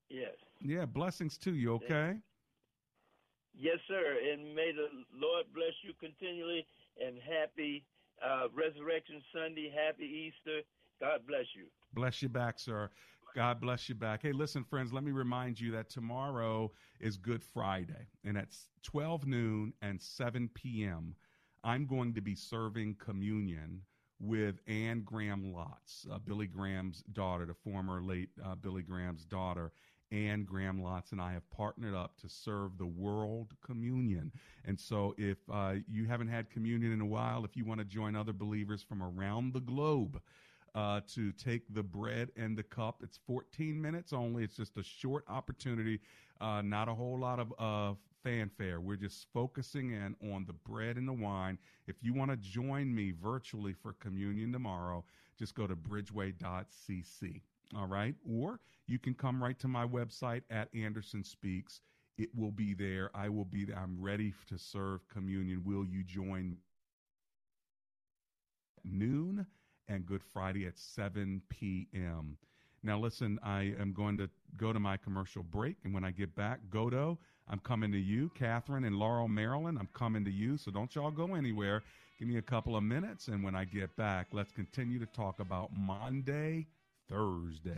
Yes. 0.10 0.36
Yeah, 0.62 0.86
blessings 0.86 1.38
to 1.40 1.54
you. 1.54 1.74
Okay. 1.74 2.14
Yes, 2.14 2.22
sir. 3.88 4.18
And 4.32 4.56
may 4.56 4.72
the 4.72 4.88
Lord 5.14 5.46
bless 5.54 5.74
you 5.84 5.94
continually 6.00 6.66
and 7.00 7.18
happy 7.18 7.84
uh, 8.24 8.48
Resurrection 8.54 9.22
Sunday. 9.34 9.72
Happy 9.74 10.06
Easter. 10.06 10.62
God 11.00 11.22
bless 11.28 11.46
you. 11.56 11.66
Bless 11.94 12.22
you 12.22 12.30
back, 12.30 12.60
sir. 12.60 12.90
God 13.36 13.62
bless 13.62 13.88
you 13.88 13.96
back. 13.96 14.24
Hey, 14.24 14.32
listen, 14.32 14.64
friends, 14.64 14.92
let 14.92 15.04
me 15.04 15.12
remind 15.12 15.60
you 15.60 15.72
that 15.72 15.90
tomorrow 15.90 16.72
is 17.00 17.18
Good 17.18 17.44
Friday, 17.44 18.08
and 18.24 18.38
at 18.38 18.48
12 18.84 19.28
noon 19.28 19.74
and 19.82 20.02
7 20.02 20.50
p.m., 20.56 21.16
I'm 21.64 21.86
going 21.86 22.14
to 22.16 22.22
be 22.22 22.34
serving 22.34 22.96
communion 22.96 23.82
with 24.20 24.60
Anne 24.68 25.02
Graham 25.06 25.54
Lotz, 25.54 26.12
uh, 26.12 26.18
Billy 26.18 26.48
Graham's 26.48 27.04
daughter, 27.14 27.46
the 27.46 27.54
former 27.54 28.02
late 28.02 28.30
uh, 28.44 28.56
Billy 28.56 28.82
Graham's 28.82 29.26
daughter. 29.26 29.72
Anne 30.12 30.44
Graham 30.44 30.82
Lotz 30.82 31.12
and 31.12 31.22
I 31.22 31.34
have 31.34 31.50
partnered 31.50 31.96
up 31.96 32.18
to 32.22 32.30
serve 32.30 32.78
the 32.78 32.86
World 32.86 33.54
Communion. 33.66 34.32
And 34.66 34.80
so, 34.80 35.14
if 35.18 35.38
uh, 35.52 35.76
you 35.88 36.06
haven't 36.06 36.30
had 36.30 36.50
communion 36.50 36.92
in 36.92 37.02
a 37.02 37.06
while, 37.06 37.44
if 37.46 37.56
you 37.56 37.66
want 37.66 37.80
to 37.80 37.86
join 37.86 38.16
other 38.16 38.34
believers 38.34 38.84
from 38.84 39.04
around 39.04 39.54
the 39.54 39.60
globe, 39.60 40.22
uh, 40.76 41.02
to 41.08 41.32
take 41.32 41.64
the 41.74 41.82
bread 41.82 42.30
and 42.38 42.56
the 42.56 42.62
cup. 42.62 43.02
It's 43.02 43.18
14 43.26 43.82
minutes 43.82 44.14
only. 44.14 44.44
It's 44.44 44.56
just 44.56 44.78
a 44.78 44.84
short 44.84 45.24
opportunity, 45.28 46.00
uh, 46.40 46.62
not 46.62 46.88
a 46.88 46.94
whole 46.94 47.18
lot 47.18 47.40
of 47.40 47.52
uh, 47.58 47.96
fanfare. 48.24 48.80
We're 48.80 48.98
just 48.98 49.26
focusing 49.34 49.92
in 49.92 50.16
on 50.32 50.46
the 50.46 50.54
bread 50.54 50.98
and 50.98 51.08
the 51.08 51.14
wine. 51.14 51.58
If 51.88 51.96
you 52.02 52.14
want 52.14 52.30
to 52.30 52.38
join 52.38 52.94
me 52.94 53.12
virtually 53.12 53.74
for 53.74 53.94
communion 53.94 54.52
tomorrow, 54.52 55.04
just 55.40 55.56
go 55.56 55.66
to 55.66 55.76
bridgeway.cc. 55.76 57.42
All 57.76 57.88
right. 57.88 58.16
Or 58.30 58.60
you 58.88 59.00
can 59.00 59.14
come 59.14 59.44
right 59.44 59.58
to 59.60 59.68
my 59.68 59.86
website 59.86 60.44
at 60.50 60.70
Anderson 60.74 61.24
Speaks. 61.24 61.82
It 62.18 62.30
will 62.36 62.52
be 62.52 62.74
there. 62.74 63.12
I 63.14 63.30
will 63.30 63.46
be 63.46 63.66
there. 63.66 63.78
I'm 63.78 63.98
ready 64.00 64.34
to 64.48 64.58
serve 64.58 65.08
communion. 65.10 65.62
Will 65.66 65.86
you 65.86 66.04
join 66.04 66.58
noon 68.84 69.46
and 69.88 70.06
Good 70.06 70.24
Friday 70.24 70.66
at 70.66 70.78
7 70.78 71.42
p.m. 71.50 72.38
Now, 72.84 73.00
listen, 73.00 73.40
I 73.44 73.74
am 73.80 73.94
going 73.94 74.18
to 74.18 74.30
go 74.56 74.72
to 74.72 74.80
my 74.80 74.98
commercial 74.98 75.44
break, 75.44 75.78
and 75.84 75.94
when 75.94 76.04
I 76.04 76.12
get 76.12 76.36
back, 76.36 76.60
Godo, 76.70 77.18
I'm 77.50 77.60
coming 77.60 77.92
to 77.92 78.00
you. 78.00 78.32
Catherine 78.36 78.84
and 78.84 78.98
Laurel, 78.98 79.28
Maryland, 79.28 79.78
I'm 79.80 79.90
coming 79.94 80.24
to 80.26 80.32
you, 80.32 80.58
so 80.58 80.72
don't 80.72 80.94
y'all 80.96 81.12
go 81.12 81.36
anywhere. 81.36 81.84
Give 82.20 82.28
me 82.28 82.38
a 82.38 82.42
couple 82.42 82.76
of 82.76 82.84
minutes, 82.84 83.28
and 83.28 83.44
when 83.44 83.56
I 83.56 83.64
get 83.64 83.96
back, 83.96 84.28
let's 84.32 84.52
continue 84.52 85.00
to 85.00 85.06
talk 85.06 85.40
about 85.40 85.72
Maundy, 85.78 86.68
Thursday. 87.10 87.74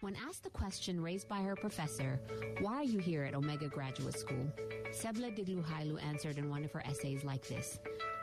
When 0.00 0.14
asked 0.14 0.44
the 0.44 0.50
question 0.50 1.00
raised 1.00 1.28
by 1.28 1.40
her 1.40 1.56
professor, 1.56 2.20
why 2.60 2.74
are 2.74 2.84
you 2.84 3.00
here 3.00 3.24
at 3.24 3.34
Omega 3.34 3.66
Graduate 3.66 4.16
School? 4.16 4.46
Sebla 4.92 5.36
Digluhailu 5.36 6.00
answered 6.00 6.38
in 6.38 6.48
one 6.48 6.64
of 6.64 6.70
her 6.70 6.82
essays 6.86 7.24
like 7.24 7.44
this 7.48 7.80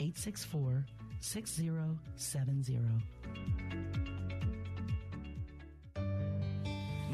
864 0.00 0.84
6070. 1.20 2.78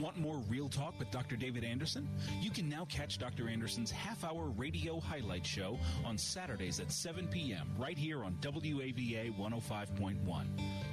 Want 0.01 0.16
more 0.16 0.39
real 0.49 0.68
talk 0.68 0.99
with 0.99 1.11
Dr. 1.11 1.37
David 1.37 1.62
Anderson? 1.62 2.09
You 2.41 2.51
can 2.51 2.68
now 2.70 2.87
catch 2.87 3.18
Dr. 3.18 3.49
Anderson's 3.51 3.91
half 3.91 4.24
hour 4.24 4.47
radio 4.57 4.99
highlight 4.99 5.47
show 5.47 5.78
on 6.07 6.16
Saturdays 6.16 6.81
at 6.81 6.91
7 6.91 7.28
p.m. 7.28 7.68
right 7.78 7.99
here 7.99 8.24
on 8.24 8.39
WAVA 8.41 9.37
105.1. 9.39 10.47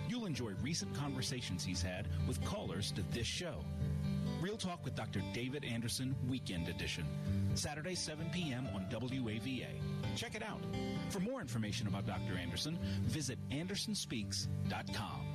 You'll 0.10 0.26
enjoy 0.26 0.52
recent 0.62 0.94
conversations 0.94 1.64
he's 1.64 1.82
had 1.82 2.10
with 2.28 2.44
callers 2.44 2.92
to 2.92 3.04
this 3.12 3.28
show. 3.28 3.64
Real 4.58 4.72
Talk 4.72 4.84
with 4.84 4.96
Dr. 4.96 5.22
David 5.34 5.64
Anderson 5.64 6.16
Weekend 6.28 6.68
Edition. 6.68 7.06
Saturday, 7.54 7.94
7 7.94 8.28
p.m. 8.32 8.68
on 8.74 8.88
WAVA. 8.90 9.68
Check 10.16 10.34
it 10.34 10.42
out. 10.42 10.60
For 11.10 11.20
more 11.20 11.42
information 11.42 11.86
about 11.86 12.08
Dr. 12.08 12.36
Anderson, 12.42 12.80
visit 13.04 13.38
andersonspeaks.com. 13.52 15.28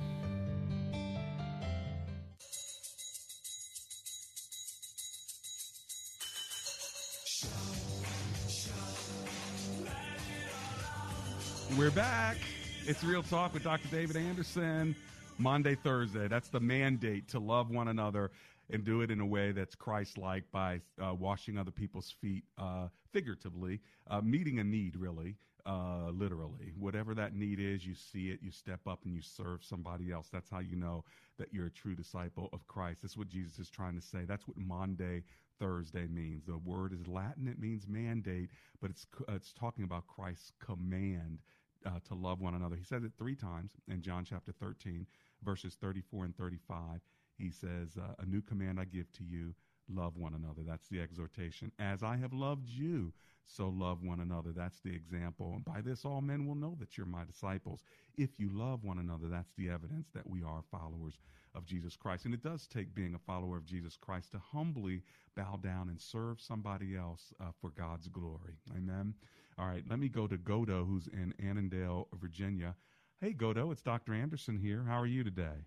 We're 11.77 11.91
back. 11.91 12.37
It's 12.85 13.01
Real 13.05 13.23
Talk 13.23 13.53
with 13.53 13.63
Dr. 13.63 13.87
David 13.89 14.17
Anderson. 14.17 14.97
Maundy, 15.37 15.75
Thursday. 15.75 16.27
That's 16.27 16.49
the 16.49 16.59
mandate 16.59 17.29
to 17.29 17.39
love 17.39 17.69
one 17.71 17.87
another 17.87 18.29
and 18.69 18.83
do 18.83 19.01
it 19.01 19.11
in 19.11 19.19
a 19.19 19.25
way 19.25 19.51
that's 19.51 19.75
Christ 19.75 20.17
like 20.17 20.43
by 20.51 20.81
uh, 21.01 21.13
washing 21.13 21.57
other 21.57 21.71
people's 21.71 22.13
feet, 22.21 22.43
uh, 22.57 22.87
figuratively, 23.11 23.81
uh, 24.09 24.21
meeting 24.21 24.59
a 24.59 24.63
need, 24.63 24.95
really, 24.95 25.35
uh, 25.65 26.09
literally. 26.11 26.73
Whatever 26.77 27.13
that 27.15 27.35
need 27.35 27.59
is, 27.59 27.85
you 27.85 27.95
see 27.95 28.29
it, 28.29 28.39
you 28.41 28.51
step 28.51 28.81
up 28.87 29.01
and 29.05 29.13
you 29.13 29.21
serve 29.21 29.63
somebody 29.63 30.11
else. 30.11 30.29
That's 30.31 30.49
how 30.49 30.59
you 30.59 30.75
know 30.75 31.03
that 31.37 31.53
you're 31.53 31.67
a 31.67 31.71
true 31.71 31.95
disciple 31.95 32.49
of 32.53 32.67
Christ. 32.67 33.01
That's 33.01 33.17
what 33.17 33.29
Jesus 33.29 33.59
is 33.59 33.69
trying 33.69 33.95
to 33.95 34.01
say. 34.01 34.19
That's 34.25 34.47
what 34.47 34.57
Maundy, 34.57 35.23
Thursday 35.59 36.07
means. 36.07 36.43
The 36.45 36.57
word 36.57 36.93
is 36.93 37.07
Latin, 37.07 37.47
it 37.47 37.59
means 37.59 37.87
mandate, 37.87 38.49
but 38.81 38.89
it's, 38.89 39.05
it's 39.29 39.53
talking 39.53 39.83
about 39.83 40.07
Christ's 40.07 40.51
command 40.59 41.39
uh, 41.85 41.99
to 42.07 42.15
love 42.15 42.39
one 42.39 42.55
another. 42.55 42.75
He 42.75 42.83
says 42.83 43.03
it 43.03 43.11
three 43.17 43.35
times 43.35 43.71
in 43.87 44.01
John 44.01 44.25
chapter 44.25 44.51
13, 44.51 45.05
verses 45.43 45.75
34 45.79 46.25
and 46.25 46.37
35. 46.37 47.01
He 47.37 47.51
says, 47.51 47.97
uh, 47.97 48.13
A 48.19 48.25
new 48.25 48.41
command 48.41 48.79
I 48.79 48.85
give 48.85 49.11
to 49.13 49.23
you 49.23 49.53
love 49.89 50.17
one 50.17 50.33
another. 50.33 50.61
That's 50.65 50.87
the 50.87 51.01
exhortation. 51.01 51.71
As 51.79 52.03
I 52.03 52.17
have 52.17 52.33
loved 52.33 52.69
you, 52.69 53.13
so 53.45 53.67
love 53.67 54.01
one 54.01 54.19
another. 54.19 54.51
That's 54.51 54.79
the 54.79 54.95
example. 54.95 55.53
And 55.55 55.65
by 55.65 55.81
this, 55.81 56.05
all 56.05 56.21
men 56.21 56.47
will 56.47 56.55
know 56.55 56.75
that 56.79 56.97
you're 56.97 57.05
my 57.05 57.25
disciples. 57.25 57.83
If 58.17 58.39
you 58.39 58.49
love 58.51 58.83
one 58.83 58.99
another, 58.99 59.27
that's 59.27 59.51
the 59.57 59.69
evidence 59.69 60.07
that 60.13 60.29
we 60.29 60.43
are 60.43 60.63
followers 60.71 61.19
of 61.53 61.65
Jesus 61.65 61.95
Christ. 61.95 62.25
And 62.25 62.33
it 62.33 62.41
does 62.41 62.67
take 62.67 62.95
being 62.95 63.15
a 63.15 63.19
follower 63.19 63.57
of 63.57 63.65
Jesus 63.65 63.97
Christ 63.97 64.31
to 64.31 64.39
humbly 64.39 65.01
bow 65.35 65.59
down 65.61 65.89
and 65.89 65.99
serve 65.99 66.39
somebody 66.39 66.95
else 66.95 67.33
uh, 67.41 67.47
for 67.59 67.69
God's 67.71 68.07
glory. 68.07 68.57
Amen. 68.75 69.13
All 69.57 69.67
right, 69.67 69.83
let 69.87 69.99
me 69.99 70.09
go 70.09 70.25
to 70.25 70.37
Godo, 70.37 70.87
who's 70.87 71.07
in 71.07 71.33
Annandale, 71.39 72.07
Virginia. 72.19 72.75
Hey, 73.21 73.33
Godo, 73.33 73.71
it's 73.71 73.83
Dr. 73.83 74.13
Anderson 74.13 74.57
here. 74.57 74.83
How 74.87 74.99
are 74.99 75.05
you 75.05 75.23
today? 75.23 75.65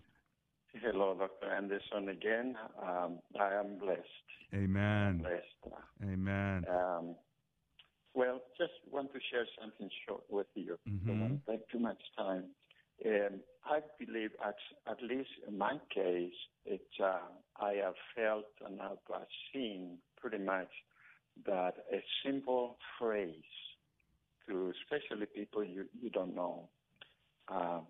Hello, 0.81 1.15
Dr. 1.17 1.53
Anderson 1.53 2.09
again. 2.09 2.55
Um, 2.81 3.19
I 3.39 3.53
am 3.55 3.77
blessed. 3.79 4.27
Amen. 4.53 5.19
Blessed. 5.19 5.75
Amen. 6.03 6.65
Um, 6.69 7.15
well, 8.13 8.41
just 8.57 8.73
want 8.91 9.11
to 9.13 9.19
share 9.31 9.45
something 9.59 9.89
short 10.07 10.23
with 10.29 10.47
you. 10.55 10.77
Mhm. 10.87 11.05
Don't 11.07 11.19
want 11.21 11.45
to 11.45 11.51
take 11.51 11.69
too 11.69 11.79
much 11.79 12.01
time. 12.15 12.55
Um, 13.05 13.43
I 13.63 13.81
believe, 13.99 14.31
at, 14.43 14.55
at 14.87 15.01
least 15.03 15.29
in 15.47 15.57
my 15.57 15.79
case, 15.93 16.33
it, 16.65 16.87
uh, 16.99 17.19
I 17.57 17.73
have 17.75 17.95
felt 18.15 18.45
and 18.65 18.81
I've 18.81 18.97
seen 19.53 19.99
pretty 20.17 20.39
much 20.39 20.71
that 21.45 21.85
a 21.91 22.03
simple 22.23 22.77
phrase 22.97 23.43
to 24.47 24.71
especially 24.81 25.27
people 25.27 25.63
you, 25.63 25.87
you 26.01 26.09
don't 26.09 26.33
know, 26.33 26.69
um, 27.49 27.85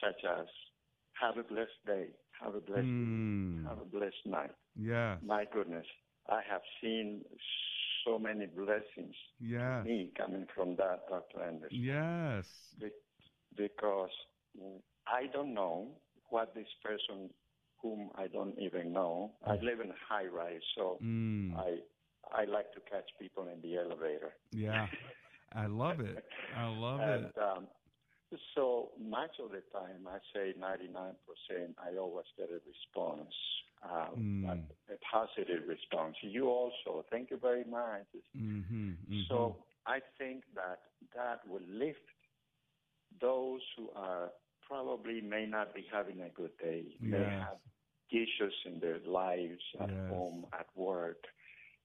such 0.00 0.24
as 0.24 0.46
have 1.20 1.36
a 1.38 1.42
blessed 1.42 1.80
day, 1.86 2.06
have 2.40 2.54
a 2.54 2.60
blessed 2.60 2.86
Mm. 2.86 3.64
have 3.68 3.78
a 3.80 3.84
blessed 3.84 4.26
night. 4.26 4.52
Yeah. 4.76 5.16
My 5.22 5.44
goodness, 5.52 5.86
I 6.28 6.40
have 6.50 6.62
seen 6.80 7.24
so 8.04 8.18
many 8.18 8.46
blessings 8.46 9.14
Yeah. 9.40 9.82
me 9.82 10.12
coming 10.16 10.46
from 10.54 10.76
that, 10.76 11.08
Dr. 11.08 11.42
Anderson. 11.42 11.78
Yes. 11.78 12.74
Be- 12.78 12.90
because 13.56 14.10
I 15.06 15.26
don't 15.32 15.54
know 15.54 15.96
what 16.30 16.54
this 16.54 16.68
person, 16.82 17.30
whom 17.80 18.10
I 18.16 18.26
don't 18.28 18.58
even 18.58 18.92
know, 18.92 19.32
I 19.46 19.56
live 19.56 19.80
in 19.80 19.90
a 19.90 20.00
high 20.08 20.26
rise, 20.26 20.62
so 20.76 20.98
Mm. 21.02 21.56
I 21.56 21.80
I 22.32 22.44
like 22.46 22.72
to 22.72 22.80
catch 22.90 23.08
people 23.20 23.46
in 23.48 23.60
the 23.60 23.76
elevator. 23.76 24.32
Yeah. 24.50 24.88
I 25.52 25.66
love 25.66 26.00
it. 26.00 26.24
I 26.56 26.66
love 26.66 27.00
and 27.12 27.26
it. 27.26 27.38
um, 27.38 27.68
So 28.54 28.90
much 28.98 29.32
of 29.42 29.50
the 29.50 29.62
time, 29.72 30.06
I 30.08 30.18
say 30.34 30.54
99%, 30.58 31.74
I 31.78 31.96
always 31.98 32.26
get 32.36 32.48
a 32.50 32.60
response, 32.66 33.34
um, 33.82 34.16
Mm. 34.16 34.68
a 34.90 34.96
positive 35.12 35.68
response. 35.68 36.16
You 36.22 36.48
also, 36.48 37.04
thank 37.10 37.30
you 37.30 37.38
very 37.38 37.64
much. 37.64 38.06
Mm-hmm, 38.36 39.22
So 39.28 39.56
I 39.86 40.00
think 40.18 40.44
that 40.54 40.80
that 41.14 41.46
will 41.48 41.62
lift 41.66 42.00
those 43.20 43.60
who 43.76 43.90
are 43.96 44.30
probably 44.66 45.20
may 45.20 45.46
not 45.46 45.74
be 45.74 45.84
having 45.92 46.20
a 46.22 46.28
good 46.30 46.56
day. 46.58 46.84
They 47.10 47.24
Yes. 47.24 47.46
have 47.46 47.58
issues 48.10 48.54
in 48.66 48.80
their 48.80 48.98
lives, 49.06 49.60
at 49.80 49.90
Yes. 49.90 50.08
home, 50.08 50.46
at 50.58 50.66
work. 50.76 51.22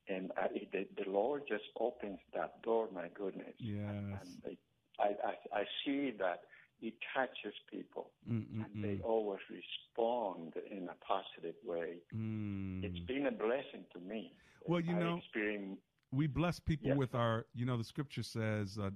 And 0.07 0.31
I, 0.37 0.47
the, 0.71 0.87
the 1.03 1.09
Lord 1.09 1.43
just 1.47 1.63
opens 1.79 2.19
that 2.33 2.61
door, 2.63 2.89
my 2.93 3.07
goodness. 3.13 3.55
yes. 3.59 4.21
And 4.21 4.29
they, 4.43 4.57
I, 4.99 5.15
I, 5.27 5.59
I 5.61 5.63
see 5.85 6.11
that 6.19 6.41
it 6.81 6.93
touches 7.13 7.53
people 7.71 8.11
and 8.27 8.65
they 8.81 8.99
always 9.03 9.39
respond 9.49 10.53
in 10.71 10.87
a 10.89 10.95
positive 11.05 11.55
way. 11.65 11.95
Mm. 12.15 12.83
It's 12.83 12.99
been 13.07 13.25
a 13.27 13.31
blessing 13.31 13.85
to 13.93 13.99
me. 13.99 14.33
Well, 14.65 14.79
you 14.79 14.95
I 14.95 14.99
know, 14.99 15.21
we 16.11 16.27
bless 16.27 16.59
people 16.59 16.89
Yes. 16.89 16.97
with 16.97 17.15
our 17.15 17.45
you 17.53 17.65
know 17.65 17.77
the 17.77 17.83
scripture 17.83 18.23
says 18.23 18.77
uh, 18.81 18.89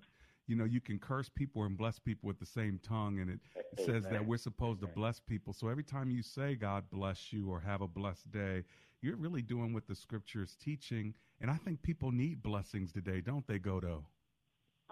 you 0.47 0.55
know 0.55 0.65
you 0.65 0.81
can 0.81 0.99
curse 0.99 1.29
people 1.29 1.63
and 1.63 1.77
bless 1.77 1.99
people 1.99 2.27
with 2.27 2.39
the 2.39 2.45
same 2.45 2.79
tongue 2.83 3.19
and 3.19 3.29
it 3.29 3.39
says 3.77 4.03
that 4.07 4.25
we're 4.25 4.37
supposed 4.37 4.81
to 4.81 4.87
bless 4.87 5.19
people 5.19 5.53
so 5.53 5.67
every 5.67 5.83
time 5.83 6.09
you 6.09 6.21
say 6.21 6.55
god 6.55 6.83
bless 6.91 7.31
you 7.31 7.49
or 7.49 7.59
have 7.59 7.81
a 7.81 7.87
blessed 7.87 8.31
day 8.31 8.63
you're 9.01 9.15
really 9.17 9.41
doing 9.41 9.73
what 9.73 9.87
the 9.87 9.95
scripture 9.95 10.41
is 10.43 10.55
teaching 10.55 11.13
and 11.41 11.51
i 11.51 11.55
think 11.55 11.81
people 11.83 12.11
need 12.11 12.41
blessings 12.41 12.91
today 12.91 13.21
don't 13.21 13.47
they 13.47 13.59
godo 13.59 14.03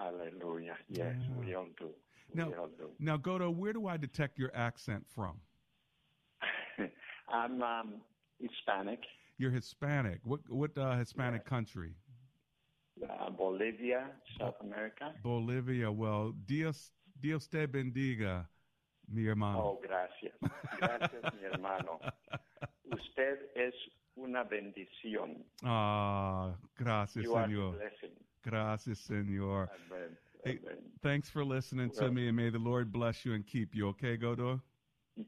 Hallelujah. 0.01 0.77
Yes, 0.89 1.15
Yeah. 1.19 1.35
we 1.39 1.53
all 1.55 1.67
do. 1.77 1.89
now 2.33 2.47
We 2.47 2.55
all 2.55 2.69
do. 2.77 2.89
now 2.99 3.17
godo 3.17 3.49
where 3.53 3.73
do 3.73 3.87
i 3.87 3.97
detect 3.97 4.39
your 4.39 4.51
accent 4.55 5.03
from 5.15 5.35
I'm 7.29 7.61
um, 7.61 8.01
Hispanic, 8.39 8.99
you're 9.37 9.51
hispanic 9.51 10.19
what 10.23 10.39
what 10.49 10.77
uh, 10.77 10.95
hispanic 10.97 11.43
country 11.45 11.91
uh, 13.03 13.29
Bolivia, 13.29 14.07
South 14.39 14.55
America. 14.61 15.13
bolivia 15.23 15.91
well 15.91 16.33
dios 16.45 16.91
dios 17.19 17.47
te 17.47 17.65
bendiga 17.67 18.47
mi 19.13 19.25
hermano 19.27 19.59
Oh, 19.59 19.79
gracias. 19.83 20.33
Gracias, 20.79 21.23
mi 21.33 21.43
hermano. 21.51 21.99
Usted 22.91 23.37
es 23.55 23.73
una 24.15 24.43
bendición. 24.43 25.43
Ah, 25.65 26.53
gracias, 26.77 27.25
You 27.25 27.35
are 27.35 27.43
a 27.43 27.47
Senor. 27.47 27.71
blessing. 27.73 28.15
Gracias, 28.43 28.99
Senor. 28.99 29.69
Amen. 29.91 30.17
Hey, 30.43 30.59
Amen. 30.63 30.77
thanks 31.03 31.29
for 31.29 31.45
listening 31.45 31.91
to 31.91 32.11
me, 32.11 32.27
and 32.27 32.35
may 32.35 32.49
the 32.49 32.57
Lord 32.57 32.91
bless 32.91 33.25
you 33.25 33.33
and 33.33 33.45
keep 33.45 33.75
you. 33.75 33.89
Okay, 33.89 34.17
Godo? 34.17 34.59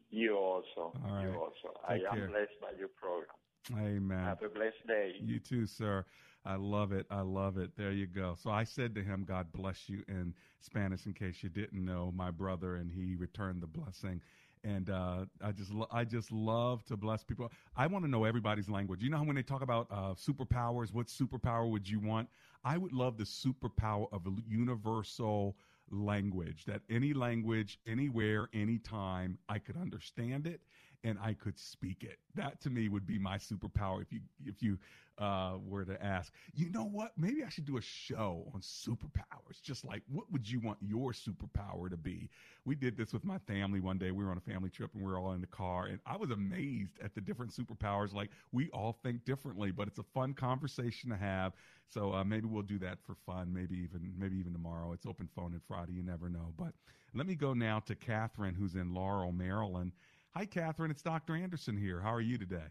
You 0.09 0.35
also. 0.35 0.65
All 0.77 1.11
right. 1.11 1.23
You 1.23 1.33
also. 1.33 1.79
Take 1.87 2.05
I 2.05 2.09
am 2.09 2.17
care. 2.17 2.27
blessed 2.27 2.59
by 2.61 2.71
your 2.77 2.87
program. 2.87 3.35
Amen. 3.71 4.23
Have 4.23 4.41
a 4.41 4.49
blessed 4.49 4.87
day. 4.87 5.13
You 5.21 5.39
too, 5.39 5.65
sir. 5.67 6.05
I 6.45 6.55
love 6.55 6.91
it. 6.91 7.05
I 7.09 7.21
love 7.21 7.57
it. 7.57 7.71
There 7.77 7.91
you 7.91 8.07
go. 8.07 8.35
So 8.41 8.49
I 8.49 8.65
said 8.65 8.95
to 8.95 9.03
him, 9.03 9.23
God 9.25 9.47
bless 9.53 9.87
you 9.87 10.03
in 10.07 10.33
Spanish, 10.59 11.05
in 11.05 11.13
case 11.13 11.41
you 11.41 11.49
didn't 11.49 11.85
know, 11.85 12.11
my 12.13 12.31
brother, 12.31 12.75
and 12.75 12.91
he 12.91 13.15
returned 13.15 13.61
the 13.61 13.67
blessing. 13.67 14.21
And 14.63 14.89
uh, 14.89 15.25
I 15.41 15.51
just, 15.51 15.71
lo- 15.73 15.87
I 15.91 16.05
just 16.05 16.31
love 16.31 16.85
to 16.85 16.95
bless 16.95 17.23
people. 17.23 17.51
I 17.75 17.87
want 17.87 18.05
to 18.05 18.09
know 18.09 18.23
everybody's 18.23 18.69
language. 18.69 19.01
You 19.03 19.09
know 19.09 19.17
how 19.17 19.23
when 19.23 19.35
they 19.35 19.43
talk 19.43 19.61
about 19.61 19.87
uh, 19.91 20.13
superpowers, 20.13 20.93
what 20.93 21.07
superpower 21.07 21.69
would 21.69 21.87
you 21.89 21.99
want? 21.99 22.29
I 22.63 22.77
would 22.77 22.93
love 22.93 23.17
the 23.17 23.25
superpower 23.25 24.07
of 24.13 24.25
a 24.25 24.31
universal 24.47 25.57
language. 25.91 26.63
That 26.65 26.81
any 26.89 27.13
language, 27.13 27.79
anywhere, 27.85 28.47
anytime, 28.53 29.37
I 29.49 29.59
could 29.59 29.75
understand 29.75 30.47
it 30.47 30.61
and 31.03 31.17
I 31.21 31.33
could 31.33 31.59
speak 31.59 32.03
it. 32.03 32.17
That 32.35 32.61
to 32.61 32.69
me 32.69 32.87
would 32.89 33.05
be 33.05 33.19
my 33.19 33.37
superpower. 33.37 34.01
If 34.01 34.11
you 34.11 34.21
if 34.45 34.61
you 34.63 34.77
uh, 35.17 35.57
were 35.63 35.85
to 35.85 36.01
ask, 36.03 36.33
you 36.55 36.69
know 36.71 36.85
what? 36.85 37.11
Maybe 37.17 37.43
I 37.43 37.49
should 37.49 37.65
do 37.65 37.77
a 37.77 37.81
show 37.81 38.49
on 38.53 38.61
superpowers. 38.61 39.61
Just 39.61 39.85
like, 39.85 40.01
what 40.11 40.31
would 40.31 40.49
you 40.49 40.59
want 40.59 40.79
your 40.81 41.11
superpower 41.11 41.89
to 41.89 41.97
be? 41.97 42.29
We 42.65 42.75
did 42.75 42.97
this 42.97 43.13
with 43.13 43.23
my 43.23 43.37
family 43.39 43.79
one 43.79 43.97
day. 43.97 44.11
We 44.11 44.23
were 44.23 44.31
on 44.31 44.37
a 44.37 44.51
family 44.51 44.69
trip 44.69 44.91
and 44.93 45.03
we 45.03 45.11
were 45.11 45.19
all 45.19 45.33
in 45.33 45.41
the 45.41 45.47
car, 45.47 45.85
and 45.85 45.99
I 46.05 46.17
was 46.17 46.31
amazed 46.31 46.99
at 47.03 47.13
the 47.13 47.21
different 47.21 47.51
superpowers. 47.51 48.13
Like 48.13 48.31
we 48.51 48.69
all 48.69 48.97
think 49.03 49.25
differently, 49.25 49.71
but 49.71 49.87
it's 49.87 49.99
a 49.99 50.03
fun 50.13 50.33
conversation 50.33 51.09
to 51.09 51.17
have. 51.17 51.53
So 51.89 52.13
uh, 52.13 52.23
maybe 52.23 52.47
we'll 52.47 52.63
do 52.63 52.79
that 52.79 52.97
for 53.05 53.15
fun. 53.25 53.53
Maybe 53.53 53.75
even 53.77 54.13
maybe 54.17 54.37
even 54.37 54.53
tomorrow. 54.53 54.93
It's 54.93 55.05
open 55.05 55.29
phone 55.35 55.53
and 55.53 55.61
Friday. 55.67 55.93
You 55.93 56.03
never 56.03 56.29
know. 56.29 56.53
But 56.57 56.73
let 57.13 57.27
me 57.27 57.35
go 57.35 57.53
now 57.53 57.79
to 57.81 57.95
Catherine, 57.95 58.55
who's 58.55 58.75
in 58.75 58.93
Laurel, 58.93 59.31
Maryland. 59.31 59.91
Hi, 60.35 60.45
Catherine. 60.45 60.89
It's 60.91 61.01
Dr. 61.01 61.35
Anderson 61.35 61.77
here. 61.77 61.99
How 62.01 62.13
are 62.13 62.21
you 62.21 62.37
today? 62.37 62.65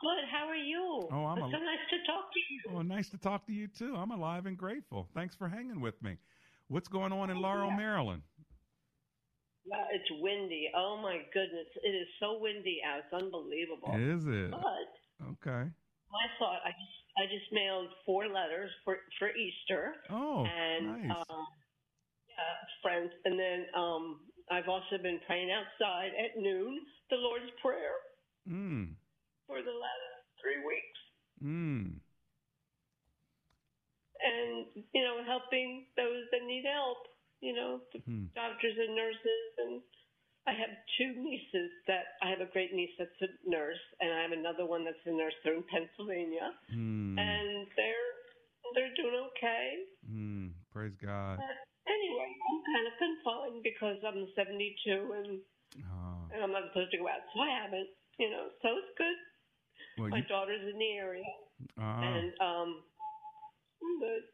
Good. 0.00 0.24
How 0.32 0.48
are 0.48 0.56
you? 0.56 1.08
Oh, 1.12 1.24
I'm 1.26 1.38
it's 1.38 1.46
a- 1.48 1.50
so 1.50 1.58
nice 1.62 1.86
to 1.90 1.96
talk 2.06 2.32
to 2.32 2.40
you. 2.50 2.76
Oh, 2.78 2.82
nice 2.82 3.08
to 3.10 3.18
talk 3.18 3.46
to 3.46 3.52
you 3.52 3.68
too. 3.68 3.94
I'm 3.96 4.10
alive 4.10 4.46
and 4.46 4.56
grateful. 4.56 5.08
Thanks 5.14 5.34
for 5.36 5.48
hanging 5.48 5.80
with 5.80 6.02
me. 6.02 6.16
What's 6.68 6.88
going 6.88 7.12
on 7.12 7.30
in 7.30 7.36
Laurel, 7.40 7.68
yeah. 7.68 7.76
Maryland? 7.76 8.22
Yeah, 9.64 9.84
it's 9.92 10.08
windy. 10.20 10.70
Oh 10.74 10.98
my 11.00 11.18
goodness, 11.32 11.66
it 11.84 11.90
is 11.90 12.08
so 12.18 12.38
windy 12.40 12.80
out. 12.84 13.00
It's 13.04 13.12
unbelievable. 13.12 13.94
Is 13.94 14.26
it? 14.26 14.50
But 14.50 15.28
Okay. 15.30 15.70
I 15.70 16.26
thought 16.38 16.58
I 16.64 16.70
just 16.70 16.98
I 17.18 17.22
just 17.26 17.52
mailed 17.52 17.88
four 18.04 18.26
letters 18.26 18.70
for 18.84 18.96
for 19.20 19.28
Easter. 19.36 19.94
Oh, 20.10 20.44
and 20.46 21.06
nice. 21.08 21.16
um, 21.30 21.46
friends, 22.82 23.10
and 23.24 23.38
then 23.38 23.66
um, 23.76 24.20
I've 24.50 24.68
also 24.68 24.98
been 25.02 25.20
praying 25.26 25.50
outside 25.50 26.12
at 26.18 26.40
noon 26.40 26.80
the 27.10 27.16
Lord's 27.16 27.50
Prayer 27.60 27.94
Mm. 28.48 28.96
for 29.46 29.62
the 29.62 29.70
last 29.72 30.08
three 30.40 30.58
weeks, 30.66 31.00
Mm. 31.42 32.00
and 34.22 34.66
you 34.92 35.02
know 35.02 35.22
helping 35.24 35.86
those 35.96 36.24
that 36.32 36.42
need 36.44 36.64
help. 36.64 36.98
You 37.40 37.54
know, 37.54 37.80
the 37.92 37.98
Hmm. 38.00 38.26
doctors 38.34 38.78
and 38.78 38.94
nurses, 38.94 39.58
and 39.58 39.82
I 40.46 40.52
have 40.52 40.70
two 40.96 41.12
nieces 41.14 41.70
that 41.86 42.16
I 42.22 42.30
have 42.30 42.40
a 42.40 42.46
great 42.46 42.72
niece 42.72 42.94
that's 42.98 43.20
a 43.22 43.28
nurse, 43.48 43.80
and 44.00 44.12
I 44.12 44.22
have 44.22 44.32
another 44.32 44.64
one 44.64 44.84
that's 44.84 45.04
a 45.06 45.10
nurse. 45.10 45.34
They're 45.42 45.54
in 45.54 45.64
Pennsylvania, 45.64 46.56
Mm. 46.70 47.18
and 47.18 47.66
they're 47.76 48.12
they're 48.74 48.94
doing 48.94 49.14
okay. 49.14 49.84
Mm. 50.08 50.54
Praise 50.70 50.94
God. 50.96 51.38
But 51.38 51.56
anyway, 51.86 52.30
I'm 52.30 52.60
kind 52.68 52.86
of 52.86 52.94
confined 52.98 53.60
because 53.62 53.98
I'm 54.06 54.26
72 54.34 55.12
and, 55.16 55.40
Oh. 55.72 56.28
and 56.32 56.42
I'm 56.44 56.52
not 56.52 56.68
supposed 56.68 56.92
to 56.92 56.98
go 57.00 57.08
out, 57.08 57.24
so 57.32 57.40
I 57.40 57.48
haven't. 57.64 57.88
You 58.20 58.28
know, 58.28 58.52
so 58.60 58.68
it's 58.76 58.92
good. 59.00 59.18
Well, 59.98 60.08
My 60.12 60.18
you, 60.20 60.28
daughter's 60.28 60.60
in 60.68 60.78
the 60.78 60.92
area, 61.00 61.24
ah. 61.80 62.00
and 62.04 62.28
um, 62.44 62.70
I'm 63.80 63.96
good. 64.00 64.24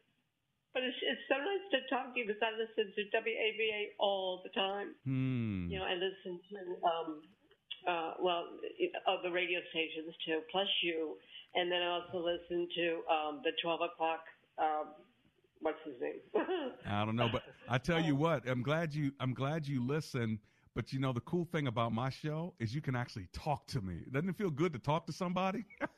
But 0.73 0.83
it's 0.83 0.99
it's 1.01 1.25
so 1.31 1.39
nice 1.39 1.65
to 1.73 1.79
talk 1.89 2.13
to 2.13 2.19
you 2.19 2.27
because 2.27 2.43
I 2.43 2.51
listen 2.59 2.91
to 2.91 3.01
WAVA 3.15 3.95
all 3.99 4.41
the 4.43 4.51
time. 4.51 4.93
Hmm. 5.07 5.71
You 5.71 5.79
know, 5.79 5.85
I 5.87 5.95
listen 5.95 6.39
to 6.51 6.59
um, 6.85 7.09
uh, 7.87 8.11
well, 8.19 8.51
other 9.07 9.31
radio 9.31 9.59
stations 9.71 10.13
too, 10.27 10.41
plus 10.51 10.67
you, 10.83 11.15
and 11.55 11.71
then 11.71 11.81
I 11.81 12.03
also 12.03 12.19
listen 12.19 12.67
to 12.75 12.85
um 13.07 13.41
the 13.47 13.51
12 13.63 13.79
o'clock. 13.95 14.21
Um, 14.59 14.91
what's 15.61 15.77
his 15.85 15.95
name? 16.01 16.43
I 16.87 17.05
don't 17.05 17.15
know, 17.15 17.29
but 17.31 17.43
I 17.67 17.77
tell 17.77 18.01
you 18.01 18.15
what, 18.25 18.47
I'm 18.47 18.63
glad 18.63 18.93
you 18.93 19.11
I'm 19.19 19.33
glad 19.33 19.67
you 19.67 19.85
listen. 19.85 20.39
But 20.75 20.93
you 20.93 20.99
know 20.99 21.11
the 21.11 21.21
cool 21.21 21.45
thing 21.51 21.67
about 21.67 21.91
my 21.91 22.09
show 22.09 22.53
is 22.59 22.73
you 22.73 22.81
can 22.81 22.95
actually 22.95 23.27
talk 23.33 23.67
to 23.67 23.81
me. 23.81 24.05
Doesn't 24.11 24.29
it 24.29 24.37
feel 24.37 24.51
good 24.51 24.71
to 24.73 24.79
talk 24.79 25.07
to 25.07 25.13
somebody? 25.13 25.65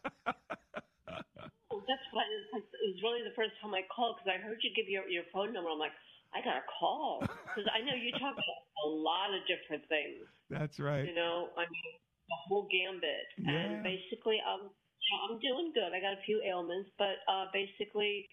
Oh, 1.72 1.80
that's 1.88 2.04
why 2.12 2.28
it 2.28 2.52
was, 2.52 3.00
really 3.00 3.24
the 3.24 3.36
first 3.36 3.56
time 3.64 3.72
I 3.72 3.88
called 3.88 4.20
because 4.20 4.36
I 4.36 4.44
heard 4.44 4.60
you 4.60 4.76
give 4.76 4.92
your 4.92 5.08
your 5.08 5.24
phone 5.32 5.56
number. 5.56 5.72
I'm 5.72 5.80
like, 5.80 5.96
I 6.36 6.44
gotta 6.44 6.64
call 6.68 7.24
because 7.24 7.68
I 7.72 7.80
know 7.80 7.96
you 7.96 8.12
talk 8.20 8.36
about 8.36 8.60
a 8.84 8.88
lot 8.92 9.32
of 9.32 9.40
different 9.48 9.88
things. 9.88 10.28
That's 10.52 10.80
right. 10.84 11.08
You 11.08 11.16
know, 11.16 11.48
I 11.56 11.64
mean, 11.72 11.92
the 12.28 12.40
whole 12.48 12.68
gambit. 12.68 13.28
Yeah. 13.40 13.56
And 13.56 13.84
basically, 13.84 14.44
I'm 14.44 14.68
I'm 14.68 15.40
doing 15.40 15.72
good. 15.72 15.96
I 15.96 16.00
got 16.04 16.20
a 16.20 16.24
few 16.28 16.44
ailments, 16.44 16.92
but 17.00 17.24
uh 17.32 17.48
basically, 17.56 18.28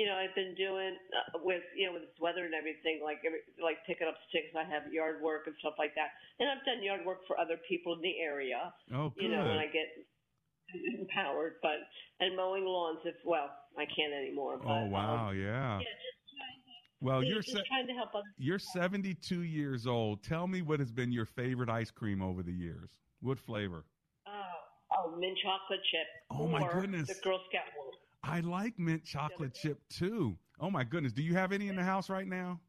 you 0.00 0.08
know, 0.08 0.16
I've 0.16 0.32
been 0.32 0.56
doing 0.56 0.96
uh, 1.12 1.44
with 1.44 1.60
you 1.76 1.84
know 1.84 1.92
with 1.92 2.08
this 2.08 2.16
weather 2.16 2.48
and 2.48 2.56
everything, 2.56 3.04
like 3.04 3.20
every, 3.20 3.44
like 3.60 3.84
picking 3.84 4.08
up 4.08 4.16
sticks. 4.32 4.48
I 4.56 4.64
have 4.64 4.88
yard 4.88 5.20
work 5.20 5.44
and 5.44 5.52
stuff 5.60 5.76
like 5.76 5.92
that, 6.00 6.16
and 6.40 6.48
I've 6.48 6.64
done 6.64 6.80
yard 6.80 7.04
work 7.04 7.20
for 7.28 7.36
other 7.36 7.60
people 7.68 7.92
in 7.92 8.00
the 8.00 8.16
area. 8.16 8.72
Oh, 8.96 9.12
good. 9.12 9.20
You 9.20 9.28
know, 9.28 9.44
when. 9.44 9.60
I 9.60 9.68
get 9.68 9.92
empowered, 10.96 11.60
but 11.60 11.84
and 12.20 12.32
mowing 12.32 12.64
lawns 12.64 13.00
if 13.04 13.16
well, 13.28 13.52
I 13.76 13.84
can't 13.84 14.16
anymore. 14.16 14.56
But, 14.56 14.72
Oh 14.72 14.86
wow, 14.86 15.28
um, 15.28 15.36
yeah. 15.36 15.76
yeah, 15.76 15.84
just 15.84 16.20
trying 16.32 16.60
to, 16.64 16.72
Well, 17.04 17.20
you're 17.22 17.42
se- 17.42 17.68
trying 17.68 17.86
to 17.86 17.92
help 17.92 18.14
others. 18.14 18.32
you're 18.38 18.58
72 18.58 19.42
years 19.42 19.86
old. 19.86 20.22
Tell 20.22 20.46
me 20.46 20.62
what 20.62 20.80
has 20.80 20.90
been 20.90 21.12
your 21.12 21.26
favorite 21.26 21.68
ice 21.68 21.90
cream 21.90 22.22
over 22.22 22.42
the 22.42 22.52
years. 22.56 22.88
What 23.20 23.38
flavor? 23.38 23.84
Oh, 24.26 24.32
oh, 24.96 25.16
mint 25.18 25.36
chocolate 25.44 25.84
chip. 25.92 26.08
Oh, 26.30 26.48
my 26.48 26.66
goodness. 26.72 27.08
The 27.08 27.20
Girl 27.22 27.40
Scout 27.50 27.68
one. 27.76 27.92
I 28.22 28.40
like 28.40 28.78
mint 28.78 29.04
chocolate 29.04 29.54
chip 29.54 29.80
too. 29.88 30.36
Oh 30.60 30.70
my 30.70 30.84
goodness. 30.84 31.12
Do 31.12 31.22
you 31.22 31.34
have 31.34 31.52
any 31.52 31.68
in 31.68 31.76
the 31.76 31.84
house 31.84 32.10
right 32.10 32.26
now? 32.26 32.60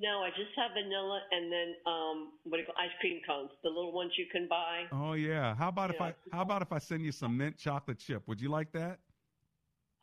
No, 0.00 0.22
I 0.22 0.30
just 0.30 0.50
have 0.56 0.72
vanilla 0.72 1.20
and 1.30 1.52
then 1.52 1.74
um 1.86 2.32
what 2.44 2.56
do 2.56 2.62
you 2.62 2.66
call 2.66 2.74
ice 2.78 2.90
cream 3.00 3.20
cones, 3.26 3.50
the 3.62 3.68
little 3.68 3.92
ones 3.92 4.12
you 4.16 4.26
can 4.30 4.48
buy. 4.48 4.84
Oh 4.92 5.14
yeah. 5.14 5.54
How 5.54 5.68
about 5.68 5.90
if 5.90 5.96
Yeah. 6.00 6.06
I 6.06 6.14
how 6.32 6.42
about 6.42 6.62
if 6.62 6.72
I 6.72 6.78
send 6.78 7.04
you 7.04 7.12
some 7.12 7.36
mint 7.36 7.56
chocolate 7.56 7.98
chip? 7.98 8.26
Would 8.26 8.40
you 8.40 8.48
like 8.48 8.72
that? 8.72 8.98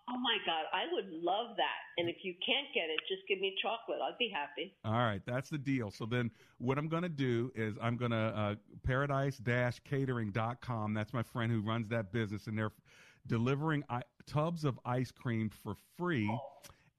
Oh 0.09 0.17
my 0.17 0.37
God, 0.45 0.65
I 0.73 0.85
would 0.91 1.09
love 1.23 1.55
that. 1.57 1.79
And 1.97 2.09
if 2.09 2.17
you 2.23 2.33
can't 2.45 2.67
get 2.73 2.89
it, 2.89 2.99
just 3.07 3.21
give 3.29 3.39
me 3.39 3.55
chocolate. 3.61 3.99
I'd 4.01 4.17
be 4.17 4.29
happy. 4.33 4.73
All 4.83 4.93
right, 4.93 5.21
that's 5.25 5.49
the 5.49 5.57
deal. 5.57 5.89
So 5.91 6.05
then 6.05 6.31
what 6.57 6.77
I'm 6.77 6.89
going 6.89 7.03
to 7.03 7.09
do 7.09 7.51
is 7.55 7.75
I'm 7.81 7.95
going 7.95 8.11
to 8.11 8.17
uh, 8.17 8.55
paradise-catering.com. 8.83 10.93
That's 10.93 11.13
my 11.13 11.23
friend 11.23 11.49
who 11.51 11.61
runs 11.61 11.87
that 11.89 12.11
business 12.11 12.47
and 12.47 12.57
they're 12.57 12.71
delivering 13.27 13.83
I- 13.89 14.03
tubs 14.25 14.65
of 14.65 14.79
ice 14.85 15.11
cream 15.11 15.49
for 15.49 15.75
free 15.97 16.29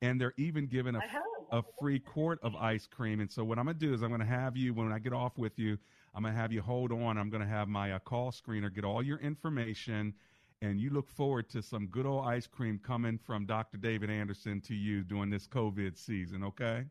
and 0.00 0.20
they're 0.20 0.34
even 0.36 0.66
giving 0.66 0.96
a, 0.96 1.00
a 1.52 1.62
free 1.80 1.98
quart 1.98 2.38
of 2.42 2.54
ice 2.56 2.86
cream. 2.86 3.20
And 3.20 3.30
so 3.30 3.44
what 3.44 3.58
I'm 3.58 3.64
going 3.64 3.78
to 3.78 3.86
do 3.86 3.94
is 3.94 4.02
I'm 4.02 4.08
going 4.08 4.20
to 4.20 4.26
have 4.26 4.56
you 4.56 4.74
when 4.74 4.92
I 4.92 4.98
get 4.98 5.12
off 5.12 5.38
with 5.38 5.58
you, 5.58 5.78
I'm 6.14 6.22
going 6.22 6.34
to 6.34 6.40
have 6.40 6.52
you 6.52 6.60
hold 6.62 6.92
on. 6.92 7.18
I'm 7.18 7.30
going 7.30 7.42
to 7.42 7.48
have 7.48 7.68
my 7.68 7.92
uh, 7.92 7.98
call 8.00 8.32
screener 8.32 8.74
get 8.74 8.84
all 8.84 9.02
your 9.02 9.18
information 9.18 10.14
and 10.62 10.80
you 10.80 10.90
look 10.90 11.08
forward 11.08 11.48
to 11.50 11.60
some 11.60 11.86
good 11.88 12.06
old 12.06 12.24
ice 12.24 12.46
cream 12.46 12.80
coming 12.84 13.18
from 13.18 13.46
Dr. 13.46 13.78
David 13.78 14.10
Anderson 14.10 14.60
to 14.62 14.74
you 14.74 15.02
during 15.02 15.28
this 15.28 15.46
COVID 15.48 15.98
season, 15.98 16.44
okay? 16.44 16.84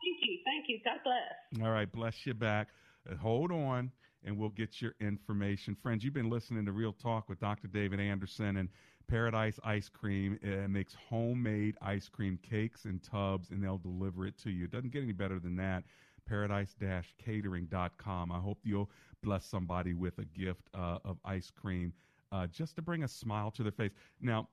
Thank 0.00 0.18
you, 0.22 0.38
thank 0.44 0.64
you. 0.68 0.80
God 0.84 0.98
bless. 1.04 1.64
All 1.64 1.72
right, 1.72 1.90
bless 1.90 2.26
you 2.26 2.34
back. 2.34 2.68
Uh, 3.10 3.14
hold 3.16 3.52
on, 3.52 3.92
and 4.24 4.36
we'll 4.36 4.50
get 4.50 4.82
your 4.82 4.94
information. 5.00 5.74
Friends, 5.74 6.04
you've 6.04 6.14
been 6.14 6.30
listening 6.30 6.66
to 6.66 6.72
Real 6.72 6.92
Talk 6.92 7.28
with 7.28 7.40
Dr. 7.40 7.68
David 7.68 8.00
Anderson 8.00 8.56
and 8.56 8.68
Paradise 9.08 9.58
Ice 9.64 9.88
Cream. 9.88 10.38
It 10.42 10.68
makes 10.68 10.94
homemade 11.08 11.76
ice 11.80 12.08
cream 12.08 12.38
cakes 12.42 12.84
and 12.84 13.02
tubs, 13.02 13.50
and 13.50 13.62
they'll 13.62 13.78
deliver 13.78 14.26
it 14.26 14.36
to 14.38 14.50
you. 14.50 14.64
It 14.64 14.70
doesn't 14.70 14.92
get 14.92 15.02
any 15.02 15.12
better 15.12 15.38
than 15.38 15.56
that. 15.56 15.84
Paradise-catering.com. 16.28 18.32
I 18.32 18.38
hope 18.38 18.58
you'll 18.62 18.90
bless 19.22 19.46
somebody 19.46 19.94
with 19.94 20.18
a 20.18 20.26
gift 20.26 20.68
uh, 20.74 20.98
of 21.04 21.18
ice 21.24 21.50
cream 21.50 21.92
uh, 22.32 22.46
just 22.46 22.76
to 22.76 22.82
bring 22.82 23.04
a 23.04 23.08
smile 23.08 23.50
to 23.52 23.62
their 23.62 23.72
face. 23.72 23.92
Now, 24.20 24.48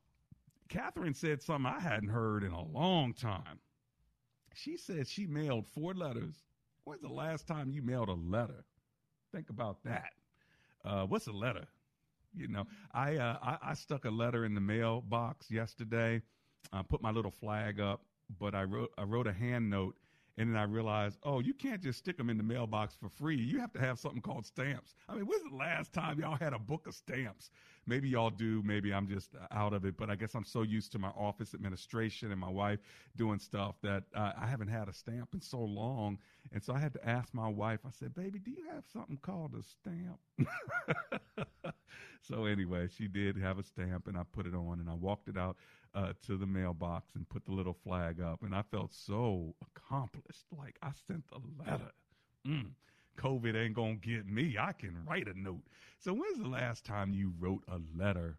Catherine 0.69 1.13
said 1.13 1.41
something 1.41 1.71
I 1.71 1.79
hadn't 1.79 2.09
heard 2.09 2.43
in 2.43 2.51
a 2.51 2.63
long 2.63 3.13
time. 3.13 3.59
She 4.53 4.77
said 4.77 5.07
she 5.07 5.27
mailed 5.27 5.67
four 5.67 5.93
letters. 5.93 6.43
When's 6.85 7.01
the 7.01 7.09
last 7.09 7.45
time 7.45 7.71
you 7.71 7.81
mailed 7.81 8.09
a 8.09 8.13
letter? 8.13 8.63
Think 9.35 9.49
about 9.49 9.83
that. 9.83 10.13
Uh, 10.85 11.05
what's 11.05 11.27
a 11.27 11.33
letter? 11.33 11.65
You 12.33 12.47
know, 12.47 12.65
I, 12.93 13.17
uh, 13.17 13.37
I 13.43 13.57
I 13.71 13.73
stuck 13.73 14.05
a 14.05 14.09
letter 14.09 14.45
in 14.45 14.55
the 14.55 14.61
mailbox 14.61 15.51
yesterday. 15.51 16.21
I 16.71 16.83
put 16.83 17.01
my 17.01 17.11
little 17.11 17.31
flag 17.31 17.81
up, 17.81 18.01
but 18.39 18.55
I 18.55 18.63
wrote 18.63 18.93
I 18.97 19.03
wrote 19.03 19.27
a 19.27 19.33
hand 19.33 19.69
note, 19.69 19.97
and 20.37 20.49
then 20.49 20.57
I 20.57 20.63
realized, 20.63 21.17
oh, 21.23 21.41
you 21.41 21.53
can't 21.53 21.83
just 21.83 21.99
stick 21.99 22.17
them 22.17 22.29
in 22.29 22.37
the 22.37 22.43
mailbox 22.43 22.95
for 22.95 23.09
free. 23.09 23.35
You 23.35 23.59
have 23.59 23.73
to 23.73 23.79
have 23.79 23.99
something 23.99 24.21
called 24.21 24.45
stamps. 24.45 24.95
I 25.09 25.15
mean, 25.15 25.25
when's 25.25 25.43
the 25.49 25.57
last 25.57 25.91
time 25.91 26.17
y'all 26.17 26.37
had 26.37 26.53
a 26.53 26.59
book 26.59 26.87
of 26.87 26.95
stamps? 26.95 27.49
Maybe 27.87 28.09
y'all 28.09 28.29
do. 28.29 28.61
Maybe 28.63 28.93
I'm 28.93 29.07
just 29.07 29.31
out 29.51 29.73
of 29.73 29.85
it. 29.85 29.95
But 29.97 30.09
I 30.09 30.15
guess 30.15 30.33
I'm 30.35 30.45
so 30.45 30.63
used 30.63 30.91
to 30.93 30.99
my 30.99 31.09
office 31.09 31.53
administration 31.53 32.31
and 32.31 32.39
my 32.39 32.49
wife 32.49 32.79
doing 33.15 33.39
stuff 33.39 33.75
that 33.83 34.03
uh, 34.15 34.31
I 34.39 34.47
haven't 34.47 34.69
had 34.69 34.87
a 34.89 34.93
stamp 34.93 35.29
in 35.33 35.41
so 35.41 35.59
long. 35.59 36.17
And 36.51 36.63
so 36.63 36.73
I 36.73 36.79
had 36.79 36.93
to 36.93 37.07
ask 37.07 37.33
my 37.33 37.47
wife. 37.47 37.79
I 37.85 37.91
said, 37.91 38.15
"Baby, 38.15 38.39
do 38.39 38.51
you 38.51 38.65
have 38.71 38.83
something 38.91 39.17
called 39.21 39.53
a 39.55 39.63
stamp?" 39.63 40.19
so 42.21 42.45
anyway, 42.45 42.87
she 42.87 43.07
did 43.07 43.37
have 43.37 43.59
a 43.59 43.63
stamp, 43.63 44.07
and 44.07 44.17
I 44.17 44.23
put 44.23 44.45
it 44.45 44.55
on, 44.55 44.79
and 44.79 44.89
I 44.89 44.93
walked 44.93 45.27
it 45.27 45.37
out 45.37 45.57
uh, 45.93 46.13
to 46.27 46.37
the 46.37 46.45
mailbox 46.45 47.15
and 47.15 47.27
put 47.27 47.45
the 47.45 47.51
little 47.51 47.75
flag 47.83 48.21
up, 48.21 48.43
and 48.43 48.53
I 48.53 48.63
felt 48.63 48.93
so 48.93 49.55
accomplished. 49.61 50.45
Like 50.55 50.77
I 50.81 50.91
sent 51.07 51.23
a 51.31 51.39
letter. 51.63 51.91
Mm. 52.47 52.71
COVID 53.17 53.55
ain't 53.55 53.75
gonna 53.75 53.95
get 53.95 54.27
me. 54.27 54.57
I 54.59 54.73
can 54.73 54.95
write 55.05 55.27
a 55.27 55.39
note. 55.39 55.63
So 55.99 56.13
when's 56.13 56.39
the 56.39 56.47
last 56.47 56.85
time 56.85 57.13
you 57.13 57.33
wrote 57.39 57.63
a 57.67 57.79
letter? 57.97 58.37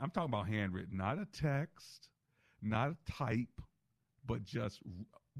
I'm 0.00 0.10
talking 0.10 0.32
about 0.32 0.48
handwritten, 0.48 0.96
not 0.96 1.18
a 1.18 1.26
text, 1.26 2.08
not 2.62 2.90
a 2.90 3.10
type, 3.10 3.60
but 4.26 4.44
just 4.44 4.80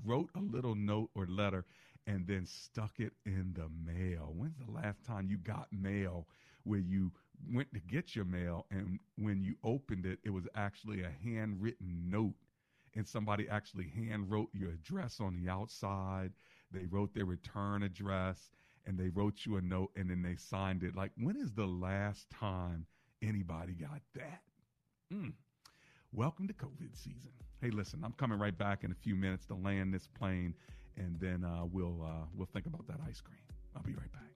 wrote 0.05 0.31
a 0.35 0.41
little 0.41 0.75
note 0.75 1.11
or 1.15 1.27
letter 1.27 1.65
and 2.07 2.27
then 2.27 2.45
stuck 2.47 3.01
it 3.01 3.13
in 3.25 3.55
the 3.55 3.69
mail. 3.91 4.33
When's 4.37 4.59
the 4.59 4.71
last 4.71 5.05
time 5.05 5.29
you 5.29 5.39
got 5.39 5.69
mail 5.73 6.27
where 6.65 6.81
you 6.81 7.13
went 7.53 7.73
to 7.73 7.81
get 7.81 8.15
your 8.15 8.25
mail 8.25 8.67
and 8.71 8.99
when 9.17 9.43
you 9.43 9.55
opened 9.65 10.07
it, 10.07 10.19
it 10.25 10.31
was 10.31 10.47
actually 10.55 11.03
a 11.03 11.13
handwritten 11.23 12.09
note 12.09 12.35
and 12.95 13.07
somebody 13.07 13.49
actually 13.49 13.89
hand 13.89 14.31
wrote 14.31 14.51
your 14.53 14.71
address 14.71 15.19
on 15.21 15.35
the 15.35 15.51
outside. 15.51 16.33
They 16.71 16.87
wrote 16.87 17.15
their 17.15 17.25
return 17.25 17.83
address 17.83 18.51
and 18.87 18.99
they 18.99 19.09
wrote 19.09 19.45
you 19.45 19.57
a 19.57 19.63
note 19.63 19.91
and 19.97 20.11
then 20.11 20.23
they 20.23 20.37
signed 20.37 20.83
it. 20.83 20.95
Like, 20.95 21.13
when 21.19 21.37
is 21.37 21.53
the 21.53 21.67
last 21.67 22.29
time 22.31 22.87
anybody 23.23 23.73
got 23.73 24.01
that? 24.15 24.43
Mm. 25.13 25.33
Welcome 26.13 26.49
to 26.49 26.55
COVID 26.55 26.95
season. 26.95 27.31
Hey, 27.61 27.71
listen, 27.71 28.03
I'm 28.05 28.13
coming 28.13 28.39
right 28.39 28.57
back 28.57 28.85
in 28.85 28.93
a 28.93 28.95
few 28.95 29.15
minutes 29.15 29.47
to 29.47 29.55
land 29.55 29.93
this 29.93 30.07
plane, 30.07 30.55
and 30.97 31.19
then 31.19 31.45
uh, 31.45 31.65
we'll 31.65 32.03
uh, 32.05 32.27
we'll 32.37 32.49
think 32.53 32.67
about 32.67 32.87
that 32.87 32.99
ice 33.09 33.21
cream. 33.21 33.39
I'll 33.75 33.83
be 33.83 33.95
right 33.95 34.13
back. 34.13 34.34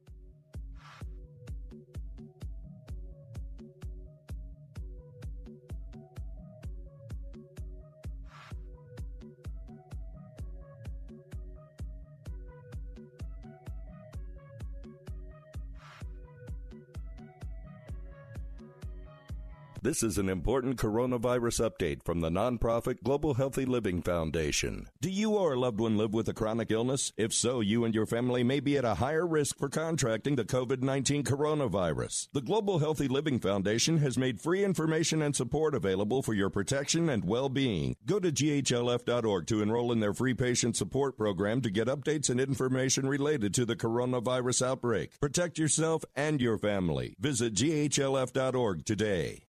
This 19.88 20.02
is 20.02 20.18
an 20.18 20.28
important 20.28 20.76
coronavirus 20.76 21.66
update 21.66 22.04
from 22.04 22.20
the 22.20 22.28
nonprofit 22.28 23.02
Global 23.02 23.32
Healthy 23.32 23.64
Living 23.64 24.02
Foundation. 24.02 24.86
Do 25.00 25.08
you 25.08 25.30
or 25.30 25.54
a 25.54 25.58
loved 25.58 25.80
one 25.80 25.96
live 25.96 26.12
with 26.12 26.28
a 26.28 26.34
chronic 26.34 26.70
illness? 26.70 27.10
If 27.16 27.32
so, 27.32 27.60
you 27.60 27.86
and 27.86 27.94
your 27.94 28.04
family 28.04 28.44
may 28.44 28.60
be 28.60 28.76
at 28.76 28.84
a 28.84 28.96
higher 28.96 29.26
risk 29.26 29.56
for 29.56 29.70
contracting 29.70 30.36
the 30.36 30.44
COVID 30.44 30.82
19 30.82 31.24
coronavirus. 31.24 32.28
The 32.34 32.42
Global 32.42 32.80
Healthy 32.80 33.08
Living 33.08 33.40
Foundation 33.40 33.96
has 33.96 34.18
made 34.18 34.42
free 34.42 34.62
information 34.62 35.22
and 35.22 35.34
support 35.34 35.74
available 35.74 36.22
for 36.22 36.34
your 36.34 36.50
protection 36.50 37.08
and 37.08 37.24
well 37.24 37.48
being. 37.48 37.96
Go 38.04 38.20
to 38.20 38.30
ghlf.org 38.30 39.46
to 39.46 39.62
enroll 39.62 39.90
in 39.90 40.00
their 40.00 40.12
free 40.12 40.34
patient 40.34 40.76
support 40.76 41.16
program 41.16 41.62
to 41.62 41.70
get 41.70 41.88
updates 41.88 42.28
and 42.28 42.38
information 42.38 43.08
related 43.08 43.54
to 43.54 43.64
the 43.64 43.74
coronavirus 43.74 44.66
outbreak. 44.66 45.18
Protect 45.18 45.56
yourself 45.56 46.04
and 46.14 46.42
your 46.42 46.58
family. 46.58 47.16
Visit 47.18 47.54
ghlf.org 47.54 48.84
today. 48.84 49.47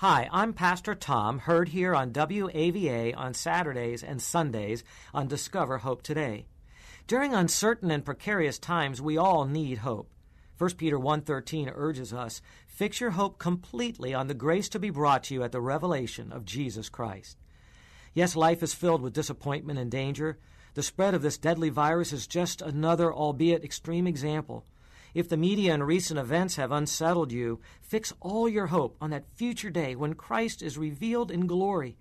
Hi, 0.00 0.28
I'm 0.30 0.52
Pastor 0.52 0.94
Tom, 0.94 1.40
heard 1.40 1.70
here 1.70 1.92
on 1.92 2.12
WAVA 2.12 3.16
on 3.16 3.34
Saturdays 3.34 4.04
and 4.04 4.22
Sundays 4.22 4.84
on 5.12 5.26
Discover 5.26 5.78
Hope 5.78 6.02
Today. 6.02 6.46
During 7.08 7.34
uncertain 7.34 7.90
and 7.90 8.04
precarious 8.04 8.60
times, 8.60 9.02
we 9.02 9.16
all 9.16 9.44
need 9.44 9.78
hope. 9.78 10.08
1 10.56 10.76
Peter 10.76 11.00
1:13 11.00 11.68
urges 11.74 12.12
us, 12.12 12.40
"Fix 12.68 13.00
your 13.00 13.10
hope 13.10 13.40
completely 13.40 14.14
on 14.14 14.28
the 14.28 14.34
grace 14.34 14.68
to 14.68 14.78
be 14.78 14.90
brought 14.90 15.24
to 15.24 15.34
you 15.34 15.42
at 15.42 15.50
the 15.50 15.60
revelation 15.60 16.30
of 16.30 16.44
Jesus 16.44 16.88
Christ." 16.88 17.36
Yes, 18.14 18.36
life 18.36 18.62
is 18.62 18.74
filled 18.74 19.02
with 19.02 19.14
disappointment 19.14 19.80
and 19.80 19.90
danger. 19.90 20.38
The 20.74 20.84
spread 20.84 21.12
of 21.12 21.22
this 21.22 21.38
deadly 21.38 21.70
virus 21.70 22.12
is 22.12 22.28
just 22.28 22.62
another, 22.62 23.12
albeit 23.12 23.64
extreme 23.64 24.06
example. 24.06 24.64
If 25.14 25.28
the 25.28 25.36
media 25.36 25.72
and 25.72 25.86
recent 25.86 26.18
events 26.18 26.56
have 26.56 26.70
unsettled 26.70 27.32
you, 27.32 27.60
fix 27.80 28.12
all 28.20 28.48
your 28.48 28.66
hope 28.66 28.96
on 29.00 29.10
that 29.10 29.30
future 29.34 29.70
day 29.70 29.94
when 29.94 30.14
Christ 30.14 30.62
is 30.62 30.76
revealed 30.76 31.30
in 31.30 31.46
glory. 31.46 31.96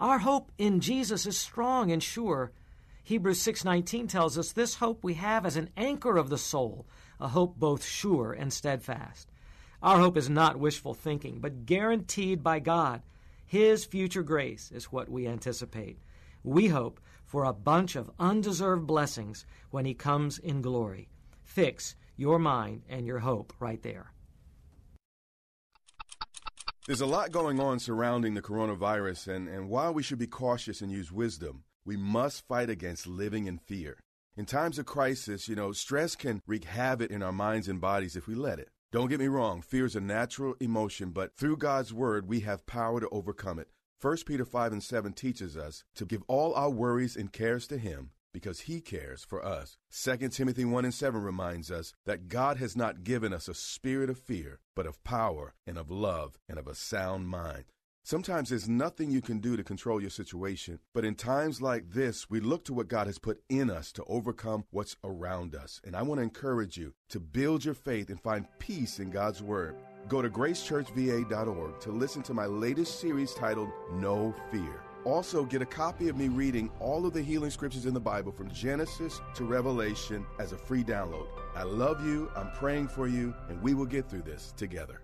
Our 0.00 0.20
hope 0.20 0.50
in 0.58 0.80
Jesus 0.80 1.26
is 1.26 1.36
strong 1.36 1.92
and 1.92 2.02
sure. 2.02 2.52
Hebrews 3.04 3.40
6:19 3.40 4.08
tells 4.08 4.38
us 4.38 4.52
this 4.52 4.76
hope 4.76 5.04
we 5.04 5.14
have 5.14 5.44
as 5.44 5.56
an 5.56 5.70
anchor 5.76 6.16
of 6.16 6.28
the 6.30 6.38
soul, 6.38 6.86
a 7.20 7.28
hope 7.28 7.56
both 7.56 7.84
sure 7.84 8.32
and 8.32 8.52
steadfast. 8.52 9.30
Our 9.82 9.98
hope 9.98 10.16
is 10.16 10.30
not 10.30 10.58
wishful 10.58 10.94
thinking, 10.94 11.40
but 11.40 11.66
guaranteed 11.66 12.42
by 12.42 12.60
God. 12.60 13.02
His 13.44 13.84
future 13.84 14.22
grace 14.22 14.72
is 14.72 14.92
what 14.92 15.08
we 15.08 15.26
anticipate. 15.26 15.98
We 16.42 16.68
hope 16.68 17.00
for 17.26 17.44
a 17.44 17.52
bunch 17.52 17.96
of 17.96 18.10
undeserved 18.18 18.86
blessings 18.86 19.44
when 19.70 19.84
he 19.84 19.94
comes 19.94 20.38
in 20.38 20.62
glory. 20.62 21.08
Fix 21.44 21.96
your 22.16 22.38
mind 22.38 22.82
and 22.88 23.06
your 23.06 23.20
hope 23.20 23.52
right 23.60 23.82
there. 23.82 24.12
There's 26.86 27.00
a 27.00 27.06
lot 27.06 27.30
going 27.30 27.60
on 27.60 27.78
surrounding 27.78 28.34
the 28.34 28.42
coronavirus, 28.42 29.28
and, 29.28 29.48
and 29.48 29.68
while 29.68 29.94
we 29.94 30.02
should 30.02 30.18
be 30.18 30.26
cautious 30.26 30.80
and 30.80 30.90
use 30.90 31.12
wisdom, 31.12 31.62
we 31.84 31.96
must 31.96 32.46
fight 32.48 32.68
against 32.68 33.06
living 33.06 33.46
in 33.46 33.58
fear. 33.58 34.00
In 34.36 34.46
times 34.46 34.78
of 34.78 34.86
crisis, 34.86 35.48
you 35.48 35.54
know, 35.54 35.72
stress 35.72 36.16
can 36.16 36.42
wreak 36.46 36.64
havoc 36.64 37.10
in 37.10 37.22
our 37.22 37.32
minds 37.32 37.68
and 37.68 37.80
bodies 37.80 38.16
if 38.16 38.26
we 38.26 38.34
let 38.34 38.58
it. 38.58 38.68
Don't 38.90 39.08
get 39.08 39.20
me 39.20 39.28
wrong, 39.28 39.62
fear 39.62 39.84
is 39.84 39.94
a 39.94 40.00
natural 40.00 40.54
emotion, 40.60 41.10
but 41.10 41.36
through 41.36 41.56
God's 41.58 41.92
word, 41.92 42.26
we 42.26 42.40
have 42.40 42.66
power 42.66 43.00
to 43.00 43.08
overcome 43.10 43.58
it. 43.58 43.68
1 44.00 44.16
Peter 44.26 44.44
5 44.44 44.72
and 44.72 44.82
7 44.82 45.12
teaches 45.12 45.56
us 45.56 45.84
to 45.94 46.04
give 46.04 46.24
all 46.26 46.52
our 46.54 46.70
worries 46.70 47.14
and 47.16 47.32
cares 47.32 47.68
to 47.68 47.78
Him 47.78 48.10
because 48.32 48.60
he 48.60 48.80
cares 48.80 49.24
for 49.24 49.44
us. 49.44 49.76
2 49.92 50.28
Timothy 50.28 50.64
1 50.64 50.84
and 50.84 50.94
7 50.94 51.22
reminds 51.22 51.70
us 51.70 51.92
that 52.06 52.28
God 52.28 52.56
has 52.56 52.76
not 52.76 53.04
given 53.04 53.32
us 53.32 53.48
a 53.48 53.54
spirit 53.54 54.10
of 54.10 54.18
fear, 54.18 54.60
but 54.74 54.86
of 54.86 55.02
power 55.04 55.54
and 55.66 55.78
of 55.78 55.90
love 55.90 56.38
and 56.48 56.58
of 56.58 56.66
a 56.66 56.74
sound 56.74 57.28
mind. 57.28 57.64
Sometimes 58.04 58.48
there's 58.48 58.68
nothing 58.68 59.12
you 59.12 59.20
can 59.20 59.38
do 59.38 59.56
to 59.56 59.62
control 59.62 60.00
your 60.00 60.10
situation, 60.10 60.80
but 60.92 61.04
in 61.04 61.14
times 61.14 61.62
like 61.62 61.90
this, 61.90 62.28
we 62.28 62.40
look 62.40 62.64
to 62.64 62.74
what 62.74 62.88
God 62.88 63.06
has 63.06 63.20
put 63.20 63.40
in 63.48 63.70
us 63.70 63.92
to 63.92 64.04
overcome 64.08 64.64
what's 64.70 64.96
around 65.04 65.54
us. 65.54 65.80
And 65.84 65.94
I 65.94 66.02
want 66.02 66.18
to 66.18 66.24
encourage 66.24 66.76
you 66.76 66.94
to 67.10 67.20
build 67.20 67.64
your 67.64 67.74
faith 67.74 68.10
and 68.10 68.20
find 68.20 68.48
peace 68.58 68.98
in 68.98 69.10
God's 69.10 69.40
Word. 69.40 69.76
Go 70.08 70.20
to 70.20 70.28
gracechurchva.org 70.28 71.80
to 71.80 71.92
listen 71.92 72.22
to 72.24 72.34
my 72.34 72.46
latest 72.46 72.98
series 72.98 73.34
titled 73.34 73.70
No 73.92 74.34
Fear. 74.50 74.81
Also, 75.04 75.44
get 75.44 75.60
a 75.60 75.66
copy 75.66 76.08
of 76.08 76.16
me 76.16 76.28
reading 76.28 76.70
all 76.78 77.04
of 77.04 77.12
the 77.12 77.22
healing 77.22 77.50
scriptures 77.50 77.86
in 77.86 77.94
the 77.94 78.00
Bible 78.00 78.30
from 78.30 78.48
Genesis 78.52 79.20
to 79.34 79.44
Revelation 79.44 80.24
as 80.38 80.52
a 80.52 80.56
free 80.56 80.84
download. 80.84 81.26
I 81.56 81.64
love 81.64 82.06
you, 82.06 82.30
I'm 82.36 82.52
praying 82.52 82.86
for 82.88 83.08
you, 83.08 83.34
and 83.48 83.60
we 83.62 83.74
will 83.74 83.86
get 83.86 84.08
through 84.08 84.22
this 84.22 84.54
together. 84.56 85.02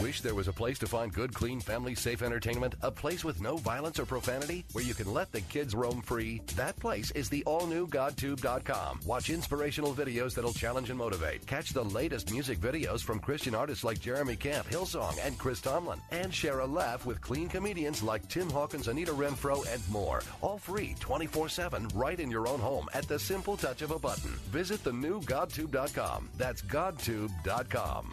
Wish 0.00 0.20
there 0.20 0.34
was 0.36 0.46
a 0.46 0.52
place 0.52 0.78
to 0.78 0.86
find 0.86 1.12
good, 1.12 1.34
clean, 1.34 1.58
family 1.58 1.96
safe 1.96 2.22
entertainment? 2.22 2.76
A 2.82 2.90
place 2.90 3.24
with 3.24 3.40
no 3.40 3.56
violence 3.56 3.98
or 3.98 4.06
profanity? 4.06 4.64
Where 4.70 4.84
you 4.84 4.94
can 4.94 5.12
let 5.12 5.32
the 5.32 5.40
kids 5.40 5.74
roam 5.74 6.02
free? 6.02 6.40
That 6.54 6.76
place 6.76 7.10
is 7.12 7.28
the 7.28 7.42
all 7.44 7.66
new 7.66 7.88
GodTube.com. 7.88 9.00
Watch 9.04 9.28
inspirational 9.28 9.92
videos 9.92 10.36
that'll 10.36 10.52
challenge 10.52 10.90
and 10.90 10.98
motivate. 10.98 11.44
Catch 11.48 11.70
the 11.70 11.84
latest 11.84 12.30
music 12.30 12.60
videos 12.60 13.02
from 13.02 13.18
Christian 13.18 13.56
artists 13.56 13.82
like 13.82 13.98
Jeremy 13.98 14.36
Camp, 14.36 14.68
Hillsong, 14.68 15.18
and 15.20 15.36
Chris 15.36 15.60
Tomlin. 15.60 16.00
And 16.12 16.32
share 16.32 16.60
a 16.60 16.66
laugh 16.66 17.04
with 17.04 17.20
clean 17.20 17.48
comedians 17.48 18.00
like 18.00 18.28
Tim 18.28 18.48
Hawkins, 18.50 18.86
Anita 18.86 19.12
Renfro, 19.12 19.66
and 19.72 19.88
more. 19.90 20.22
All 20.42 20.58
free 20.58 20.94
24 21.00 21.48
7 21.48 21.88
right 21.94 22.20
in 22.20 22.30
your 22.30 22.46
own 22.46 22.60
home 22.60 22.86
at 22.94 23.08
the 23.08 23.18
simple 23.18 23.56
touch 23.56 23.82
of 23.82 23.90
a 23.90 23.98
button. 23.98 24.30
Visit 24.52 24.84
the 24.84 24.92
new 24.92 25.20
GodTube.com. 25.22 26.28
That's 26.36 26.62
GodTube.com. 26.62 28.12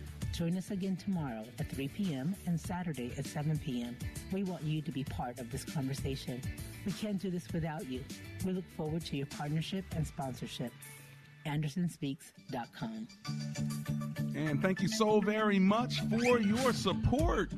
Join 0.31 0.57
us 0.57 0.71
again 0.71 0.95
tomorrow 0.95 1.43
at 1.59 1.69
3 1.69 1.89
p.m. 1.89 2.35
and 2.45 2.59
Saturday 2.59 3.11
at 3.17 3.25
7 3.25 3.57
p.m. 3.59 3.97
We 4.31 4.43
want 4.43 4.63
you 4.63 4.81
to 4.81 4.91
be 4.91 5.03
part 5.03 5.39
of 5.39 5.51
this 5.51 5.65
conversation. 5.65 6.41
We 6.85 6.93
can't 6.93 7.19
do 7.19 7.29
this 7.29 7.51
without 7.51 7.87
you. 7.89 8.03
We 8.45 8.53
look 8.53 8.65
forward 8.77 9.05
to 9.07 9.17
your 9.17 9.25
partnership 9.27 9.83
and 9.95 10.07
sponsorship. 10.07 10.71
AndersonSpeaks.com. 11.45 13.07
And 14.35 14.61
thank 14.61 14.81
you 14.81 14.87
so 14.87 15.19
very 15.19 15.59
much 15.59 15.99
for 16.01 16.39
your 16.39 16.71
support. 16.71 17.51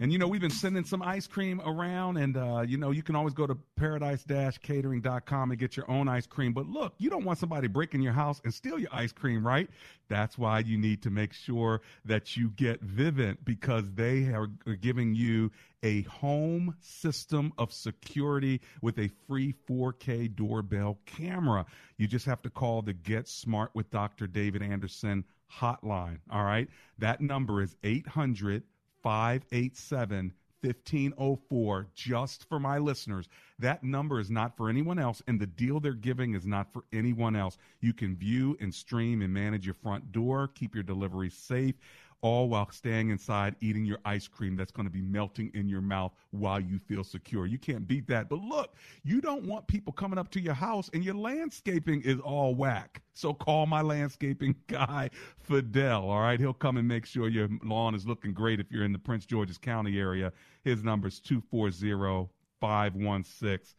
And 0.00 0.10
you 0.10 0.18
know, 0.18 0.26
we've 0.26 0.40
been 0.40 0.50
sending 0.50 0.82
some 0.82 1.02
ice 1.02 1.26
cream 1.26 1.60
around, 1.60 2.16
and 2.16 2.34
uh, 2.34 2.64
you 2.66 2.78
know, 2.78 2.90
you 2.90 3.02
can 3.02 3.14
always 3.14 3.34
go 3.34 3.46
to 3.46 3.54
paradise-catering.com 3.76 5.50
and 5.50 5.60
get 5.60 5.76
your 5.76 5.90
own 5.90 6.08
ice 6.08 6.26
cream. 6.26 6.54
But 6.54 6.66
look, 6.66 6.94
you 6.96 7.10
don't 7.10 7.22
want 7.22 7.38
somebody 7.38 7.68
breaking 7.68 8.00
your 8.00 8.14
house 8.14 8.40
and 8.42 8.52
steal 8.52 8.78
your 8.78 8.88
ice 8.92 9.12
cream, 9.12 9.46
right? 9.46 9.68
That's 10.08 10.38
why 10.38 10.60
you 10.60 10.78
need 10.78 11.02
to 11.02 11.10
make 11.10 11.34
sure 11.34 11.82
that 12.06 12.34
you 12.34 12.48
get 12.48 12.82
Vivint 12.82 13.44
because 13.44 13.92
they 13.92 14.32
are 14.32 14.46
giving 14.80 15.14
you 15.14 15.50
a 15.82 16.00
home 16.02 16.74
system 16.80 17.52
of 17.58 17.70
security 17.70 18.62
with 18.80 18.98
a 18.98 19.10
free 19.28 19.54
4K 19.68 20.34
doorbell 20.34 20.98
camera. 21.04 21.66
You 21.98 22.08
just 22.08 22.24
have 22.24 22.40
to 22.42 22.50
call 22.50 22.80
the 22.80 22.94
Get 22.94 23.28
Smart 23.28 23.70
with 23.74 23.90
Dr. 23.90 24.26
David 24.26 24.62
Anderson 24.62 25.26
hotline. 25.52 26.20
All 26.30 26.44
right. 26.44 26.68
That 26.98 27.20
number 27.20 27.60
is 27.60 27.76
800- 27.84 28.62
587 29.02 30.32
1504 30.62 31.86
just 31.94 32.46
for 32.48 32.60
my 32.60 32.78
listeners. 32.78 33.28
That 33.58 33.82
number 33.82 34.20
is 34.20 34.30
not 34.30 34.56
for 34.56 34.68
anyone 34.68 34.98
else, 34.98 35.22
and 35.26 35.40
the 35.40 35.46
deal 35.46 35.80
they're 35.80 35.92
giving 35.94 36.34
is 36.34 36.46
not 36.46 36.72
for 36.72 36.84
anyone 36.92 37.34
else. 37.34 37.56
You 37.80 37.94
can 37.94 38.16
view 38.16 38.56
and 38.60 38.74
stream 38.74 39.22
and 39.22 39.32
manage 39.32 39.64
your 39.64 39.74
front 39.74 40.12
door, 40.12 40.48
keep 40.48 40.74
your 40.74 40.84
deliveries 40.84 41.34
safe 41.34 41.76
all 42.22 42.48
while 42.48 42.70
staying 42.70 43.10
inside 43.10 43.56
eating 43.60 43.84
your 43.84 43.98
ice 44.04 44.28
cream 44.28 44.56
that's 44.56 44.72
going 44.72 44.86
to 44.86 44.92
be 44.92 45.02
melting 45.02 45.50
in 45.54 45.68
your 45.68 45.80
mouth 45.80 46.12
while 46.30 46.60
you 46.60 46.78
feel 46.78 47.04
secure. 47.04 47.46
You 47.46 47.58
can't 47.58 47.86
beat 47.86 48.06
that. 48.08 48.28
But 48.28 48.40
look, 48.40 48.74
you 49.02 49.20
don't 49.20 49.44
want 49.44 49.66
people 49.66 49.92
coming 49.92 50.18
up 50.18 50.30
to 50.32 50.40
your 50.40 50.54
house 50.54 50.90
and 50.92 51.04
your 51.04 51.14
landscaping 51.14 52.02
is 52.02 52.20
all 52.20 52.54
whack. 52.54 53.02
So 53.14 53.32
call 53.32 53.66
my 53.66 53.82
landscaping 53.82 54.54
guy, 54.66 55.10
Fidel. 55.38 56.08
All 56.08 56.20
right. 56.20 56.38
He'll 56.38 56.52
come 56.52 56.76
and 56.76 56.86
make 56.86 57.06
sure 57.06 57.28
your 57.28 57.48
lawn 57.64 57.94
is 57.94 58.06
looking 58.06 58.32
great 58.32 58.60
if 58.60 58.70
you're 58.70 58.84
in 58.84 58.92
the 58.92 58.98
Prince 58.98 59.26
George's 59.26 59.58
County 59.58 59.98
area. 59.98 60.32
His 60.64 60.84
number 60.84 61.08
is 61.08 61.20
240 61.20 62.28
516 62.60 63.74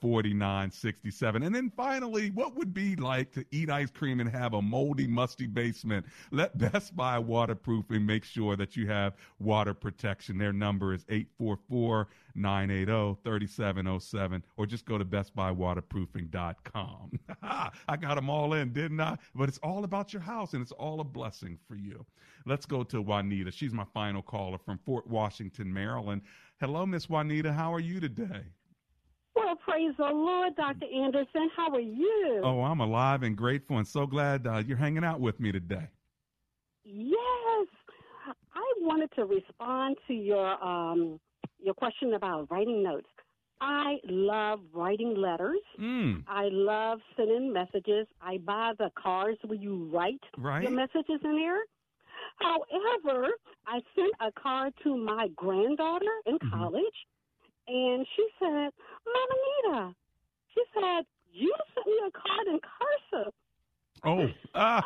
4967. 0.00 1.42
And 1.42 1.54
then 1.54 1.70
finally, 1.76 2.30
what 2.30 2.56
would 2.56 2.72
be 2.74 2.96
like 2.96 3.30
to 3.32 3.44
eat 3.50 3.70
ice 3.70 3.90
cream 3.90 4.20
and 4.20 4.28
have 4.28 4.52
a 4.54 4.62
moldy, 4.62 5.06
musty 5.06 5.46
basement? 5.46 6.06
Let 6.30 6.56
Best 6.58 6.96
Buy 6.96 7.18
Waterproofing 7.18 8.04
make 8.04 8.24
sure 8.24 8.56
that 8.56 8.76
you 8.76 8.86
have 8.88 9.14
water 9.38 9.72
protection. 9.74 10.38
Their 10.38 10.52
number 10.52 10.92
is 10.92 11.04
844 11.08 12.08
980 12.34 13.18
3707, 13.24 14.42
or 14.56 14.66
just 14.66 14.84
go 14.84 14.98
to 14.98 15.04
bestbuywaterproofing.com. 15.04 17.20
I 17.88 17.96
got 17.96 18.16
them 18.16 18.28
all 18.28 18.54
in, 18.54 18.72
didn't 18.72 19.00
I? 19.00 19.16
But 19.34 19.48
it's 19.48 19.58
all 19.58 19.84
about 19.84 20.12
your 20.12 20.22
house 20.22 20.52
and 20.52 20.62
it's 20.62 20.72
all 20.72 21.00
a 21.00 21.04
blessing 21.04 21.58
for 21.66 21.76
you. 21.76 22.04
Let's 22.44 22.66
go 22.66 22.82
to 22.84 23.00
Juanita. 23.00 23.50
She's 23.50 23.72
my 23.72 23.86
final 23.94 24.22
caller 24.22 24.58
from 24.58 24.78
Fort 24.84 25.06
Washington, 25.06 25.72
Maryland. 25.72 26.22
Hello, 26.60 26.84
Miss 26.86 27.08
Juanita. 27.08 27.52
How 27.52 27.72
are 27.72 27.80
you 27.80 28.00
today? 28.00 28.42
Praise 29.76 29.92
the 29.98 30.04
Lord, 30.04 30.56
Dr. 30.56 30.86
Anderson. 30.86 31.50
How 31.54 31.70
are 31.70 31.80
you? 31.80 32.40
Oh, 32.42 32.62
I'm 32.62 32.80
alive 32.80 33.22
and 33.22 33.36
grateful 33.36 33.76
and 33.76 33.86
so 33.86 34.06
glad 34.06 34.46
uh, 34.46 34.62
you're 34.66 34.78
hanging 34.78 35.04
out 35.04 35.20
with 35.20 35.38
me 35.38 35.52
today. 35.52 35.86
Yes. 36.82 37.68
I 38.54 38.72
wanted 38.80 39.10
to 39.16 39.26
respond 39.26 39.98
to 40.08 40.14
your 40.14 40.64
um, 40.64 41.20
your 41.62 41.74
question 41.74 42.14
about 42.14 42.50
writing 42.50 42.82
notes. 42.82 43.08
I 43.60 43.96
love 44.08 44.60
writing 44.72 45.14
letters. 45.14 45.60
Mm. 45.78 46.24
I 46.26 46.48
love 46.50 47.00
sending 47.14 47.52
messages. 47.52 48.06
I 48.22 48.38
buy 48.38 48.72
the 48.78 48.90
cards 48.98 49.36
where 49.44 49.58
you 49.58 49.90
write 49.92 50.24
right. 50.38 50.62
your 50.62 50.72
messages 50.72 51.20
in 51.22 51.36
there. 51.36 51.60
However, 52.38 53.26
I 53.66 53.80
sent 53.94 54.14
a 54.22 54.40
card 54.40 54.72
to 54.84 54.96
my 54.96 55.28
granddaughter 55.36 56.06
in 56.24 56.38
mm-hmm. 56.38 56.48
college 56.48 56.94
and 57.68 58.06
she 58.16 58.26
said, 58.38 58.70
Mama 59.06 59.34
Nita, 59.72 59.94
she 60.54 60.62
said, 60.74 61.04
you 61.32 61.52
sent 61.74 61.86
me 61.86 61.92
a 62.06 62.10
card 62.10 62.46
in 62.48 62.60
cursive. 62.60 63.32
Oh, 64.04 64.28
ah, 64.54 64.82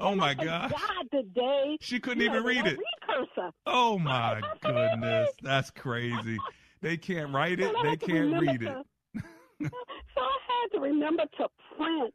oh 0.00 0.14
my 0.14 0.34
gosh. 0.34 0.70
God, 0.72 1.10
today. 1.10 1.76
She 1.80 2.00
couldn't 2.00 2.22
even 2.22 2.42
know, 2.42 2.48
read 2.48 2.66
it. 2.66 2.78
Read 2.78 3.06
cursive. 3.34 3.52
Oh 3.66 3.98
my 4.00 4.40
goodness. 4.62 5.30
That's 5.42 5.70
crazy. 5.70 6.38
They 6.80 6.96
can't 6.96 7.32
write 7.34 7.60
it, 7.60 7.72
So 7.74 7.82
they 7.82 7.96
can't 7.96 8.40
read 8.40 8.60
to- 8.60 8.80
it. 8.80 8.86
So 9.62 10.20
I 10.20 10.38
had 10.48 10.76
to 10.76 10.80
remember 10.80 11.22
to 11.38 11.48
print 11.76 12.14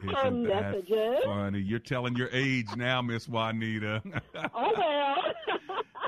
her 0.00 0.26
Isn't 0.28 0.42
that 0.44 0.72
messages. 0.72 1.18
funny? 1.24 1.60
You're 1.60 1.78
telling 1.78 2.16
your 2.16 2.28
age 2.32 2.66
now, 2.76 3.00
Miss 3.02 3.28
Juanita. 3.28 4.02
Oh 4.54 4.72
well. 4.76 5.16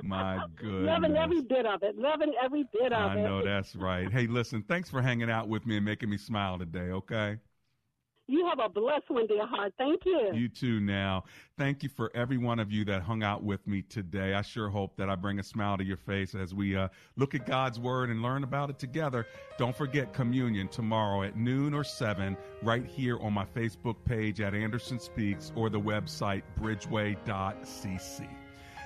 My 0.03 0.45
goodness. 0.57 0.87
Loving 0.87 1.17
every 1.17 1.43
bit 1.43 1.67
of 1.67 1.83
it. 1.83 1.97
Loving 1.97 2.33
every 2.43 2.65
bit 2.73 2.93
of 2.93 3.11
I 3.11 3.15
it. 3.15 3.19
I 3.19 3.23
know 3.23 3.43
that's 3.43 3.77
right. 3.77 4.11
Hey, 4.11 4.27
listen, 4.27 4.65
thanks 4.69 4.91
for 4.91 5.03
hanging 5.03 5.31
out 5.31 5.49
with 5.49 5.67
me 5.67 5.77
and 5.77 5.85
making 5.85 6.11
me 6.11 6.17
smile 6.17 6.59
today, 6.59 6.91
okay? 6.91 7.39
You 8.29 8.47
have 8.47 8.61
a 8.61 8.69
blessed 8.69 9.11
one, 9.11 9.27
dear 9.27 9.47
heart. 9.47 9.75
Thank 9.77 10.07
you. 10.07 10.31
You 10.33 10.49
too 10.49 10.81
now. 10.81 11.25
Thank 11.59 11.83
you 11.83 11.89
for 11.89 12.11
every 12.15 12.39
one 12.39 12.61
of 12.61 12.71
you 12.71 12.85
that 12.85 13.03
hung 13.03 13.23
out 13.23 13.43
with 13.43 13.67
me 13.67 13.83
today. 13.83 14.35
I 14.35 14.43
sure 14.43 14.71
hope 14.71 14.97
that 14.97 15.11
I 15.11 15.17
bring 15.17 15.39
a 15.41 15.43
smile 15.43 15.77
to 15.77 15.85
your 15.85 15.97
face 15.97 16.35
as 16.35 16.55
we 16.55 16.77
uh, 16.77 16.89
look 17.17 17.35
at 17.35 17.47
God's 17.47 17.81
Word 17.81 18.11
and 18.11 18.23
learn 18.23 18.45
about 18.45 18.71
it 18.71 18.79
together. 18.79 19.27
Don't 19.59 19.77
forget 19.77 20.15
communion 20.15 20.69
tomorrow 20.69 21.25
at 21.25 21.37
noon 21.37 21.75
or 21.75 21.85
7 21.85 22.37
right 22.63 22.87
here 22.87 23.19
on 23.21 23.33
my 23.33 23.45
Facebook 23.45 23.97
page 24.05 24.41
at 24.41 24.55
Anderson 24.55 25.01
Speaks 25.01 25.53
or 25.57 25.69
the 25.69 25.81
website 25.81 26.43
bridgeway.cc. 26.61 28.29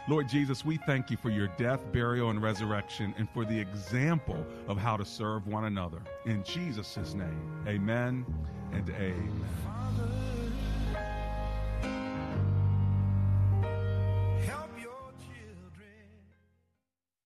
Lord 0.08 0.28
Jesus, 0.28 0.64
we 0.64 0.76
thank 0.76 1.10
you 1.10 1.16
for 1.16 1.30
your 1.30 1.48
death, 1.58 1.80
burial, 1.92 2.30
and 2.30 2.40
resurrection, 2.40 3.12
and 3.18 3.28
for 3.30 3.44
the 3.44 3.58
example 3.58 4.46
of 4.68 4.78
how 4.78 4.96
to 4.96 5.04
serve 5.04 5.48
one 5.48 5.64
another. 5.64 6.00
In 6.26 6.44
Jesus' 6.44 7.14
name, 7.14 7.64
amen 7.66 8.24
and 8.72 8.88
amen. 8.90 10.45